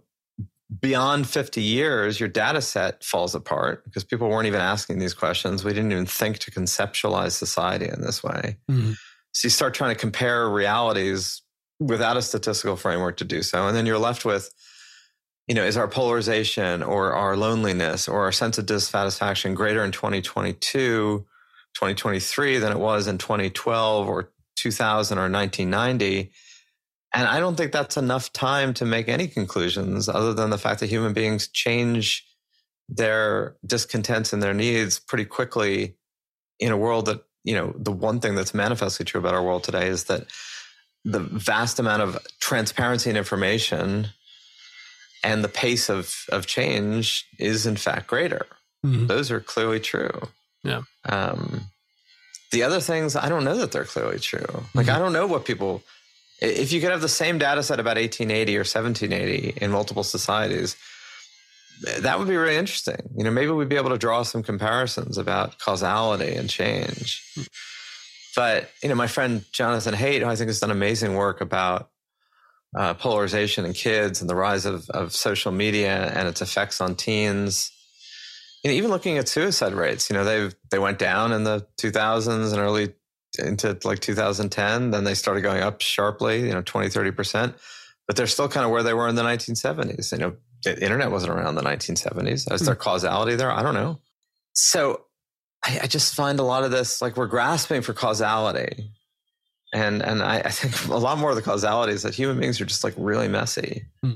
beyond 0.80 1.28
50 1.28 1.62
years, 1.62 2.20
your 2.20 2.30
data 2.30 2.62
set 2.62 3.04
falls 3.04 3.36
apart 3.36 3.84
because 3.84 4.04
people 4.04 4.30
weren't 4.30 4.48
even 4.48 4.62
asking 4.62 5.00
these 5.00 5.14
questions. 5.14 5.64
We 5.64 5.74
didn't 5.74 5.92
even 5.92 6.06
think 6.06 6.40
to 6.40 6.52
conceptualize 6.52 7.32
society 7.32 7.88
in 7.88 8.02
this 8.02 8.24
way. 8.24 8.58
Mm-hmm. 8.70 8.94
So 9.34 9.46
you 9.48 9.50
start 9.50 9.74
trying 9.74 9.94
to 9.94 10.00
compare 10.00 10.50
realities 10.50 11.42
without 11.80 12.18
a 12.18 12.22
statistical 12.22 12.76
framework 12.76 13.18
to 13.18 13.26
do 13.26 13.42
so. 13.42 13.68
And 13.68 13.76
then 13.76 13.86
you're 13.86 13.98
left 13.98 14.26
with, 14.26 14.54
you 15.48 15.56
know, 15.56 15.64
is 15.64 15.76
our 15.76 15.88
polarization 15.88 16.82
or 16.82 17.14
our 17.14 17.36
loneliness 17.36 18.08
or 18.08 18.24
our 18.24 18.32
sense 18.32 18.58
of 18.58 18.66
dissatisfaction 18.66 19.56
greater 19.56 19.84
in 19.84 19.92
2022, 19.92 21.26
2023 21.74 22.58
than 22.60 22.72
it 22.72 22.80
was 22.80 23.08
in 23.08 23.18
2012 23.18 24.08
or 24.08 24.30
2000 24.56 25.18
or 25.18 25.30
1990? 25.30 26.32
And 27.14 27.28
I 27.28 27.40
don't 27.40 27.56
think 27.56 27.72
that's 27.72 27.96
enough 27.96 28.34
time 28.34 28.74
to 28.76 28.86
make 28.86 29.08
any 29.08 29.28
conclusions 29.28 30.10
other 30.10 30.34
than 30.34 30.50
the 30.50 30.58
fact 30.58 30.80
that 30.80 30.90
human 30.90 31.14
beings 31.14 31.48
change 31.48 32.26
their 32.90 33.56
discontents 33.66 34.34
and 34.34 34.42
their 34.42 34.54
needs 34.54 35.00
pretty 35.00 35.26
quickly 35.26 35.96
in 36.60 36.72
a 36.72 36.78
world 36.78 37.06
that, 37.06 37.24
you 37.44 37.54
know, 37.54 37.74
the 37.78 37.92
one 37.92 38.20
thing 38.20 38.36
that's 38.36 38.54
manifestly 38.54 39.06
true 39.06 39.20
about 39.20 39.36
our 39.36 39.44
world 39.44 39.64
today 39.64 39.88
is 39.88 40.06
that 40.06 40.26
the 41.06 41.20
vast 41.20 41.80
amount 41.80 42.02
of 42.02 42.18
transparency 42.40 43.10
and 43.10 43.18
information 43.18 44.08
and 45.24 45.44
the 45.44 45.50
pace 45.50 45.90
of, 45.90 46.26
of 46.32 46.48
change 46.48 47.28
is 47.38 47.66
in 47.66 47.76
fact 47.76 48.08
greater. 48.08 48.46
Mm-hmm. 48.86 49.08
Those 49.08 49.30
are 49.32 49.40
clearly 49.40 49.80
true. 49.80 50.30
Yeah. 50.64 50.82
Um, 51.06 51.66
the 52.52 52.64
other 52.64 52.80
things, 52.80 53.16
I 53.16 53.30
don't 53.30 53.44
know 53.44 53.58
that 53.58 53.72
they're 53.72 53.86
clearly 53.86 54.20
true. 54.20 54.46
Like, 54.74 54.88
mm-hmm. 54.88 54.96
I 54.96 55.00
don't 55.00 55.14
know 55.14 55.28
what 55.28 55.46
people 55.46 55.84
if 56.44 56.72
you 56.72 56.82
could 56.82 56.92
have 56.92 57.02
the 57.02 57.10
same 57.10 57.38
data 57.38 57.64
set 57.64 57.80
about 57.80 57.96
1880 57.98 58.56
or 58.58 58.60
1780 58.60 59.64
in 59.64 59.72
multiple 59.72 60.04
societies, 60.04 60.76
that 62.00 62.20
would 62.20 62.28
be 62.28 62.36
really 62.36 62.58
interesting. 62.58 62.98
You 63.18 63.24
know, 63.24 63.32
maybe 63.32 63.52
we'd 63.52 63.70
be 63.70 63.78
able 63.78 63.90
to 63.90 63.98
draw 63.98 64.24
some 64.24 64.44
comparisons 64.44 65.18
about 65.18 65.58
causality 65.60 66.36
and 66.36 66.50
change. 66.50 67.24
But, 68.36 68.70
you 68.82 68.90
know, 68.90 68.96
my 68.96 69.08
friend 69.08 69.46
Jonathan 69.52 69.94
Haidt, 69.94 70.20
who 70.20 70.28
I 70.28 70.36
think 70.36 70.50
has 70.50 70.60
done 70.60 70.72
amazing 70.72 71.16
work 71.16 71.40
about 71.40 71.90
uh, 72.76 72.94
polarization 72.96 73.66
in 73.66 73.74
kids 73.74 74.22
and 74.22 74.30
the 74.30 74.36
rise 74.36 74.66
of, 74.66 74.90
of 74.90 75.14
social 75.14 75.52
media 75.52 76.12
and 76.16 76.28
its 76.28 76.42
effects 76.42 76.82
on 76.82 76.96
teens. 76.96 77.72
You 78.64 78.72
know, 78.72 78.76
even 78.76 78.90
looking 78.90 79.18
at 79.18 79.28
suicide 79.28 79.74
rates, 79.74 80.10
you 80.10 80.16
know, 80.16 80.24
they 80.24 80.50
they 80.72 80.80
went 80.80 80.98
down 80.98 81.34
in 81.34 81.44
the 81.44 81.68
2000s 81.80 82.52
and 82.52 82.60
early 82.60 82.94
into 83.40 83.78
like 83.84 84.00
2010. 84.00 84.92
Then 84.92 85.04
they 85.04 85.14
started 85.14 85.42
going 85.42 85.62
up 85.62 85.82
sharply, 85.82 86.42
you 86.42 86.54
know, 86.54 86.62
20, 86.62 86.90
30%. 86.90 87.54
But 88.08 88.16
they're 88.16 88.28
still 88.28 88.50
kind 88.50 88.66
of 88.66 88.72
where 88.72 88.84
they 88.84 88.94
were 88.94 89.08
in 89.08 89.16
the 89.16 89.24
1970s. 89.24 90.12
You 90.12 90.18
know, 90.18 90.36
the 90.64 90.82
internet 90.82 91.12
wasn't 91.12 91.32
around 91.32 91.56
the 91.56 91.62
1970s. 91.62 92.52
Is 92.52 92.62
there 92.62 92.76
hmm. 92.76 92.82
causality 92.82 93.36
there? 93.36 93.52
I 93.52 93.64
don't 93.64 93.74
know. 93.74 94.00
So 94.54 95.06
I, 95.64 95.82
I 95.84 95.88
just 95.88 96.14
find 96.14 96.40
a 96.40 96.44
lot 96.44 96.64
of 96.64 96.72
this 96.72 97.02
like 97.02 97.18
we're 97.18 97.28
grasping 97.28 97.82
for 97.82 97.94
causality. 97.94 98.92
And 99.74 100.04
and 100.04 100.22
I, 100.22 100.40
I, 100.40 100.50
think 100.50 100.88
a 100.94 100.98
lot 100.98 101.18
more 101.18 101.32
of 101.32 101.36
the 101.36 101.42
causality 101.42 101.94
is 101.94 102.04
that 102.04 102.14
human 102.14 102.40
beings 102.40 102.62
are 102.62 102.66
just 102.66 102.84
like 102.84 102.94
really 102.98 103.28
messy. 103.28 103.86
Mm. 104.06 104.16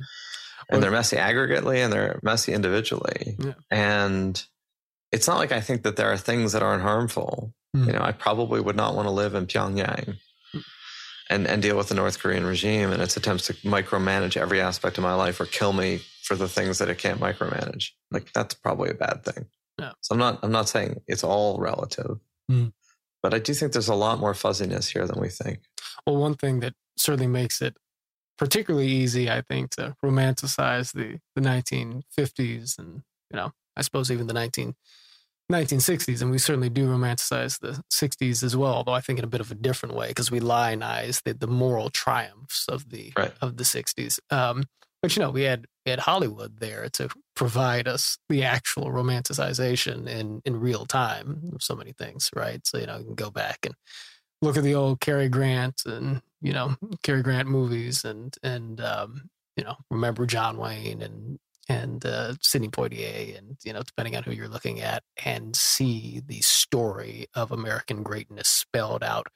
And 0.70 0.84
they're 0.84 0.92
messy 0.92 1.16
aggregately 1.16 1.78
and 1.78 1.94
they're 1.94 2.20
messy 2.24 2.54
individually. 2.54 3.38
Yeah. 3.40 3.54
And 3.72 4.44
it's 5.14 5.28
not 5.28 5.38
like 5.38 5.54
I 5.54 5.62
think 5.62 5.84
that 5.84 5.96
there 5.96 6.12
are 6.12 6.18
things 6.18 6.52
that 6.52 6.62
aren't 6.62 6.84
harmful. 6.84 7.54
Mm. 7.76 7.88
You 7.88 7.94
know, 7.94 8.02
I 8.02 8.12
probably 8.12 8.62
would 8.62 8.76
not 8.76 8.96
want 8.96 9.08
to 9.08 9.12
live 9.12 9.36
in 9.36 9.48
Pyongyang 9.48 10.18
and, 11.30 11.48
and 11.48 11.62
deal 11.62 11.78
with 11.78 11.90
the 11.90 11.96
North 11.96 12.20
Korean 12.20 12.46
regime 12.46 12.92
and 12.92 13.02
its 13.02 13.18
attempts 13.18 13.48
to 13.48 13.54
micromanage 13.54 14.38
every 14.38 14.62
aspect 14.62 14.98
of 14.98 15.04
my 15.04 15.14
life 15.14 15.40
or 15.40 15.46
kill 15.46 15.74
me 15.74 16.02
for 16.24 16.36
the 16.36 16.48
things 16.48 16.78
that 16.78 16.90
it 16.90 16.98
can't 16.98 17.20
micromanage. 17.20 17.90
Like 18.12 18.32
that's 18.34 18.54
probably 18.54 18.90
a 18.90 18.94
bad 18.94 19.24
thing. 19.24 19.46
Yeah. 19.80 19.92
So 20.02 20.14
I'm 20.14 20.20
not 20.20 20.40
I'm 20.44 20.52
not 20.52 20.70
saying 20.70 21.02
it's 21.08 21.24
all 21.24 21.60
relative. 21.60 22.20
Mm. 22.50 22.74
But 23.22 23.34
I 23.34 23.40
do 23.40 23.54
think 23.54 23.74
there's 23.74 23.90
a 23.90 23.96
lot 23.96 24.20
more 24.20 24.34
fuzziness 24.34 24.90
here 24.90 25.06
than 25.06 25.20
we 25.20 25.30
think. 25.30 25.60
Well, 26.06 26.18
one 26.18 26.36
thing 26.36 26.62
that 26.62 26.74
certainly 26.96 27.28
makes 27.28 27.62
it 27.62 27.76
particularly 28.38 28.88
easy, 28.88 29.30
I 29.30 29.42
think, 29.42 29.72
to 29.72 29.96
romanticize 30.04 30.94
the 30.94 31.20
the 31.36 31.42
1950s 31.42 32.80
and 32.80 33.04
you 33.32 33.38
know, 33.38 33.52
I 33.76 33.82
suppose 33.82 34.10
even 34.10 34.28
the 34.28 34.34
19 34.34 34.76
1960s, 35.52 36.22
and 36.22 36.30
we 36.30 36.38
certainly 36.38 36.70
do 36.70 36.88
romanticize 36.88 37.60
the 37.60 37.82
60s 37.92 38.44
as 38.44 38.56
well, 38.56 38.74
although 38.74 38.94
I 38.94 39.02
think 39.02 39.20
in 39.20 39.26
a 39.26 39.30
bit 39.30 39.42
of 39.42 39.52
a 39.52 39.56
different 39.56 39.96
way 39.96 40.10
because 40.10 40.30
we 40.30 40.40
lionize 40.40 41.22
the, 41.24 41.34
the 41.34 41.48
moral 41.48 41.90
triumphs 41.90 42.66
of 42.68 42.90
the 42.90 43.14
right. 43.18 43.34
of 43.42 43.58
the 43.58 43.64
60s. 43.64 44.20
Um, 44.30 44.64
but 45.02 45.16
you 45.16 45.22
know, 45.22 45.30
we 45.30 45.44
had 45.44 45.68
we 45.86 45.92
had 45.92 46.00
Hollywood 46.00 46.60
there 46.60 46.90
to 46.94 47.10
provide 47.36 47.88
us 47.88 48.18
the 48.30 48.44
actual 48.44 48.88
romanticization 48.88 50.08
in 50.08 50.42
in 50.44 50.60
real 50.60 50.86
time 50.86 51.52
of 51.54 51.62
so 51.62 51.76
many 51.76 51.94
things, 51.94 52.30
right? 52.36 52.66
So 52.66 52.78
you 52.80 52.88
know, 52.88 52.98
you 52.98 53.06
can 53.06 53.16
go 53.16 53.30
back 53.30 53.60
and 53.66 53.76
look 54.42 54.58
at 54.58 54.64
the 54.64 54.76
old 54.76 55.00
Cary 55.00 55.30
Grant 55.30 55.84
and 55.86 56.22
you 56.42 56.52
know 56.52 56.76
Cary 57.04 57.22
Grant 57.22 57.48
movies 57.48 58.04
and 58.04 58.36
and 58.44 58.82
um, 58.82 59.30
you 59.56 59.64
know 59.64 59.76
remember 59.90 60.26
John 60.26 60.58
Wayne 60.58 61.02
and 61.02 61.40
and 61.70 62.06
uh, 62.06 62.34
Sidney 62.42 62.70
Poitier, 62.70 63.38
and 63.38 63.58
you 63.64 63.74
know, 63.74 63.82
depending 63.82 64.16
on 64.16 64.24
who 64.24 64.32
you're 64.32 64.48
looking 64.48 64.82
at, 64.82 65.04
and 65.24 65.56
see 65.56 66.22
the 66.26 66.42
story 66.42 67.28
of 67.34 67.52
American 67.52 68.04
greatness 68.04 68.48
spelled 68.48 69.04
out 69.04 69.28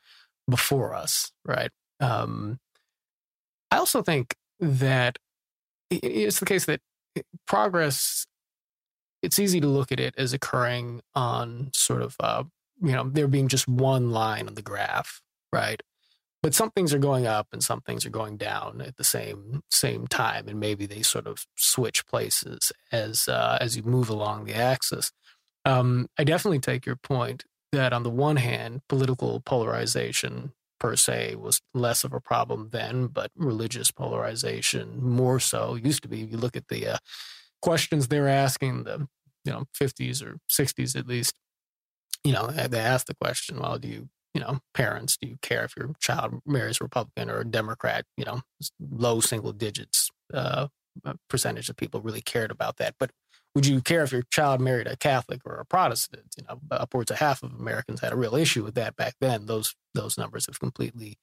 before 0.49 0.93
us, 0.93 1.31
right? 1.45 1.71
Um, 1.99 2.59
I 3.69 3.77
also 3.77 4.01
think 4.01 4.35
that 4.59 5.17
it's 5.89 6.39
the 6.39 6.45
case 6.45 6.65
that 6.65 6.81
progress. 7.47 8.25
It's 9.21 9.39
easy 9.39 9.61
to 9.61 9.67
look 9.67 9.91
at 9.91 9.99
it 9.99 10.15
as 10.17 10.33
occurring 10.33 11.01
on 11.13 11.69
sort 11.75 12.01
of, 12.01 12.15
uh, 12.19 12.43
you 12.81 12.91
know, 12.91 13.07
there 13.07 13.27
being 13.27 13.49
just 13.49 13.67
one 13.67 14.09
line 14.09 14.47
on 14.47 14.55
the 14.55 14.63
graph, 14.63 15.21
right? 15.53 15.81
But 16.41 16.55
some 16.55 16.71
things 16.71 16.93
are 16.93 16.99
going 16.99 17.27
up 17.27 17.47
and 17.51 17.63
some 17.63 17.81
things 17.81 18.05
are 18.05 18.11
going 18.11 18.37
down 18.37 18.81
at 18.81 18.97
the 18.97 19.03
same 19.03 19.61
same 19.69 20.07
time 20.07 20.47
and 20.47 20.59
maybe 20.59 20.85
they 20.85 21.01
sort 21.01 21.27
of 21.27 21.45
switch 21.55 22.05
places 22.07 22.71
as 22.91 23.27
uh, 23.27 23.57
as 23.61 23.77
you 23.77 23.83
move 23.83 24.09
along 24.09 24.45
the 24.45 24.55
axis. 24.55 25.11
Um, 25.63 26.07
i 26.17 26.23
definitely 26.23 26.59
take 26.59 26.85
your 26.85 26.95
point 26.95 27.45
that 27.71 27.93
on 27.93 28.03
the 28.03 28.09
one 28.09 28.37
hand 28.37 28.81
political 28.89 29.39
polarization 29.41 30.53
per 30.79 30.95
se 30.95 31.35
was 31.35 31.61
less 31.75 32.03
of 32.03 32.13
a 32.13 32.19
problem 32.19 32.69
then 32.71 33.05
but 33.05 33.29
religious 33.35 33.91
polarization 33.91 34.99
more 35.01 35.39
so 35.39 35.75
used 35.75 36.01
to 36.01 36.09
be. 36.09 36.19
You 36.19 36.37
look 36.37 36.57
at 36.57 36.67
the 36.69 36.87
uh, 36.87 36.97
questions 37.61 38.07
they 38.07 38.19
were 38.19 38.27
asking 38.27 38.83
the 38.83 39.07
you 39.45 39.51
know 39.51 39.65
50s 39.79 40.23
or 40.23 40.37
60s 40.49 40.95
at 40.95 41.07
least 41.07 41.35
you 42.23 42.33
know 42.33 42.47
they 42.47 42.79
asked 42.79 43.07
the 43.07 43.15
question 43.15 43.59
well 43.59 43.77
do 43.77 43.87
you 43.87 44.09
you 44.33 44.41
know, 44.41 44.59
parents, 44.73 45.17
do 45.17 45.27
you 45.27 45.37
care 45.41 45.63
if 45.65 45.75
your 45.75 45.91
child 45.99 46.41
marries 46.45 46.79
a 46.79 46.85
Republican 46.85 47.29
or 47.29 47.39
a 47.39 47.45
Democrat? 47.45 48.05
You 48.17 48.25
know, 48.25 48.41
low 48.79 49.19
single 49.19 49.51
digits 49.51 50.09
uh, 50.33 50.67
percentage 51.29 51.69
of 51.69 51.77
people 51.77 52.01
really 52.01 52.21
cared 52.21 52.51
about 52.51 52.77
that. 52.77 52.95
But 52.99 53.11
would 53.55 53.65
you 53.65 53.81
care 53.81 54.03
if 54.03 54.11
your 54.11 54.23
child 54.31 54.61
married 54.61 54.87
a 54.87 54.95
Catholic 54.95 55.41
or 55.45 55.55
a 55.55 55.65
Protestant? 55.65 56.35
You 56.37 56.45
know, 56.47 56.59
upwards 56.71 57.11
of 57.11 57.17
half 57.17 57.43
of 57.43 57.53
Americans 57.53 57.99
had 58.01 58.13
a 58.13 58.17
real 58.17 58.35
issue 58.35 58.63
with 58.63 58.75
that 58.75 58.95
back 58.95 59.15
then. 59.19 59.45
Those 59.45 59.75
those 59.93 60.17
numbers 60.17 60.45
have 60.45 60.59
completely 60.59 61.17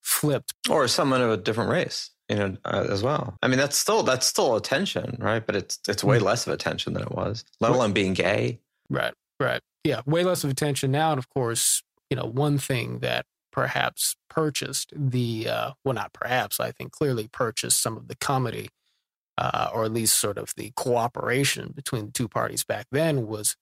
flipped. 0.00 0.54
Or 0.70 0.86
someone 0.86 1.20
of 1.22 1.30
a 1.30 1.36
different 1.36 1.70
race, 1.70 2.10
you 2.28 2.36
know, 2.36 2.56
uh, 2.64 2.86
as 2.88 3.02
well. 3.02 3.36
I 3.42 3.48
mean, 3.48 3.58
that's 3.58 3.76
still 3.76 4.02
that's 4.04 4.26
still 4.26 4.54
attention, 4.54 5.16
right? 5.20 5.44
But 5.44 5.56
it's 5.56 5.80
it's 5.88 6.04
way 6.04 6.18
mm-hmm. 6.18 6.26
less 6.26 6.46
of 6.46 6.52
attention 6.52 6.92
than 6.92 7.02
it 7.02 7.12
was. 7.12 7.44
Let 7.60 7.72
alone 7.72 7.92
being 7.92 8.14
gay. 8.14 8.60
Right. 8.88 9.14
Right. 9.40 9.60
Yeah. 9.82 10.02
Way 10.06 10.22
less 10.22 10.44
of 10.44 10.50
attention 10.50 10.92
now, 10.92 11.10
and 11.10 11.18
of 11.18 11.28
course, 11.28 11.82
you 12.14 12.20
know, 12.20 12.26
one 12.28 12.58
thing 12.58 13.00
that 13.00 13.26
perhaps 13.50 14.14
purchased 14.30 14.92
the, 14.94 15.48
uh, 15.48 15.70
well, 15.84 15.94
not 15.94 16.12
perhaps, 16.12 16.60
I 16.60 16.70
think 16.70 16.92
clearly 16.92 17.26
purchased 17.26 17.82
some 17.82 17.96
of 17.96 18.06
the 18.06 18.14
comedy, 18.14 18.68
uh, 19.36 19.70
or 19.74 19.84
at 19.84 19.92
least 19.92 20.16
sort 20.16 20.38
of 20.38 20.52
the 20.56 20.70
cooperation 20.76 21.72
between 21.74 22.06
the 22.06 22.12
two 22.12 22.28
parties 22.28 22.62
back 22.62 22.86
then 22.92 23.26
was 23.26 23.56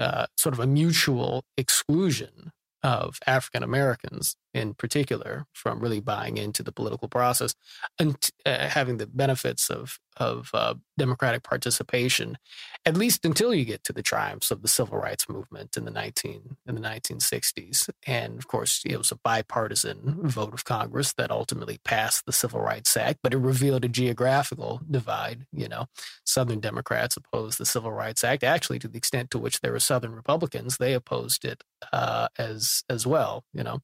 uh, 0.00 0.26
sort 0.36 0.54
of 0.54 0.58
a 0.58 0.66
mutual 0.66 1.44
exclusion 1.56 2.50
of 2.82 3.20
African 3.28 3.62
Americans 3.62 4.34
in 4.52 4.74
particular 4.74 5.46
from 5.52 5.78
really 5.78 6.00
buying 6.00 6.36
into 6.36 6.64
the 6.64 6.72
political 6.72 7.06
process 7.06 7.54
and 7.96 8.28
uh, 8.44 8.66
having 8.70 8.96
the 8.96 9.06
benefits 9.06 9.70
of 9.70 10.00
of 10.16 10.50
uh, 10.54 10.74
democratic 10.96 11.42
participation, 11.42 12.38
at 12.86 12.96
least 12.96 13.24
until 13.24 13.54
you 13.54 13.64
get 13.64 13.84
to 13.84 13.92
the 13.92 14.02
triumphs 14.02 14.50
of 14.50 14.62
the 14.62 14.68
civil 14.68 14.98
rights 14.98 15.28
movement 15.28 15.76
in 15.76 15.84
the 15.84 15.90
nineteen 15.90 16.56
in 16.66 16.74
the 16.74 16.80
nineteen 16.80 17.20
sixties. 17.20 17.88
And 18.06 18.38
of 18.38 18.46
course, 18.46 18.82
it 18.84 18.96
was 18.96 19.12
a 19.12 19.16
bipartisan 19.16 20.28
vote 20.28 20.54
of 20.54 20.64
Congress 20.64 21.12
that 21.14 21.30
ultimately 21.30 21.78
passed 21.84 22.26
the 22.26 22.32
Civil 22.32 22.60
Rights 22.60 22.96
Act, 22.96 23.20
but 23.22 23.34
it 23.34 23.38
revealed 23.38 23.84
a 23.84 23.88
geographical 23.88 24.80
divide. 24.90 25.46
You 25.52 25.68
know, 25.68 25.86
Southern 26.24 26.60
Democrats 26.60 27.16
opposed 27.16 27.58
the 27.58 27.66
Civil 27.66 27.92
Rights 27.92 28.24
Act. 28.24 28.44
Actually, 28.44 28.78
to 28.80 28.88
the 28.88 28.98
extent 28.98 29.30
to 29.30 29.38
which 29.38 29.60
there 29.60 29.72
were 29.72 29.80
Southern 29.80 30.12
Republicans, 30.12 30.76
they 30.76 30.94
opposed 30.94 31.44
it 31.44 31.64
uh, 31.92 32.28
as 32.38 32.84
as 32.88 33.06
well. 33.06 33.44
You 33.52 33.64
know. 33.64 33.78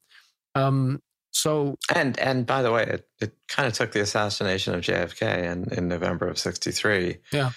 Um, 0.53 1.01
so 1.31 1.77
and 1.93 2.19
and 2.19 2.45
by 2.45 2.61
the 2.61 2.71
way, 2.71 2.83
it, 2.83 3.07
it 3.19 3.33
kind 3.47 3.67
of 3.67 3.73
took 3.73 3.93
the 3.93 4.01
assassination 4.01 4.75
of 4.75 4.81
JFK 4.81 5.43
in, 5.51 5.73
in 5.73 5.87
November 5.87 6.27
of 6.27 6.37
'63, 6.37 7.17
yeah, 7.31 7.51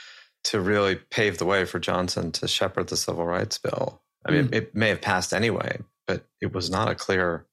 to 0.45 0.61
really 0.61 0.97
pave 0.97 1.39
the 1.39 1.45
way 1.45 1.65
for 1.65 1.79
Johnson 1.79 2.33
to 2.33 2.49
shepherd 2.49 2.89
the 2.89 2.97
civil 2.97 3.27
rights 3.27 3.59
bill. 3.59 4.01
I 4.27 4.33
mean, 4.33 4.49
mm. 4.49 4.55
it, 4.55 4.63
it, 4.65 4.75
may 4.75 4.89
have 4.89 5.03
passed 5.03 5.35
anyway, 5.35 5.81
but 6.07 6.25
it 6.41 6.55
was 6.55 6.71
not 6.71 6.91
a 6.91 6.95
clear. 6.95 7.47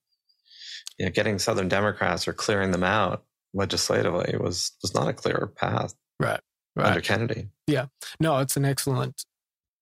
You 0.98 1.06
know, 1.06 1.12
getting 1.12 1.40
Southern 1.40 1.68
Democrats 1.68 2.28
or 2.28 2.34
clearing 2.34 2.72
them 2.72 2.84
out 2.84 3.24
legislatively 3.54 4.38
was 4.38 4.72
was 4.84 4.94
not 4.94 5.08
a 5.08 5.14
clear 5.14 5.52
path. 5.56 5.96
Right. 6.20 6.40
Right. 6.76 6.88
Under 6.88 7.02
Kennedy. 7.02 7.50
Yeah. 7.68 7.88
No, 8.20 8.38
it's 8.38 8.56
an 8.56 8.64
excellent 8.64 9.26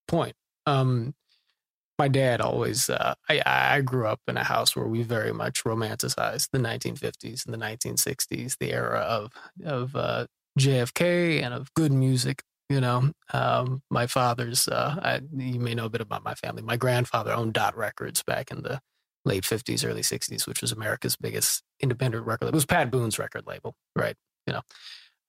point. 0.07 0.35
Um, 0.65 1.13
my 1.99 2.07
dad 2.07 2.41
always 2.41 2.89
uh, 2.89 3.13
I, 3.29 3.41
I 3.45 3.81
grew 3.81 4.07
up 4.07 4.21
in 4.27 4.37
a 4.37 4.43
house 4.43 4.75
where 4.75 4.87
we 4.87 5.03
very 5.03 5.33
much 5.33 5.63
romanticized 5.63 6.47
the 6.51 6.59
1950s 6.59 7.45
and 7.45 7.53
the 7.53 7.57
1960s 7.57 8.57
the 8.59 8.73
era 8.73 8.99
of 8.99 9.31
of 9.63 9.95
uh, 9.95 10.25
jfk 10.57 11.43
and 11.43 11.53
of 11.53 11.73
good 11.75 11.91
music 11.91 12.41
you 12.69 12.79
know? 12.79 13.11
Um, 13.33 13.81
my 13.89 14.05
father's 14.05 14.67
uh, 14.67 14.95
I, 15.01 15.21
you 15.35 15.59
may 15.59 15.73
know 15.73 15.85
a 15.85 15.89
bit 15.89 16.01
about 16.01 16.23
my 16.23 16.35
family. 16.35 16.61
My 16.61 16.77
grandfather 16.77 17.33
owned 17.33 17.53
dot 17.53 17.75
records 17.75 18.21
back 18.23 18.51
in 18.51 18.61
the 18.61 18.79
late 19.25 19.43
50s 19.43 19.85
early 19.85 20.01
60s 20.01 20.47
which 20.47 20.61
was 20.61 20.71
america's 20.71 21.17
biggest 21.17 21.61
independent 21.81 22.25
record 22.25 22.47
it 22.47 22.53
was 22.53 22.65
pat 22.65 22.89
boone's 22.89 23.19
record 23.19 23.45
label 23.45 23.75
right? 23.95 24.15
You 24.47 24.53
know 24.53 24.61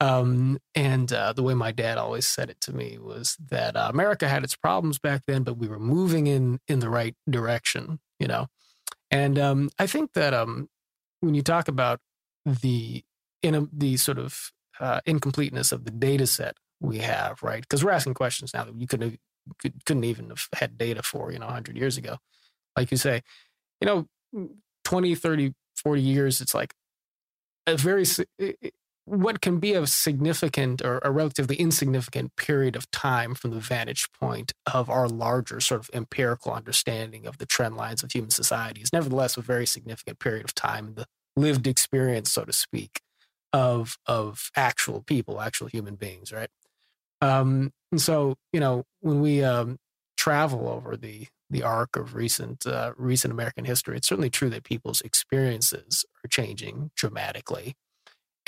um, 0.00 0.58
and 0.74 1.12
uh, 1.12 1.32
the 1.32 1.42
way 1.42 1.54
my 1.54 1.72
dad 1.72 1.98
always 1.98 2.26
said 2.26 2.48
it 2.48 2.60
to 2.62 2.74
me 2.74 2.98
was 2.98 3.36
that 3.50 3.76
uh, 3.76 3.88
America 3.92 4.28
had 4.28 4.42
its 4.42 4.56
problems 4.56 4.98
back 4.98 5.22
then, 5.26 5.42
but 5.42 5.58
we 5.58 5.68
were 5.68 5.78
moving 5.78 6.26
in 6.26 6.58
in 6.66 6.80
the 6.80 6.88
right 6.88 7.14
direction, 7.28 8.00
you 8.18 8.26
know. 8.26 8.46
And 9.10 9.38
um, 9.38 9.70
I 9.78 9.86
think 9.86 10.14
that 10.14 10.32
um, 10.32 10.68
when 11.20 11.34
you 11.34 11.42
talk 11.42 11.68
about 11.68 12.00
the 12.44 13.04
in 13.42 13.54
a, 13.54 13.68
the 13.72 13.96
sort 13.96 14.18
of 14.18 14.52
uh, 14.78 15.00
incompleteness 15.04 15.72
of 15.72 15.84
the 15.84 15.90
data 15.90 16.26
set 16.26 16.56
we 16.80 16.98
have, 16.98 17.42
right? 17.42 17.60
Because 17.60 17.84
we're 17.84 17.90
asking 17.90 18.14
questions 18.14 18.54
now 18.54 18.64
that 18.64 18.74
you 18.74 18.86
couldn't 18.86 19.20
could, 19.58 19.84
couldn't 19.84 20.04
even 20.04 20.30
have 20.30 20.48
had 20.54 20.78
data 20.78 21.02
for, 21.02 21.32
you 21.32 21.38
know, 21.38 21.46
100 21.46 21.76
years 21.76 21.96
ago. 21.96 22.16
Like 22.76 22.90
you 22.90 22.96
say, 22.96 23.22
you 23.80 23.86
know, 23.86 24.56
20, 24.84 25.14
30, 25.14 25.54
40 25.76 26.02
years, 26.02 26.40
it's 26.40 26.54
like 26.54 26.74
a 27.66 27.76
very 27.76 28.04
what 29.04 29.40
can 29.40 29.58
be 29.58 29.72
a 29.72 29.86
significant 29.86 30.82
or 30.82 31.00
a 31.02 31.10
relatively 31.10 31.56
insignificant 31.56 32.36
period 32.36 32.76
of 32.76 32.90
time 32.90 33.34
from 33.34 33.50
the 33.50 33.60
vantage 33.60 34.08
point 34.12 34.52
of 34.72 34.88
our 34.88 35.08
larger 35.08 35.60
sort 35.60 35.80
of 35.80 35.90
empirical 35.92 36.52
understanding 36.52 37.26
of 37.26 37.38
the 37.38 37.46
trend 37.46 37.76
lines 37.76 38.02
of 38.02 38.12
human 38.12 38.30
society 38.30 38.82
is 38.82 38.92
nevertheless 38.92 39.36
a 39.36 39.40
very 39.40 39.66
significant 39.66 40.18
period 40.18 40.44
of 40.44 40.54
time 40.54 40.88
in 40.88 40.94
the 40.94 41.06
lived 41.36 41.66
experience, 41.66 42.30
so 42.32 42.44
to 42.44 42.52
speak, 42.52 43.00
of 43.52 43.96
of 44.06 44.50
actual 44.56 45.02
people, 45.02 45.40
actual 45.40 45.66
human 45.66 45.96
beings, 45.96 46.32
right? 46.32 46.50
Um, 47.20 47.72
and 47.90 48.00
so, 48.00 48.36
you 48.52 48.60
know, 48.60 48.84
when 49.00 49.20
we 49.20 49.42
um, 49.42 49.78
travel 50.16 50.68
over 50.68 50.96
the 50.96 51.26
the 51.48 51.62
arc 51.64 51.96
of 51.96 52.14
recent 52.14 52.66
uh, 52.66 52.92
recent 52.96 53.32
American 53.32 53.64
history, 53.64 53.96
it's 53.96 54.08
certainly 54.08 54.30
true 54.30 54.50
that 54.50 54.64
people's 54.64 55.00
experiences 55.00 56.04
are 56.24 56.28
changing 56.28 56.90
dramatically, 56.96 57.74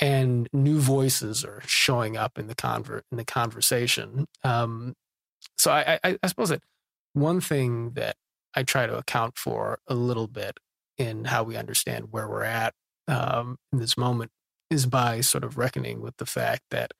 and 0.03 0.49
new 0.53 0.81
voices 0.81 1.45
are 1.45 1.63
showing 1.65 2.17
up 2.17 2.37
in 2.37 2.49
the 2.49 2.57
convert 2.57 3.05
in 3.13 3.19
the 3.19 3.25
conversation. 3.25 4.27
Um, 4.43 4.95
so 5.57 5.71
I, 5.71 6.01
I, 6.03 6.19
I 6.21 6.27
suppose 6.27 6.49
that 6.49 6.65
one 7.13 7.41
thing 7.41 7.93
that 7.93 8.17
I 8.53 8.65
try 8.65 8.89
to 8.89 8.99
account 8.99 9.39
for 9.39 9.79
a 9.87 9.95
little 9.95 10.27
bit 10.27 10.59
in 10.99 11.27
how 11.27 11.45
we 11.45 11.57
understand 11.57 12.09
where 12.11 12.29
we're 12.29 12.43
at 12.43 12.75
um, 13.07 13.59
in 13.73 13.79
this 13.79 13.97
moment 13.97 14.33
is 14.71 14.87
by 14.87 15.21
sort 15.21 15.45
of 15.45 15.57
reckoning 15.57 16.01
with 16.01 16.17
the 16.17 16.27
fact 16.27 16.63
that, 16.73 16.91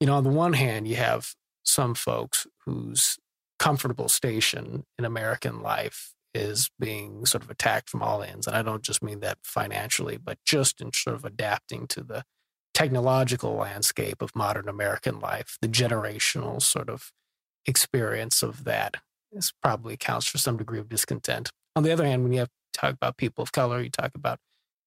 you 0.00 0.06
know, 0.06 0.14
on 0.14 0.24
the 0.24 0.30
one 0.30 0.54
hand, 0.54 0.88
you 0.88 0.96
have 0.96 1.34
some 1.64 1.94
folks 1.94 2.46
whose 2.64 3.18
comfortable 3.58 4.08
station 4.08 4.84
in 4.98 5.04
American 5.04 5.60
life 5.60 6.14
is 6.32 6.70
being 6.80 7.26
sort 7.26 7.44
of 7.44 7.50
attacked 7.50 7.90
from 7.90 8.02
all 8.02 8.22
ends. 8.22 8.46
And 8.46 8.56
I 8.56 8.62
don't 8.62 8.82
just 8.82 9.02
mean 9.02 9.20
that 9.20 9.36
financially, 9.42 10.16
but 10.16 10.38
just 10.46 10.80
in 10.80 10.94
sort 10.94 11.14
of 11.14 11.26
adapting 11.26 11.86
to 11.88 12.02
the 12.02 12.24
technological 12.78 13.56
landscape 13.56 14.22
of 14.22 14.36
modern 14.36 14.68
American 14.68 15.18
life, 15.18 15.58
the 15.60 15.66
generational 15.66 16.62
sort 16.62 16.88
of 16.88 17.10
experience 17.66 18.40
of 18.40 18.62
that 18.62 18.98
this 19.32 19.52
probably 19.60 19.94
accounts 19.94 20.26
for 20.26 20.38
some 20.38 20.56
degree 20.56 20.78
of 20.78 20.88
discontent. 20.88 21.50
On 21.74 21.82
the 21.82 21.92
other 21.92 22.06
hand, 22.06 22.22
when 22.22 22.32
you 22.32 22.38
have 22.38 22.50
talk 22.72 22.94
about 22.94 23.16
people 23.16 23.42
of 23.42 23.50
color, 23.50 23.82
you 23.82 23.90
talk 23.90 24.12
about 24.14 24.38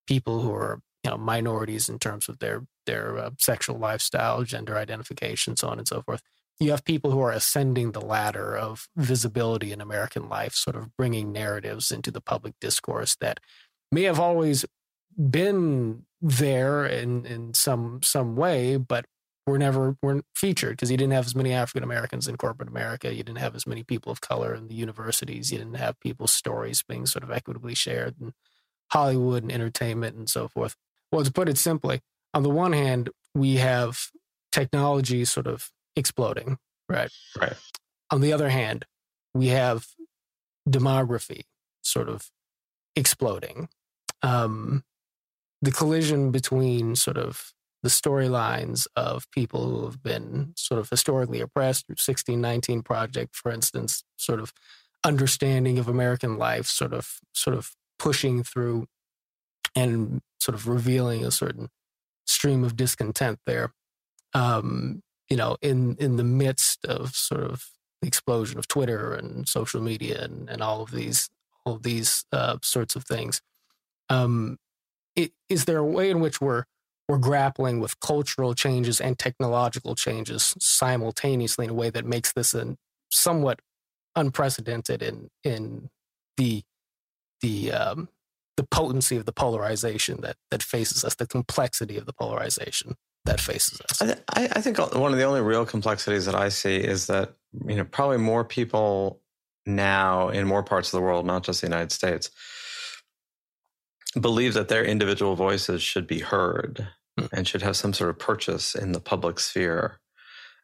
people 0.06 0.40
who 0.40 0.52
are 0.54 0.80
you 1.04 1.10
know 1.10 1.18
minorities 1.18 1.90
in 1.90 1.98
terms 1.98 2.30
of 2.30 2.38
their 2.38 2.64
their 2.86 3.18
uh, 3.18 3.30
sexual 3.38 3.76
lifestyle, 3.76 4.42
gender 4.42 4.78
identification, 4.78 5.54
so 5.54 5.68
on 5.68 5.78
and 5.78 5.86
so 5.86 6.00
forth. 6.00 6.22
You 6.58 6.70
have 6.70 6.86
people 6.86 7.10
who 7.10 7.20
are 7.20 7.30
ascending 7.30 7.92
the 7.92 8.00
ladder 8.00 8.56
of 8.56 8.88
visibility 8.96 9.70
in 9.70 9.82
American 9.82 10.30
life, 10.30 10.54
sort 10.54 10.76
of 10.76 10.96
bringing 10.96 11.30
narratives 11.30 11.92
into 11.92 12.10
the 12.10 12.22
public 12.22 12.54
discourse 12.58 13.16
that 13.20 13.38
may 13.92 14.04
have 14.04 14.18
always 14.18 14.64
been 15.16 16.04
there 16.20 16.86
in 16.86 17.26
in 17.26 17.54
some 17.54 18.00
some 18.02 18.36
way, 18.36 18.76
but 18.76 19.06
were 19.46 19.58
never 19.58 19.96
weren't 20.02 20.24
featured 20.36 20.70
because 20.70 20.90
you 20.90 20.96
didn't 20.96 21.12
have 21.12 21.26
as 21.26 21.34
many 21.34 21.52
African 21.52 21.82
Americans 21.82 22.28
in 22.28 22.36
corporate 22.36 22.68
America. 22.68 23.12
You 23.12 23.24
didn't 23.24 23.38
have 23.38 23.56
as 23.56 23.66
many 23.66 23.82
people 23.82 24.12
of 24.12 24.20
color 24.20 24.54
in 24.54 24.68
the 24.68 24.74
universities. 24.74 25.50
You 25.50 25.58
didn't 25.58 25.74
have 25.74 25.98
people's 26.00 26.32
stories 26.32 26.82
being 26.82 27.06
sort 27.06 27.24
of 27.24 27.30
equitably 27.30 27.74
shared 27.74 28.14
in 28.20 28.34
Hollywood 28.92 29.42
and 29.42 29.50
entertainment 29.50 30.16
and 30.16 30.28
so 30.28 30.48
forth. 30.48 30.76
Well, 31.10 31.24
to 31.24 31.32
put 31.32 31.48
it 31.48 31.58
simply, 31.58 32.00
on 32.32 32.42
the 32.42 32.50
one 32.50 32.72
hand, 32.72 33.10
we 33.34 33.56
have 33.56 33.98
technology 34.52 35.24
sort 35.24 35.46
of 35.46 35.70
exploding, 35.96 36.58
right? 36.88 37.10
Right. 37.38 37.56
On 38.10 38.20
the 38.20 38.32
other 38.32 38.48
hand, 38.48 38.84
we 39.34 39.48
have 39.48 39.86
demography 40.68 41.42
sort 41.82 42.08
of 42.08 42.30
exploding. 42.94 43.68
Um, 44.22 44.84
the 45.62 45.72
collision 45.72 46.30
between 46.30 46.96
sort 46.96 47.16
of 47.16 47.52
the 47.82 47.88
storylines 47.88 48.86
of 48.94 49.30
people 49.30 49.64
who 49.68 49.84
have 49.84 50.02
been 50.02 50.52
sort 50.56 50.80
of 50.80 50.88
historically 50.90 51.40
oppressed 51.40 51.88
1619 51.88 52.82
project 52.82 53.34
for 53.34 53.50
instance 53.50 54.04
sort 54.16 54.40
of 54.40 54.52
understanding 55.04 55.78
of 55.78 55.88
american 55.88 56.36
life 56.36 56.66
sort 56.66 56.92
of 56.92 57.18
sort 57.32 57.56
of 57.56 57.72
pushing 57.98 58.42
through 58.42 58.86
and 59.74 60.20
sort 60.38 60.54
of 60.54 60.68
revealing 60.68 61.24
a 61.24 61.30
certain 61.30 61.68
stream 62.26 62.62
of 62.62 62.76
discontent 62.76 63.38
there 63.46 63.72
um, 64.34 65.02
you 65.28 65.36
know 65.36 65.56
in 65.62 65.96
in 65.96 66.16
the 66.16 66.24
midst 66.24 66.84
of 66.84 67.14
sort 67.14 67.42
of 67.42 67.70
the 68.00 68.08
explosion 68.08 68.58
of 68.58 68.68
twitter 68.68 69.12
and 69.12 69.48
social 69.48 69.80
media 69.80 70.22
and, 70.22 70.48
and 70.48 70.62
all 70.62 70.82
of 70.82 70.90
these 70.90 71.28
all 71.64 71.74
of 71.74 71.82
these 71.82 72.24
uh, 72.32 72.58
sorts 72.62 72.96
of 72.96 73.04
things. 73.04 73.40
Um, 74.08 74.58
it, 75.16 75.32
is 75.48 75.64
there 75.64 75.78
a 75.78 75.84
way 75.84 76.10
in 76.10 76.20
which 76.20 76.40
we're 76.40 76.64
we're 77.08 77.18
grappling 77.18 77.80
with 77.80 77.98
cultural 78.00 78.54
changes 78.54 79.00
and 79.00 79.18
technological 79.18 79.94
changes 79.94 80.54
simultaneously 80.58 81.64
in 81.64 81.70
a 81.70 81.74
way 81.74 81.90
that 81.90 82.06
makes 82.06 82.32
this 82.32 82.54
a 82.54 82.76
somewhat 83.10 83.60
unprecedented 84.16 85.02
in 85.02 85.28
in 85.44 85.90
the 86.36 86.62
the 87.40 87.72
um, 87.72 88.08
the 88.56 88.64
potency 88.64 89.16
of 89.16 89.26
the 89.26 89.32
polarization 89.32 90.20
that 90.22 90.36
that 90.50 90.62
faces 90.62 91.04
us, 91.04 91.14
the 91.14 91.26
complexity 91.26 91.96
of 91.96 92.06
the 92.06 92.12
polarization 92.12 92.96
that 93.24 93.40
faces 93.40 93.80
us. 93.90 94.02
I, 94.02 94.48
I 94.52 94.60
think 94.60 94.78
one 94.78 95.12
of 95.12 95.18
the 95.18 95.24
only 95.24 95.40
real 95.40 95.64
complexities 95.64 96.26
that 96.26 96.34
I 96.34 96.48
see 96.48 96.76
is 96.76 97.06
that 97.06 97.34
you 97.66 97.76
know 97.76 97.84
probably 97.84 98.18
more 98.18 98.44
people 98.44 99.20
now 99.64 100.28
in 100.28 100.46
more 100.46 100.62
parts 100.62 100.92
of 100.92 100.98
the 100.98 101.02
world, 101.02 101.26
not 101.26 101.44
just 101.44 101.60
the 101.60 101.66
United 101.66 101.92
States, 101.92 102.30
believe 104.20 104.54
that 104.54 104.68
their 104.68 104.84
individual 104.84 105.36
voices 105.36 105.82
should 105.82 106.06
be 106.06 106.20
heard 106.20 106.88
mm. 107.18 107.28
and 107.32 107.46
should 107.48 107.62
have 107.62 107.76
some 107.76 107.92
sort 107.92 108.10
of 108.10 108.18
purchase 108.18 108.74
in 108.74 108.92
the 108.92 109.00
public 109.00 109.38
sphere 109.40 110.00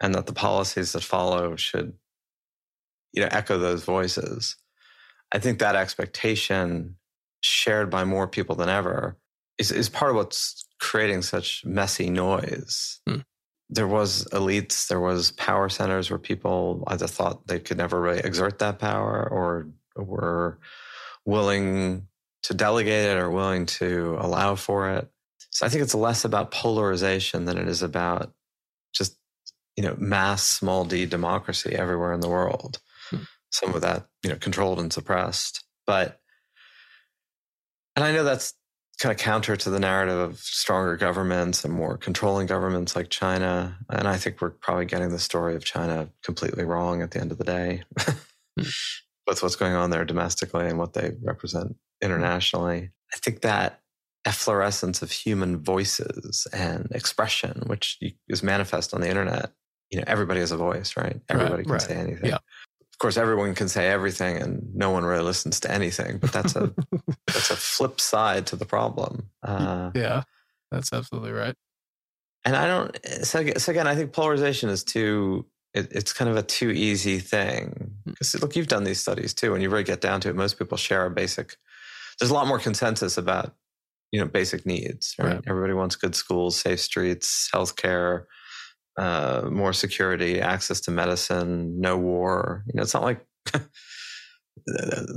and 0.01 0.15
that 0.15 0.27
the 0.27 0.33
policies 0.33 0.93
that 0.93 1.03
follow 1.03 1.57
should 1.57 1.95
you 3.13 3.23
know 3.23 3.29
echo 3.31 3.59
those 3.59 3.85
voices 3.85 4.57
i 5.33 5.39
think 5.39 5.59
that 5.59 5.77
expectation 5.77 6.97
shared 7.41 7.91
by 7.91 8.05
more 8.05 8.27
people 8.27 8.55
than 8.55 8.69
ever 8.69 9.17
is, 9.59 9.71
is 9.71 9.89
part 9.89 10.11
of 10.11 10.17
what's 10.17 10.67
creating 10.79 11.23
such 11.23 11.65
messy 11.65 12.11
noise 12.11 13.01
mm. 13.09 13.25
there 13.71 13.89
was 13.89 14.25
elites 14.27 14.89
there 14.89 15.01
was 15.01 15.31
power 15.33 15.69
centers 15.69 16.11
where 16.11 16.19
people 16.19 16.85
either 16.89 17.07
thought 17.07 17.47
they 17.47 17.59
could 17.59 17.79
never 17.79 18.01
really 18.01 18.21
exert 18.21 18.59
that 18.59 18.79
power 18.79 19.27
or 19.31 19.69
were 19.97 20.59
willing 21.25 22.07
to 22.45 22.55
delegate 22.55 23.11
it 23.11 23.19
or 23.19 23.31
willing 23.31 23.67
to 23.67 24.17
allow 24.21 24.55
for 24.55 24.91
it. 24.91 25.11
So 25.51 25.67
I 25.67 25.69
think 25.69 25.83
it's 25.83 25.95
less 25.95 26.25
about 26.25 26.51
polarization 26.51 27.45
than 27.45 27.59
it 27.59 27.69
is 27.69 27.83
about 27.83 28.33
just, 28.93 29.17
you 29.77 29.83
know, 29.83 29.97
mass 29.99 30.43
small 30.43 30.85
d 30.85 31.07
democracy 31.07 31.75
everywhere 31.75 32.13
in 32.13 32.21
the 32.21 32.29
world. 32.29 32.81
Hmm. 33.11 33.23
Some 33.51 33.75
of 33.75 33.81
that, 33.83 34.07
you 34.23 34.31
know, 34.31 34.37
controlled 34.37 34.79
and 34.79 34.93
suppressed. 34.93 35.65
But, 35.87 36.21
and 37.97 38.05
I 38.05 38.13
know 38.13 38.25
that's 38.25 38.55
kind 39.01 39.13
of 39.13 39.19
counter 39.19 39.57
to 39.57 39.71
the 39.71 39.81
narrative 39.81 40.19
of 40.19 40.39
stronger 40.39 40.97
governments 40.97 41.65
and 41.65 41.73
more 41.73 41.97
controlling 41.97 42.47
governments 42.47 42.95
like 42.95 43.09
China. 43.09 43.79
And 43.89 44.07
I 44.07 44.17
think 44.17 44.41
we're 44.41 44.51
probably 44.51 44.87
getting 44.87 45.11
the 45.11 45.19
story 45.19 45.55
of 45.57 45.65
China 45.65 46.09
completely 46.23 46.65
wrong 46.65 47.01
at 47.01 47.13
the 47.13 47.21
end 47.21 47.33
of 47.33 47.39
the 47.39 47.45
day. 47.45 47.83
Hmm. 47.99 48.65
With 49.27 49.43
what's 49.43 49.57
going 49.57 49.75
on 49.75 49.91
there 49.91 50.07
domestically 50.07 50.69
and 50.69 50.79
what 50.79 50.95
they 50.95 51.13
represent 51.23 51.77
internationally. 52.03 52.91
I 53.13 53.17
think 53.17 53.41
that 53.43 53.81
efflorescence 54.25 55.01
of 55.03 55.11
human 55.11 55.63
voices 55.63 56.47
and 56.53 56.89
expression, 56.91 57.63
which 57.67 57.99
is 58.29 58.43
manifest 58.43 58.93
on 58.93 59.01
the 59.01 59.09
internet, 59.09 59.53
you 59.91 59.99
know, 59.99 60.05
everybody 60.07 60.41
has 60.41 60.53
a 60.53 60.57
voice, 60.57 60.97
right? 60.97 61.21
Everybody 61.29 61.57
right, 61.57 61.65
can 61.65 61.73
right. 61.73 61.83
say 61.83 61.95
anything. 61.95 62.31
Yeah. 62.31 62.39
Of 62.93 62.99
course, 62.99 63.17
everyone 63.17 63.55
can 63.55 63.69
say 63.69 63.89
everything, 63.89 64.39
and 64.39 64.75
no 64.75 64.91
one 64.91 65.05
really 65.05 65.23
listens 65.23 65.61
to 65.61 65.71
anything. 65.71 66.19
But 66.19 66.33
that's 66.33 66.57
a 66.57 66.75
that's 67.29 67.51
a 67.51 67.57
flip 67.57 68.01
side 68.01 68.47
to 68.49 68.57
the 68.57 68.67
problem. 68.67 69.31
Uh, 69.43 69.93
yeah, 69.95 70.25
that's 70.73 70.93
absolutely 70.93 71.31
right. 71.31 71.55
And 72.45 72.57
I 72.57 72.67
don't. 72.67 73.25
So, 73.25 73.47
so 73.57 73.71
again, 73.71 73.87
I 73.87 73.95
think 73.95 74.13
polarization 74.13 74.69
is 74.69 74.83
too. 74.83 75.47
It, 75.75 75.93
it's 75.93 76.13
kind 76.13 76.29
of 76.29 76.37
a 76.37 76.43
too 76.43 76.71
easy 76.71 77.21
thing 77.21 77.93
because 78.05 78.33
hmm. 78.33 78.41
look, 78.41 78.57
you've 78.57 78.67
done 78.67 78.85
these 78.85 79.01
studies 79.01 79.33
too, 79.33 79.55
and 79.55 79.63
you 79.63 79.71
really 79.71 79.85
get 79.85 80.01
down 80.01 80.21
to 80.23 80.29
it. 80.29 80.35
Most 80.35 80.59
people 80.59 80.77
share 80.77 81.07
a 81.07 81.11
basic 81.11 81.57
there's 82.19 82.31
a 82.31 82.35
lot 82.35 82.47
more 82.47 82.59
consensus 82.59 83.17
about 83.17 83.55
you 84.13 84.21
know 84.21 84.27
basic 84.27 84.65
needs 84.67 85.15
right, 85.19 85.35
right. 85.35 85.45
everybody 85.47 85.73
wants 85.73 85.97
good 85.97 86.15
schools 86.15 86.59
safe 86.59 86.81
streets 86.81 87.49
healthcare 87.55 88.25
uh, 88.99 89.49
more 89.51 89.73
security 89.73 90.41
access 90.41 90.81
to 90.81 90.91
medicine 90.91 91.81
no 91.81 91.97
war 91.97 92.65
you 92.67 92.75
know 92.75 92.83
it's 92.83 92.95
not 92.95 93.03
like 93.03 93.25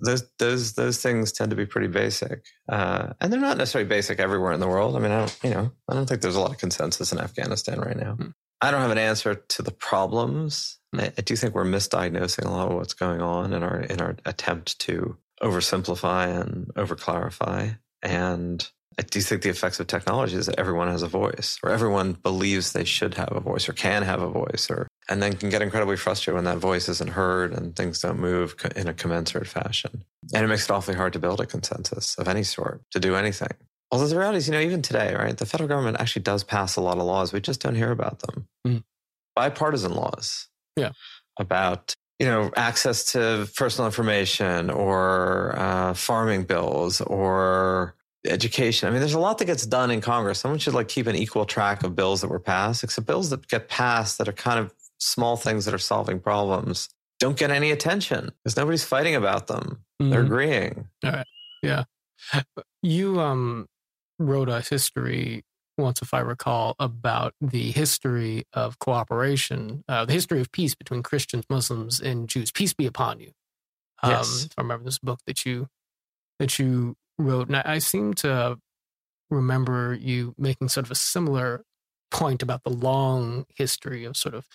those 0.04 0.24
those 0.40 0.74
those 0.74 1.02
things 1.02 1.32
tend 1.32 1.50
to 1.50 1.56
be 1.56 1.66
pretty 1.66 1.88
basic 1.88 2.46
uh, 2.70 3.14
and 3.20 3.32
they're 3.32 3.40
not 3.40 3.58
necessarily 3.58 3.88
basic 3.88 4.20
everywhere 4.20 4.52
in 4.52 4.60
the 4.60 4.68
world 4.68 4.96
i 4.96 5.00
mean 5.00 5.12
i 5.12 5.20
don't 5.20 5.40
you 5.44 5.50
know 5.50 5.72
i 5.90 5.94
don't 5.94 6.08
think 6.08 6.22
there's 6.22 6.36
a 6.36 6.40
lot 6.40 6.52
of 6.52 6.58
consensus 6.58 7.12
in 7.12 7.20
afghanistan 7.20 7.80
right 7.80 7.98
now 7.98 8.14
hmm. 8.14 8.30
i 8.62 8.70
don't 8.70 8.82
have 8.82 8.92
an 8.92 8.98
answer 8.98 9.36
to 9.36 9.62
the 9.62 9.72
problems 9.72 10.78
hmm. 10.94 11.00
I, 11.02 11.14
I 11.18 11.22
do 11.22 11.36
think 11.36 11.56
we're 11.56 11.66
misdiagnosing 11.66 12.46
a 12.46 12.52
lot 12.52 12.70
of 12.70 12.76
what's 12.76 12.94
going 12.94 13.22
on 13.22 13.54
in 13.54 13.64
our 13.64 13.82
in 13.82 14.00
our 14.00 14.16
attempt 14.26 14.80
to 14.82 15.18
oversimplify 15.42 16.42
and 16.42 16.68
overclarify. 16.76 17.78
And 18.02 18.68
I 19.00 19.04
do 19.04 19.22
think 19.22 19.42
the 19.42 19.50
effects 19.50 19.80
of 19.80 19.88
technology 19.88 20.36
is 20.36 20.48
that 20.48 20.60
everyone 20.60 20.90
has 20.90 21.02
a 21.02 21.08
voice, 21.08 21.58
or 21.64 21.70
everyone 21.70 22.14
believes 22.14 22.74
they 22.74 22.84
should 22.84 23.14
have 23.16 23.32
a 23.32 23.40
voice, 23.40 23.70
or 23.70 23.74
can 23.74 24.04
have 24.04 24.22
a 24.22 24.30
voice, 24.30 24.70
or 24.70 24.88
and 25.10 25.22
then 25.22 25.36
can 25.36 25.50
get 25.50 25.62
incredibly 25.62 25.98
frustrated 25.98 26.36
when 26.36 26.44
that 26.46 26.58
voice 26.58 26.88
isn't 26.88 27.12
heard 27.12 27.54
and 27.54 27.76
things 27.76 28.00
don't 28.00 28.20
move 28.20 28.56
in 28.76 28.88
a 28.88 28.94
commensurate 28.94 29.48
fashion. 29.48 30.04
And 30.34 30.46
it 30.46 30.48
makes 30.48 30.66
it 30.66 30.72
awfully 30.72 30.96
hard 30.96 31.14
to 31.14 31.20
build 31.20 31.40
a 31.42 31.46
consensus 31.46 32.16
of 32.16 32.28
any 32.28 32.44
sort 32.44 32.82
to 32.92 33.00
do 33.00 33.16
anything. 33.16 33.50
Although 33.92 34.08
the 34.08 34.18
reality 34.18 34.38
is, 34.38 34.48
you 34.48 34.54
know, 34.54 34.62
even 34.62 34.82
today, 34.82 35.14
right, 35.16 35.38
the 35.38 35.46
federal 35.46 35.68
government 35.68 36.00
actually 36.00 36.22
does 36.22 36.44
pass 36.44 36.78
a 36.78 36.82
lot 36.82 36.98
of 36.98 37.04
laws. 37.04 37.34
We 37.34 37.42
just 37.42 37.62
don't 37.62 37.76
hear 37.76 37.92
about 37.92 38.20
them. 38.20 38.48
Mm. 38.66 38.84
Bipartisan 39.36 39.94
laws. 39.94 40.48
Yeah. 40.78 40.92
About 41.38 41.94
you 42.22 42.28
know, 42.28 42.52
access 42.56 43.12
to 43.14 43.50
personal 43.56 43.88
information 43.88 44.70
or 44.70 45.56
uh, 45.58 45.94
farming 45.96 46.44
bills 46.44 47.02
or 47.02 47.96
education. 48.28 48.88
I 48.88 48.92
mean, 48.92 49.00
there's 49.00 49.16
a 49.16 49.20
lot 49.20 49.40
that 49.40 49.46
gets 49.46 49.66
done 49.66 49.90
in 49.90 50.02
Congress. 50.02 50.38
Someone 50.38 50.60
should 50.60 50.76
like 50.76 50.88
keep 50.88 51.08
an 51.08 51.16
equal 51.16 51.46
track 51.46 51.82
of 51.84 51.96
bills 51.96 52.22
that 52.22 52.28
were 52.28 52.40
passed, 52.40 52.84
except 52.84 53.08
bills 53.08 53.32
that 53.32 53.48
get 53.48 53.70
passed 53.70 54.20
that 54.20 54.28
are 54.28 54.34
kind 54.34 54.60
of 54.60 54.72
small 55.00 55.36
things 55.36 55.66
that 55.66 55.74
are 55.74 55.80
solving 55.80 56.20
problems 56.20 56.90
don't 57.22 57.38
get 57.38 57.52
any 57.52 57.72
attention 57.72 58.32
because 58.44 58.58
nobody's 58.58 58.84
fighting 58.84 59.16
about 59.16 59.48
them. 59.48 59.84
Mm-hmm. 60.02 60.10
They're 60.12 60.22
agreeing. 60.22 60.88
All 61.04 61.12
right. 61.12 61.26
Yeah. 61.64 61.84
You 62.84 63.20
um 63.20 63.68
wrote 64.20 64.50
a 64.50 64.62
history 64.62 65.44
once, 65.78 66.02
if 66.02 66.14
I 66.14 66.20
recall, 66.20 66.76
about 66.80 67.34
the 67.42 67.72
history 67.72 68.46
of 68.54 68.80
cooperation, 68.80 69.84
uh, 69.88 70.06
the 70.06 70.14
history 70.14 70.42
of 70.42 70.52
peace 70.52 70.76
between 70.76 71.04
Christians, 71.04 71.46
Muslims, 71.50 72.00
and 72.00 72.28
Jews. 72.28 72.52
Peace 72.52 72.74
be 72.74 72.86
upon 72.86 73.20
you. 73.20 73.32
Um, 74.04 74.12
yes. 74.12 74.46
If 74.46 74.54
I 74.58 74.62
remember 74.62 74.86
this 74.86 75.00
book 75.00 75.20
that 75.28 75.46
you 75.46 75.68
that 76.40 76.58
you 76.60 76.96
wrote, 77.18 77.48
and 77.48 77.58
I, 77.58 77.64
I 77.66 77.78
seem 77.78 78.14
to 78.16 78.58
remember 79.30 79.94
you 79.94 80.36
making 80.38 80.70
sort 80.70 80.86
of 80.86 80.92
a 80.92 80.96
similar 80.96 81.64
point 82.10 82.44
about 82.44 82.64
the 82.64 82.70
long 82.70 83.46
history 83.56 84.04
of 84.04 84.18
sort 84.18 84.36
of 84.36 84.46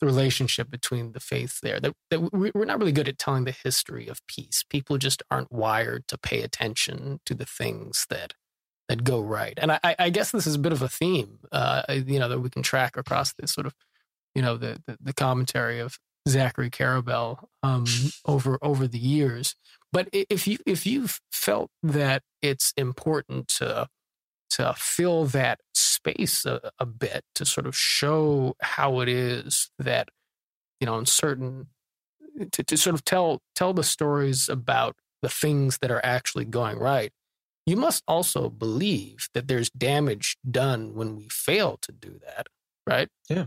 the 0.00 0.06
relationship 0.06 0.70
between 0.70 1.12
the 1.12 1.20
faith 1.20 1.60
there. 1.62 1.80
That, 1.80 1.94
that 2.10 2.32
we're 2.32 2.64
not 2.66 2.78
really 2.78 2.92
good 2.92 3.08
at 3.08 3.18
telling 3.18 3.44
the 3.44 3.52
history 3.52 4.08
of 4.08 4.20
peace. 4.26 4.64
People 4.68 4.98
just 4.98 5.22
aren't 5.30 5.50
wired 5.50 6.06
to 6.08 6.18
pay 6.18 6.42
attention 6.42 7.20
to 7.24 7.34
the 7.34 7.46
things 7.46 8.06
that 8.10 8.34
that 8.88 9.04
go 9.04 9.20
right. 9.20 9.54
And 9.56 9.72
I, 9.72 9.96
I 9.98 10.10
guess 10.10 10.30
this 10.30 10.46
is 10.46 10.54
a 10.54 10.60
bit 10.60 10.72
of 10.72 10.82
a 10.82 10.88
theme, 10.88 11.38
uh, 11.50 11.82
you 11.88 12.18
know, 12.18 12.28
that 12.28 12.40
we 12.40 12.50
can 12.50 12.62
track 12.62 12.96
across 12.96 13.32
this 13.34 13.52
sort 13.52 13.66
of, 13.66 13.74
you 14.34 14.42
know, 14.42 14.56
the 14.56 14.82
the, 14.86 14.98
the 15.00 15.12
commentary 15.12 15.80
of 15.80 15.98
Zachary 16.28 16.70
Karabell 16.70 17.44
um, 17.62 17.84
over 18.26 18.58
over 18.62 18.86
the 18.86 18.98
years. 18.98 19.54
But 19.92 20.08
if 20.12 20.46
you 20.46 20.58
if 20.66 20.86
you've 20.86 21.20
felt 21.30 21.70
that 21.82 22.22
it's 22.42 22.72
important 22.76 23.48
to 23.48 23.88
to 24.50 24.74
fill 24.76 25.24
that 25.26 25.60
space 25.74 26.44
a, 26.46 26.70
a 26.78 26.86
bit 26.86 27.24
to 27.34 27.44
sort 27.44 27.66
of 27.66 27.76
show 27.76 28.54
how 28.60 29.00
it 29.00 29.08
is 29.08 29.70
that 29.78 30.08
you 30.80 30.86
know 30.86 30.98
in 30.98 31.06
certain 31.06 31.68
to, 32.52 32.62
to 32.62 32.76
sort 32.76 32.94
of 32.94 33.04
tell 33.04 33.42
tell 33.54 33.72
the 33.72 33.82
stories 33.82 34.48
about 34.48 34.96
the 35.22 35.28
things 35.28 35.78
that 35.78 35.90
are 35.90 36.04
actually 36.04 36.44
going 36.44 36.78
right 36.78 37.12
you 37.66 37.76
must 37.76 38.04
also 38.06 38.48
believe 38.48 39.28
that 39.34 39.48
there's 39.48 39.70
damage 39.70 40.36
done 40.48 40.94
when 40.94 41.16
we 41.16 41.28
fail 41.28 41.78
to 41.82 41.92
do 41.92 42.20
that, 42.24 42.46
right? 42.86 43.08
Yeah. 43.28 43.46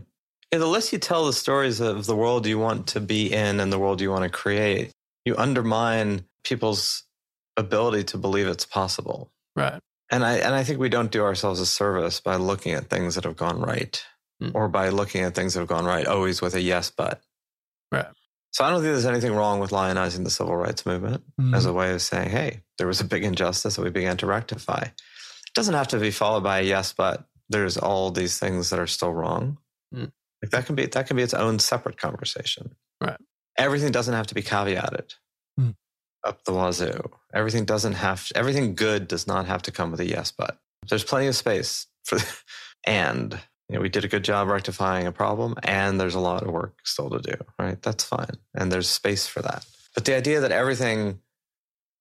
yeah. 0.52 0.58
The 0.58 0.66
less 0.66 0.92
you 0.92 0.98
tell 0.98 1.26
the 1.26 1.32
stories 1.32 1.80
of 1.80 2.06
the 2.06 2.16
world 2.16 2.46
you 2.46 2.58
want 2.58 2.88
to 2.88 3.00
be 3.00 3.32
in 3.32 3.60
and 3.60 3.72
the 3.72 3.78
world 3.78 4.00
you 4.00 4.10
want 4.10 4.24
to 4.24 4.30
create, 4.30 4.92
you 5.24 5.34
undermine 5.36 6.24
people's 6.44 7.04
ability 7.56 8.04
to 8.04 8.18
believe 8.18 8.46
it's 8.46 8.66
possible. 8.66 9.30
Right. 9.56 9.80
And 10.10 10.24
I 10.24 10.34
and 10.36 10.54
I 10.54 10.64
think 10.64 10.80
we 10.80 10.88
don't 10.88 11.10
do 11.10 11.22
ourselves 11.22 11.60
a 11.60 11.66
service 11.66 12.20
by 12.20 12.36
looking 12.36 12.72
at 12.72 12.90
things 12.90 13.14
that 13.14 13.24
have 13.24 13.36
gone 13.36 13.60
right. 13.60 14.04
Mm. 14.42 14.52
Or 14.54 14.68
by 14.68 14.88
looking 14.88 15.22
at 15.22 15.34
things 15.34 15.54
that 15.54 15.60
have 15.60 15.68
gone 15.68 15.84
right 15.84 16.06
always 16.06 16.40
with 16.40 16.54
a 16.54 16.60
yes 16.60 16.90
but. 16.90 17.20
Right. 17.92 18.06
So 18.52 18.64
I 18.64 18.70
don't 18.70 18.80
think 18.80 18.92
there's 18.92 19.06
anything 19.06 19.34
wrong 19.34 19.60
with 19.60 19.70
lionizing 19.70 20.24
the 20.24 20.30
civil 20.30 20.56
rights 20.56 20.84
movement 20.84 21.22
mm-hmm. 21.40 21.54
as 21.54 21.66
a 21.66 21.72
way 21.72 21.92
of 21.92 22.02
saying, 22.02 22.30
hey, 22.30 22.62
there 22.80 22.86
was 22.86 23.02
a 23.02 23.04
big 23.04 23.24
injustice 23.24 23.76
that 23.76 23.82
we 23.82 23.90
began 23.90 24.16
to 24.16 24.26
rectify. 24.26 24.80
It 24.80 25.54
doesn't 25.54 25.74
have 25.74 25.88
to 25.88 25.98
be 25.98 26.10
followed 26.10 26.42
by 26.42 26.60
a 26.60 26.62
yes, 26.62 26.94
but 26.94 27.26
there's 27.50 27.76
all 27.76 28.10
these 28.10 28.38
things 28.38 28.70
that 28.70 28.78
are 28.78 28.86
still 28.86 29.12
wrong. 29.12 29.58
Mm. 29.94 30.10
Like 30.42 30.50
that 30.52 30.64
can 30.64 30.76
be 30.76 30.86
that 30.86 31.06
can 31.06 31.18
be 31.18 31.22
its 31.22 31.34
own 31.34 31.58
separate 31.58 31.98
conversation. 31.98 32.74
Right. 32.98 33.18
Everything 33.58 33.92
doesn't 33.92 34.14
have 34.14 34.28
to 34.28 34.34
be 34.34 34.40
caveated 34.40 35.14
mm. 35.60 35.74
up 36.24 36.42
the 36.44 36.52
wazoo. 36.52 37.10
Everything 37.34 37.66
doesn't 37.66 37.92
have 37.92 38.32
everything 38.34 38.74
good 38.74 39.06
does 39.08 39.26
not 39.26 39.44
have 39.44 39.60
to 39.62 39.70
come 39.70 39.90
with 39.90 40.00
a 40.00 40.06
yes, 40.06 40.32
but 40.32 40.56
there's 40.88 41.04
plenty 41.04 41.26
of 41.26 41.36
space 41.36 41.86
for 42.04 42.18
and 42.86 43.38
you 43.68 43.74
know, 43.74 43.82
we 43.82 43.90
did 43.90 44.06
a 44.06 44.08
good 44.08 44.24
job 44.24 44.48
rectifying 44.48 45.06
a 45.06 45.12
problem 45.12 45.54
and 45.64 46.00
there's 46.00 46.14
a 46.14 46.20
lot 46.20 46.44
of 46.44 46.50
work 46.50 46.78
still 46.84 47.10
to 47.10 47.18
do, 47.18 47.34
right? 47.58 47.80
That's 47.82 48.04
fine. 48.04 48.38
And 48.54 48.72
there's 48.72 48.88
space 48.88 49.26
for 49.26 49.42
that. 49.42 49.66
But 49.94 50.06
the 50.06 50.16
idea 50.16 50.40
that 50.40 50.50
everything 50.50 51.20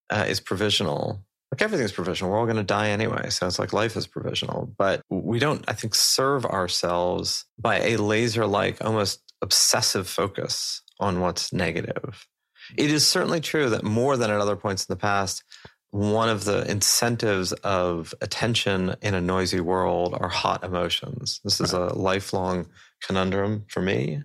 uh, 0.10 0.26
is 0.28 0.40
provisional, 0.40 1.24
like 1.52 1.62
everything's 1.62 1.92
provisional, 1.92 2.32
we're 2.32 2.40
all 2.40 2.46
going 2.46 2.58
to 2.58 2.64
die 2.64 2.90
anyway. 2.90 3.30
So 3.30 3.48
it's 3.48 3.60
like 3.60 3.74
life 3.74 3.96
is 3.96 4.08
provisional. 4.08 4.74
But 4.78 5.02
we 5.10 5.40
don't, 5.40 5.64
I 5.68 5.74
think, 5.74 5.96
serve 5.96 6.46
ourselves 6.46 7.46
by 7.58 7.80
a 7.80 7.98
laser 7.98 8.46
like, 8.46 8.84
almost 8.84 9.22
obsessive 9.42 10.08
focus 10.08 10.82
on 11.00 11.22
what's 11.22 11.54
negative. 11.54 12.28
It 12.78 12.92
is 12.92 13.08
certainly 13.08 13.42
true 13.42 13.70
that 13.72 13.84
more 13.84 14.16
than 14.18 14.30
at 14.30 14.40
other 14.40 14.56
points 14.56 14.86
in 14.86 14.94
the 14.94 15.00
past, 15.00 15.44
one 15.92 16.30
of 16.30 16.46
the 16.46 16.70
incentives 16.70 17.52
of 17.54 18.14
attention 18.22 18.96
in 19.02 19.16
a 19.16 19.22
noisy 19.22 19.60
world 19.60 20.16
are 20.20 20.30
hot 20.30 20.64
emotions. 20.64 21.40
This 21.44 21.60
is 21.60 21.74
right. 21.74 21.92
a 21.92 21.96
lifelong 21.96 22.68
conundrum 23.02 23.66
for 23.70 23.82
me. 23.82 24.22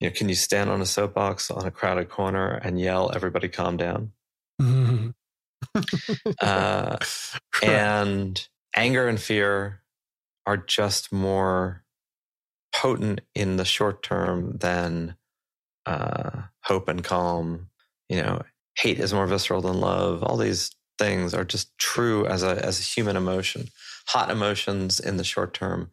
You 0.00 0.08
know, 0.08 0.14
can 0.14 0.28
you 0.28 0.34
stand 0.34 0.68
on 0.68 0.82
a 0.82 0.86
soapbox 0.86 1.50
on 1.50 1.66
a 1.66 1.70
crowded 1.70 2.10
corner 2.10 2.48
and 2.48 2.78
yell, 2.78 3.10
"Everybody, 3.14 3.48
calm 3.48 3.76
down"? 3.76 4.12
Mm-hmm. 4.60 5.10
uh, 6.40 6.96
and 7.62 8.48
anger 8.74 9.08
and 9.08 9.20
fear 9.20 9.82
are 10.46 10.56
just 10.56 11.12
more 11.12 11.84
potent 12.74 13.20
in 13.34 13.56
the 13.56 13.64
short 13.64 14.02
term 14.02 14.56
than 14.58 15.16
uh, 15.86 16.42
hope 16.64 16.88
and 16.88 17.04
calm. 17.04 17.68
You 18.08 18.22
know, 18.22 18.42
hate 18.76 18.98
is 18.98 19.12
more 19.12 19.26
visceral 19.26 19.60
than 19.60 19.80
love. 19.80 20.22
All 20.22 20.36
these 20.36 20.70
things 20.98 21.34
are 21.34 21.44
just 21.44 21.76
true 21.78 22.26
as 22.26 22.42
a 22.42 22.64
as 22.64 22.78
a 22.80 22.82
human 22.82 23.16
emotion. 23.16 23.68
Hot 24.08 24.30
emotions 24.30 24.98
in 25.00 25.16
the 25.16 25.24
short 25.24 25.54
term 25.54 25.90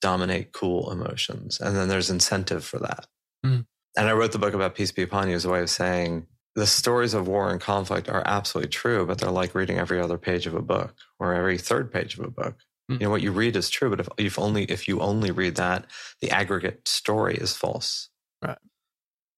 dominate 0.00 0.52
cool 0.52 0.90
emotions, 0.90 1.60
and 1.60 1.76
then 1.76 1.88
there's 1.88 2.10
incentive 2.10 2.64
for 2.64 2.78
that. 2.78 3.06
Mm. 3.44 3.66
And 3.96 4.08
I 4.08 4.12
wrote 4.12 4.32
the 4.32 4.38
book 4.38 4.54
about 4.54 4.74
peace 4.74 4.92
be 4.92 5.02
upon 5.02 5.28
you 5.28 5.34
as 5.34 5.44
a 5.44 5.50
way 5.50 5.60
of 5.60 5.70
saying 5.70 6.26
the 6.58 6.66
stories 6.66 7.14
of 7.14 7.28
war 7.28 7.50
and 7.50 7.60
conflict 7.60 8.08
are 8.08 8.22
absolutely 8.26 8.68
true, 8.68 9.06
but 9.06 9.18
they're 9.18 9.30
like 9.30 9.54
reading 9.54 9.78
every 9.78 10.00
other 10.00 10.18
page 10.18 10.46
of 10.46 10.54
a 10.54 10.62
book 10.62 10.94
or 11.20 11.32
every 11.32 11.56
third 11.56 11.92
page 11.92 12.18
of 12.18 12.24
a 12.24 12.30
book. 12.30 12.56
Mm. 12.90 12.94
You 12.94 13.06
know 13.06 13.10
what 13.10 13.22
you 13.22 13.30
read 13.30 13.54
is 13.54 13.70
true, 13.70 13.90
but 13.90 14.00
if, 14.00 14.08
if 14.18 14.38
only 14.38 14.64
if 14.64 14.88
you 14.88 14.98
only 14.98 15.30
read 15.30 15.54
that, 15.54 15.86
the 16.20 16.32
aggregate 16.32 16.88
story 16.88 17.36
is 17.36 17.56
false. 17.56 18.08
Right. 18.42 18.58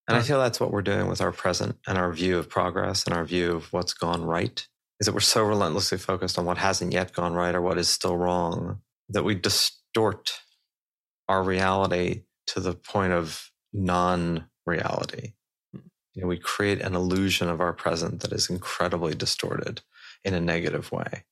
And 0.07 0.17
I 0.17 0.23
feel 0.23 0.39
that's 0.39 0.59
what 0.59 0.71
we're 0.71 0.81
doing 0.81 1.07
with 1.07 1.21
our 1.21 1.31
present 1.31 1.77
and 1.87 1.97
our 1.97 2.11
view 2.11 2.39
of 2.39 2.49
progress 2.49 3.05
and 3.05 3.13
our 3.13 3.23
view 3.23 3.55
of 3.55 3.71
what's 3.71 3.93
gone 3.93 4.23
right 4.23 4.67
is 4.99 5.05
that 5.05 5.13
we're 5.13 5.19
so 5.19 5.43
relentlessly 5.43 5.99
focused 5.99 6.39
on 6.39 6.45
what 6.45 6.57
hasn't 6.57 6.91
yet 6.91 7.13
gone 7.13 7.33
right 7.33 7.55
or 7.55 7.61
what 7.61 7.77
is 7.77 7.87
still 7.87 8.17
wrong 8.17 8.79
that 9.09 9.23
we 9.23 9.35
distort 9.35 10.31
our 11.29 11.43
reality 11.43 12.23
to 12.47 12.59
the 12.59 12.73
point 12.73 13.13
of 13.13 13.51
non 13.73 14.45
reality. 14.65 15.27
Hmm. 15.27 15.40
You 16.13 16.21
know, 16.21 16.27
we 16.27 16.37
create 16.37 16.81
an 16.81 16.95
illusion 16.95 17.49
of 17.49 17.61
our 17.61 17.73
present 17.73 18.21
that 18.21 18.33
is 18.33 18.49
incredibly 18.49 19.13
distorted 19.15 19.81
in 20.23 20.33
a 20.33 20.41
negative 20.41 20.91
way. 20.91 21.23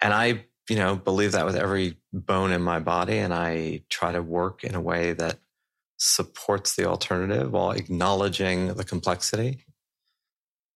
And 0.00 0.12
I, 0.12 0.44
you 0.68 0.76
know, 0.76 0.96
believe 0.96 1.32
that 1.32 1.46
with 1.46 1.56
every 1.56 1.98
bone 2.12 2.52
in 2.52 2.62
my 2.62 2.78
body. 2.78 3.18
And 3.18 3.34
I 3.34 3.82
try 3.88 4.12
to 4.12 4.22
work 4.22 4.64
in 4.64 4.74
a 4.74 4.80
way 4.80 5.12
that 5.12 5.38
supports 5.96 6.76
the 6.76 6.86
alternative 6.86 7.50
while 7.50 7.72
acknowledging 7.72 8.74
the 8.74 8.84
complexity. 8.84 9.64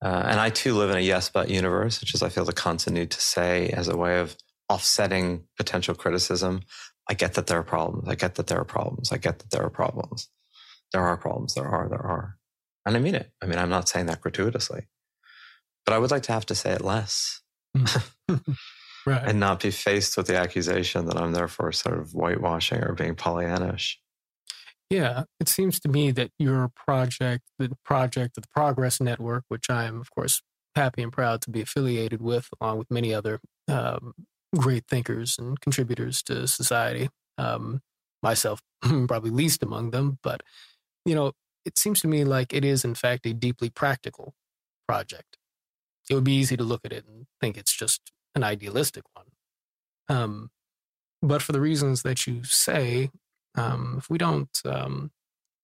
Uh, 0.03 0.25
and 0.27 0.41
I 0.41 0.51
too 0.51 0.75
live 0.75 0.91
in 0.91 0.97
a 0.97 1.01
yes 1.01 1.29
but 1.29 1.51
universe, 1.51 2.01
which 2.01 2.15
is 2.15 2.23
I 2.23 2.29
feel 2.29 2.45
the 2.45 2.53
constant 2.53 2.95
need 2.95 3.11
to 3.11 3.21
say 3.21 3.69
as 3.71 3.89
a 3.89 3.97
way 3.97 4.21
of 4.21 4.37
offsetting 4.69 5.45
potential 5.57 5.95
criticism. 5.95 6.63
I 7.11 7.15
get 7.15 7.35
that 7.35 7.47
there 7.47 7.59
are 7.59 7.65
problems. 7.65 8.09
I 8.09 8.15
get 8.15 8.37
that 8.37 8.47
there 8.47 8.61
are 8.61 8.65
problems. 8.65 9.13
I 9.13 9.17
get 9.17 9.41
that 9.41 9.51
there 9.51 9.65
are 9.65 9.71
problems. 9.71 10.29
There 10.93 11.03
are 11.03 11.17
problems. 11.17 11.55
There 11.55 11.67
are. 11.67 11.89
There 11.89 12.05
are. 12.05 12.38
And 12.89 12.97
I 12.97 13.01
mean 13.01 13.15
it. 13.15 13.31
I 13.43 13.47
mean, 13.47 13.59
I'm 13.59 13.69
not 13.69 13.87
saying 13.87 14.07
that 14.07 14.23
gratuitously, 14.23 14.87
but 15.85 15.93
I 15.93 15.99
would 15.99 16.11
like 16.11 16.23
to 16.23 16.33
have 16.33 16.47
to 16.47 16.55
say 16.55 16.73
it 16.73 16.81
less. 16.81 17.43
right. 17.77 18.41
And 19.07 19.39
not 19.39 19.61
be 19.61 19.71
faced 19.71 20.17
with 20.17 20.27
the 20.27 20.39
accusation 20.39 21.05
that 21.05 21.19
I'm 21.19 21.33
therefore 21.33 21.71
sort 21.73 21.99
of 21.99 22.13
whitewashing 22.13 22.83
or 22.83 22.95
being 22.95 23.15
Pollyannish. 23.15 23.97
Yeah, 24.89 25.25
it 25.39 25.51
seems 25.51 25.79
to 25.81 25.89
me 25.91 26.13
that 26.13 26.31
your 26.39 26.71
project, 26.75 27.45
the 27.59 27.71
project 27.85 28.39
of 28.39 28.45
the 28.45 28.49
Progress 28.55 29.03
Network, 29.03 29.45
which 29.49 29.69
I 29.69 29.85
am, 29.85 30.01
of 30.01 30.11
course, 30.11 30.41
happy 30.75 31.03
and 31.03 31.13
proud 31.13 31.43
to 31.43 31.51
be 31.51 31.61
affiliated 31.61 32.23
with, 32.23 32.49
along 32.59 32.79
with 32.79 32.91
many 32.91 33.13
other 33.13 33.39
um, 33.69 34.15
great 34.57 34.85
thinkers 34.89 35.37
and 35.39 35.61
contributors 35.61 36.23
to 36.23 36.49
society, 36.49 37.11
um, 37.37 37.83
myself 38.23 38.63
probably 38.81 39.29
least 39.31 39.63
among 39.63 39.91
them. 39.91 40.19
But, 40.23 40.43
you 41.05 41.15
know, 41.15 41.33
it 41.65 41.79
seems 41.79 42.01
to 42.01 42.09
me 42.09 42.25
like 42.25 42.53
it 42.53 42.65
is, 42.65 42.85
in 42.85 42.95
fact, 42.95 43.27
a 43.27 43.35
deeply 43.35 43.71
practical 43.71 44.35
project. 44.87 45.37
It 46.09 46.15
would 46.15 46.25
be 46.25 46.37
easy 46.37 46.57
to 46.57 46.65
look 46.65 46.85
at 46.85 46.93
it 46.93 47.05
and 47.07 47.27
think 47.41 47.57
it's 47.57 47.77
just 47.77 48.13
an 48.35 48.43
idealistic 48.43 49.05
one. 49.15 49.27
Um, 50.09 50.51
but 51.21 51.43
for 51.43 51.53
the 51.53 51.61
reasons 51.61 52.03
that 52.03 52.27
you 52.27 52.45
say, 52.45 53.11
um, 53.55 53.97
if 53.99 54.09
we 54.09 54.19
don't 54.19 54.51
um, 54.65 55.11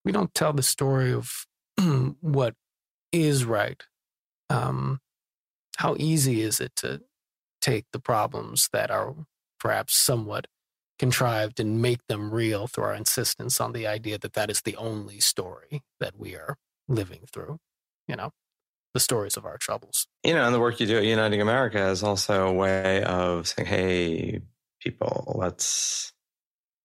we 0.04 0.12
don't 0.12 0.34
tell 0.34 0.52
the 0.52 0.62
story 0.62 1.12
of 1.12 1.46
what 2.20 2.54
is 3.12 3.44
right, 3.44 3.82
um, 4.50 5.00
how 5.78 5.96
easy 5.98 6.42
is 6.42 6.60
it 6.60 6.76
to 6.76 7.02
take 7.60 7.86
the 7.92 7.98
problems 7.98 8.68
that 8.72 8.90
are 8.90 9.14
perhaps 9.58 9.96
somewhat 9.96 10.46
contrived 10.98 11.60
and 11.60 11.82
make 11.82 12.06
them 12.06 12.30
real 12.30 12.66
through 12.66 12.84
our 12.84 12.94
insistence 12.94 13.60
on 13.60 13.72
the 13.72 13.86
idea 13.86 14.18
that 14.18 14.34
that 14.34 14.50
is 14.50 14.62
the 14.62 14.76
only 14.76 15.20
story 15.20 15.82
that 16.00 16.18
we 16.18 16.34
are 16.34 16.56
living 16.88 17.24
through, 17.32 17.58
you 18.06 18.16
know, 18.16 18.30
the 18.92 19.00
stories 19.00 19.36
of 19.36 19.44
our 19.44 19.58
troubles. 19.58 20.06
You 20.22 20.34
know, 20.34 20.44
and 20.44 20.54
the 20.54 20.60
work 20.60 20.78
you 20.80 20.86
do 20.86 20.98
at 20.98 21.04
Uniting 21.04 21.40
America 21.40 21.88
is 21.88 22.02
also 22.02 22.46
a 22.46 22.52
way 22.52 23.02
of 23.02 23.48
saying, 23.48 23.66
hey, 23.66 24.40
people, 24.80 25.34
let's 25.36 26.12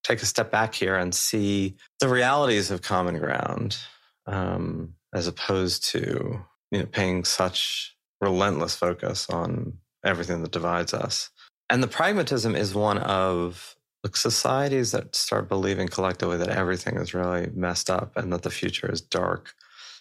take 0.04 0.22
a 0.22 0.26
step 0.26 0.52
back 0.52 0.74
here 0.74 0.96
and 0.96 1.14
see 1.14 1.76
the 2.00 2.10
realities 2.10 2.72
of 2.72 2.82
common 2.82 3.20
ground 3.20 3.78
um, 4.26 4.94
as 5.14 5.28
opposed 5.28 5.84
to 5.90 6.42
you 6.72 6.80
know 6.80 6.86
paying 6.86 7.24
such 7.24 7.96
relentless 8.22 8.76
focus 8.76 9.30
on 9.30 9.74
everything 10.04 10.42
that 10.42 10.52
divides 10.52 10.94
us 10.94 11.30
and 11.70 11.84
the 11.84 11.88
pragmatism 11.88 12.56
is 12.56 12.74
one 12.74 12.98
of 12.98 13.76
like 14.04 14.16
societies 14.16 14.92
that 14.92 15.16
start 15.16 15.50
believing 15.50 15.88
collectively 15.88 16.38
that 16.38 16.50
everything 16.50 16.96
is 16.98 17.14
really 17.14 17.50
messed 17.54 17.90
up 17.90 18.16
and 18.16 18.32
that 18.32 18.44
the 18.44 18.50
future 18.50 18.92
is 18.92 19.02
dark 19.02 19.54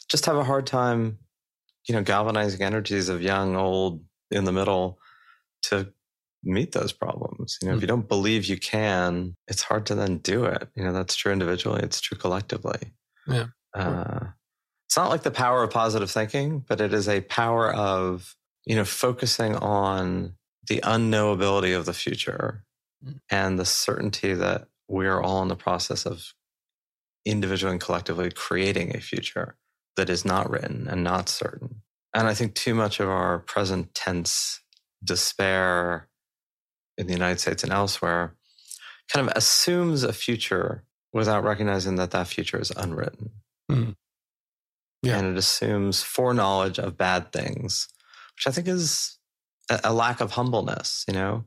just 0.09 0.26
have 0.26 0.36
a 0.36 0.44
hard 0.44 0.66
time 0.66 1.18
you 1.88 1.94
know 1.94 2.03
galvanizing 2.03 2.62
energies 2.62 3.09
of 3.09 3.22
young 3.22 3.57
old 3.57 4.05
in 4.30 4.44
the 4.44 4.53
middle 4.53 4.99
to 5.62 5.92
meet 6.44 6.72
those 6.72 6.92
problems. 6.92 7.59
You 7.61 7.66
know 7.66 7.72
mm-hmm. 7.72 7.78
if 7.78 7.82
you 7.82 7.88
don't 7.88 8.09
believe 8.09 8.44
you 8.44 8.59
can 8.59 9.34
it's 9.49 9.62
hard 9.62 9.86
to 9.86 9.94
then 9.94 10.18
do 10.18 10.44
it. 10.44 10.68
You 10.74 10.84
know 10.84 10.92
that's 10.92 11.16
true 11.16 11.32
individually 11.32 11.82
it's 11.82 12.01
true 12.01 12.18
collectively. 12.18 12.92
Yeah 13.26 13.46
uh, 13.74 14.20
it's 14.86 14.96
not 14.96 15.11
like 15.11 15.22
the 15.22 15.30
power 15.30 15.62
of 15.62 15.70
positive 15.70 16.11
thinking 16.11 16.64
but 16.66 16.80
it 16.80 16.94
is 16.94 17.09
a 17.09 17.20
power 17.22 17.72
of 17.72 18.36
you 18.64 18.76
know 18.76 18.84
focusing 18.84 19.57
on 19.57 20.34
the 20.68 20.80
unknowability 20.80 21.76
of 21.76 21.86
the 21.86 21.92
future 21.94 22.64
mm. 23.05 23.20
and 23.30 23.59
the 23.59 23.64
certainty 23.64 24.34
that 24.34 24.68
we 24.88 25.07
are 25.07 25.22
all 25.22 25.42
in 25.42 25.49
the 25.49 25.57
process 25.57 26.07
of 26.07 26.34
individually 27.24 27.72
and 27.72 27.80
collectively 27.80 28.30
creating 28.30 28.96
a 28.96 29.01
future 29.01 29.57
that 29.96 30.09
is 30.09 30.24
not 30.24 30.49
written 30.49 30.86
and 30.88 31.05
not 31.05 31.28
certain. 31.28 31.82
And 32.14 32.26
I 32.26 32.34
think 32.34 32.55
too 32.55 32.74
much 32.74 33.01
of 33.01 33.09
our 33.09 33.40
present 33.40 33.94
tense 33.94 34.61
despair 35.05 36.09
in 36.96 37.07
the 37.07 37.12
United 37.12 37.40
States 37.40 37.62
and 37.62 37.72
elsewhere 37.72 38.34
kind 39.12 39.28
of 39.28 39.36
assumes 39.36 40.03
a 40.03 40.12
future 40.12 40.84
without 41.12 41.44
recognizing 41.44 41.96
that 41.96 42.11
that 42.11 42.28
future 42.28 42.61
is 42.61 42.70
unwritten. 42.70 43.30
Mm. 43.70 43.94
Yeah. 45.03 45.18
And 45.18 45.28
it 45.28 45.38
assumes 45.38 46.03
foreknowledge 46.03 46.78
of 46.78 46.96
bad 46.96 47.32
things, 47.32 47.88
which 48.36 48.46
I 48.46 48.51
think 48.51 48.68
is 48.68 49.18
a, 49.70 49.80
a 49.84 49.92
lack 49.92 50.20
of 50.20 50.32
humbleness, 50.32 51.05
you 51.07 51.14
know? 51.14 51.44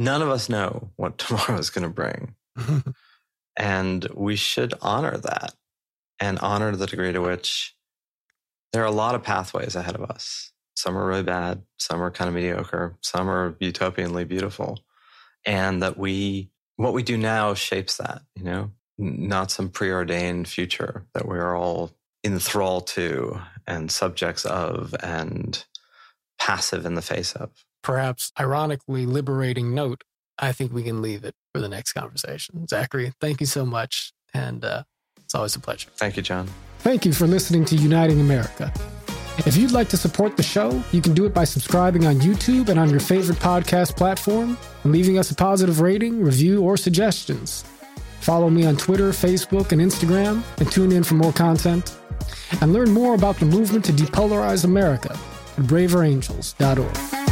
None 0.00 0.22
of 0.22 0.30
us 0.30 0.48
know 0.48 0.90
what 0.96 1.18
tomorrow 1.18 1.58
is 1.58 1.68
going 1.68 1.86
to 1.86 1.94
bring. 1.94 2.34
and 3.56 4.08
we 4.14 4.34
should 4.34 4.72
honor 4.80 5.18
that 5.18 5.52
and 6.18 6.38
honor 6.38 6.74
the 6.74 6.86
degree 6.86 7.12
to 7.12 7.20
which 7.20 7.76
there 8.72 8.82
are 8.82 8.86
a 8.86 8.90
lot 8.90 9.14
of 9.14 9.22
pathways 9.22 9.76
ahead 9.76 9.94
of 9.94 10.10
us. 10.10 10.52
Some 10.74 10.96
are 10.96 11.06
really 11.06 11.22
bad, 11.22 11.62
some 11.78 12.02
are 12.02 12.10
kind 12.10 12.28
of 12.28 12.34
mediocre, 12.34 12.96
some 13.02 13.28
are 13.28 13.52
utopianly 13.60 14.26
beautiful. 14.26 14.80
And 15.44 15.82
that 15.82 15.98
we, 15.98 16.50
what 16.76 16.94
we 16.94 17.02
do 17.02 17.18
now 17.18 17.52
shapes 17.52 17.98
that, 17.98 18.22
you 18.34 18.44
know, 18.44 18.70
not 18.96 19.50
some 19.50 19.68
preordained 19.68 20.48
future 20.48 21.04
that 21.12 21.28
we 21.28 21.38
are 21.38 21.54
all 21.54 21.90
enthralled 22.24 22.86
to 22.86 23.38
and 23.66 23.90
subjects 23.90 24.46
of 24.46 24.94
and 25.02 25.62
passive 26.38 26.86
in 26.86 26.94
the 26.94 27.02
face 27.02 27.34
of. 27.34 27.50
Perhaps 27.82 28.32
ironically 28.38 29.06
liberating 29.06 29.74
note, 29.74 30.04
I 30.38 30.52
think 30.52 30.72
we 30.72 30.82
can 30.82 31.02
leave 31.02 31.24
it 31.24 31.34
for 31.52 31.60
the 31.60 31.68
next 31.68 31.92
conversation. 31.92 32.66
Zachary, 32.66 33.12
thank 33.20 33.40
you 33.40 33.46
so 33.46 33.64
much. 33.64 34.12
And 34.32 34.64
uh, 34.64 34.84
it's 35.18 35.34
always 35.34 35.54
a 35.56 35.60
pleasure. 35.60 35.90
Thank 35.96 36.16
you, 36.16 36.22
John. 36.22 36.48
Thank 36.78 37.04
you 37.04 37.12
for 37.12 37.26
listening 37.26 37.64
to 37.66 37.76
Uniting 37.76 38.20
America. 38.20 38.72
If 39.46 39.56
you'd 39.56 39.72
like 39.72 39.88
to 39.90 39.96
support 39.96 40.36
the 40.36 40.42
show, 40.42 40.82
you 40.92 41.00
can 41.00 41.14
do 41.14 41.24
it 41.24 41.32
by 41.32 41.44
subscribing 41.44 42.06
on 42.06 42.16
YouTube 42.16 42.68
and 42.68 42.78
on 42.78 42.90
your 42.90 43.00
favorite 43.00 43.38
podcast 43.38 43.96
platform 43.96 44.58
and 44.84 44.92
leaving 44.92 45.18
us 45.18 45.30
a 45.30 45.34
positive 45.34 45.80
rating, 45.80 46.20
review, 46.22 46.62
or 46.62 46.76
suggestions. 46.76 47.64
Follow 48.20 48.50
me 48.50 48.66
on 48.66 48.76
Twitter, 48.76 49.10
Facebook, 49.10 49.72
and 49.72 49.80
Instagram, 49.80 50.42
and 50.58 50.70
tune 50.70 50.92
in 50.92 51.02
for 51.02 51.14
more 51.14 51.32
content. 51.32 51.96
And 52.60 52.72
learn 52.72 52.90
more 52.90 53.14
about 53.14 53.38
the 53.38 53.46
movement 53.46 53.84
to 53.86 53.92
depolarize 53.92 54.64
America 54.64 55.12
at 55.12 55.64
braverangels.org. 55.64 57.29